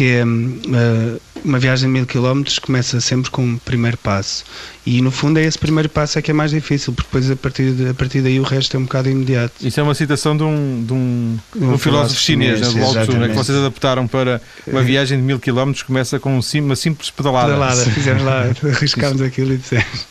que 0.00 0.12
é 0.12 0.24
uh, 0.24 1.20
uma 1.44 1.58
viagem 1.58 1.86
de 1.86 1.92
mil 1.92 2.06
quilómetros 2.06 2.58
começa 2.58 2.98
sempre 3.02 3.30
com 3.30 3.42
um 3.42 3.58
primeiro 3.58 3.98
passo. 3.98 4.46
E 4.86 5.02
no 5.02 5.10
fundo 5.10 5.38
é 5.38 5.44
esse 5.44 5.58
primeiro 5.58 5.90
passo 5.90 6.18
é 6.18 6.22
que 6.22 6.30
é 6.30 6.34
mais 6.34 6.52
difícil, 6.52 6.94
porque 6.94 7.06
depois 7.08 7.30
a 7.30 7.36
partir, 7.36 7.72
de, 7.72 7.90
a 7.90 7.92
partir 7.92 8.22
daí 8.22 8.40
o 8.40 8.42
resto 8.42 8.78
é 8.78 8.80
um 8.80 8.84
bocado 8.84 9.10
imediato. 9.10 9.52
Isso 9.60 9.78
é 9.78 9.82
uma 9.82 9.94
citação 9.94 10.34
de 10.34 10.42
um, 10.42 10.84
de 10.86 10.94
um, 10.94 11.38
um, 11.54 11.72
um 11.72 11.78
filósofo 11.78 12.18
chinês, 12.18 12.60
chinês 12.60 12.74
né, 12.74 12.80
Lao 12.80 13.06
Tzu, 13.06 13.12
que 13.12 13.34
vocês 13.34 13.58
adaptaram 13.58 14.08
para 14.08 14.40
uma 14.66 14.82
viagem 14.82 15.18
de 15.18 15.22
mil 15.22 15.38
quilómetros, 15.38 15.82
começa 15.82 16.18
com 16.18 16.40
uma 16.40 16.76
simples 16.76 17.10
pedalada. 17.10 17.48
Pedalada, 17.48 17.84
fizemos 17.92 18.22
lá, 18.22 18.44
arriscámos 18.74 19.20
aquilo 19.20 19.52
e 19.52 19.58
dissemos. 19.58 20.06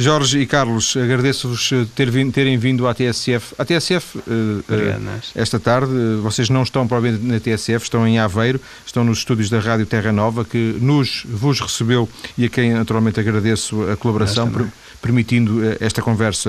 Jorge 0.00 0.38
e 0.38 0.46
Carlos, 0.46 0.96
agradeço-vos 0.96 1.72
eh, 1.72 1.84
ter 1.92 2.08
terem 2.30 2.56
vindo 2.56 2.86
à 2.86 2.94
TSF. 2.94 3.52
A 3.58 3.64
TSF, 3.64 4.18
uh, 4.18 4.20
uh, 4.20 5.20
esta 5.34 5.58
tarde, 5.58 5.92
uh, 5.92 6.22
vocês 6.22 6.48
não 6.48 6.62
estão 6.62 6.86
provavelmente 6.86 7.26
na 7.26 7.40
TSF, 7.40 7.82
estão 7.82 8.06
em 8.06 8.16
Aveiro, 8.16 8.60
estão 8.86 9.02
nos 9.02 9.18
estúdios 9.18 9.50
da 9.50 9.58
Rádio 9.58 9.86
Terra 9.86 10.12
Nova, 10.12 10.44
que 10.44 10.76
nos 10.80 11.24
vos 11.28 11.58
recebeu 11.58 12.08
e 12.38 12.44
a 12.44 12.48
quem 12.48 12.74
naturalmente 12.74 13.18
agradeço 13.18 13.90
a 13.90 13.96
colaboração, 13.96 14.48
per, 14.48 14.68
permitindo 15.02 15.62
esta 15.80 16.00
conversa 16.00 16.48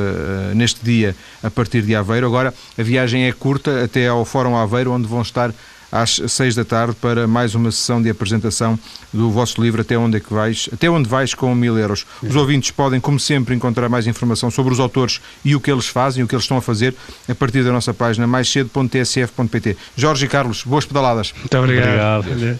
neste 0.53 0.85
dia 0.85 1.15
a 1.41 1.49
partir 1.49 1.81
de 1.81 1.95
Aveiro. 1.95 2.27
Agora, 2.27 2.53
a 2.77 2.83
viagem 2.83 3.25
é 3.25 3.31
curta 3.31 3.83
até 3.83 4.09
ao 4.09 4.23
Fórum 4.25 4.55
Aveiro, 4.55 4.91
onde 4.91 5.07
vão 5.07 5.23
estar 5.23 5.51
às 5.91 6.21
seis 6.27 6.55
da 6.55 6.63
tarde 6.63 6.95
para 6.95 7.27
mais 7.27 7.55
uma 7.55 7.71
sessão 7.71 8.01
de 8.01 8.09
apresentação 8.09 8.77
do 9.13 9.29
vosso 9.31 9.61
livro 9.61 9.81
Até 9.81 9.97
Onde 9.97 10.17
é 10.17 10.19
que 10.19 10.33
vais, 10.33 10.69
Até 10.71 10.89
Onde 10.89 11.09
Vais 11.09 11.33
com 11.33 11.53
mil 11.55 11.77
euros. 11.77 12.05
Os 12.21 12.35
ouvintes 12.35 12.71
podem, 12.71 12.99
como 12.99 13.19
sempre, 13.19 13.55
encontrar 13.55 13.89
mais 13.89 14.07
informação 14.07 14.51
sobre 14.51 14.73
os 14.73 14.79
autores 14.79 15.19
e 15.43 15.55
o 15.55 15.59
que 15.59 15.71
eles 15.71 15.87
fazem, 15.87 16.23
o 16.23 16.27
que 16.27 16.35
eles 16.35 16.43
estão 16.43 16.57
a 16.57 16.61
fazer, 16.61 16.95
a 17.27 17.35
partir 17.35 17.63
da 17.63 17.71
nossa 17.71 17.93
página 17.93 18.27
mais 18.27 18.49
cedo.tsf.pt. 18.49 19.77
Jorge 19.95 20.25
e 20.25 20.29
Carlos, 20.29 20.63
boas 20.63 20.85
pedaladas. 20.85 21.33
Muito 21.37 21.57
obrigado. 21.57 22.27
obrigado. 22.27 22.59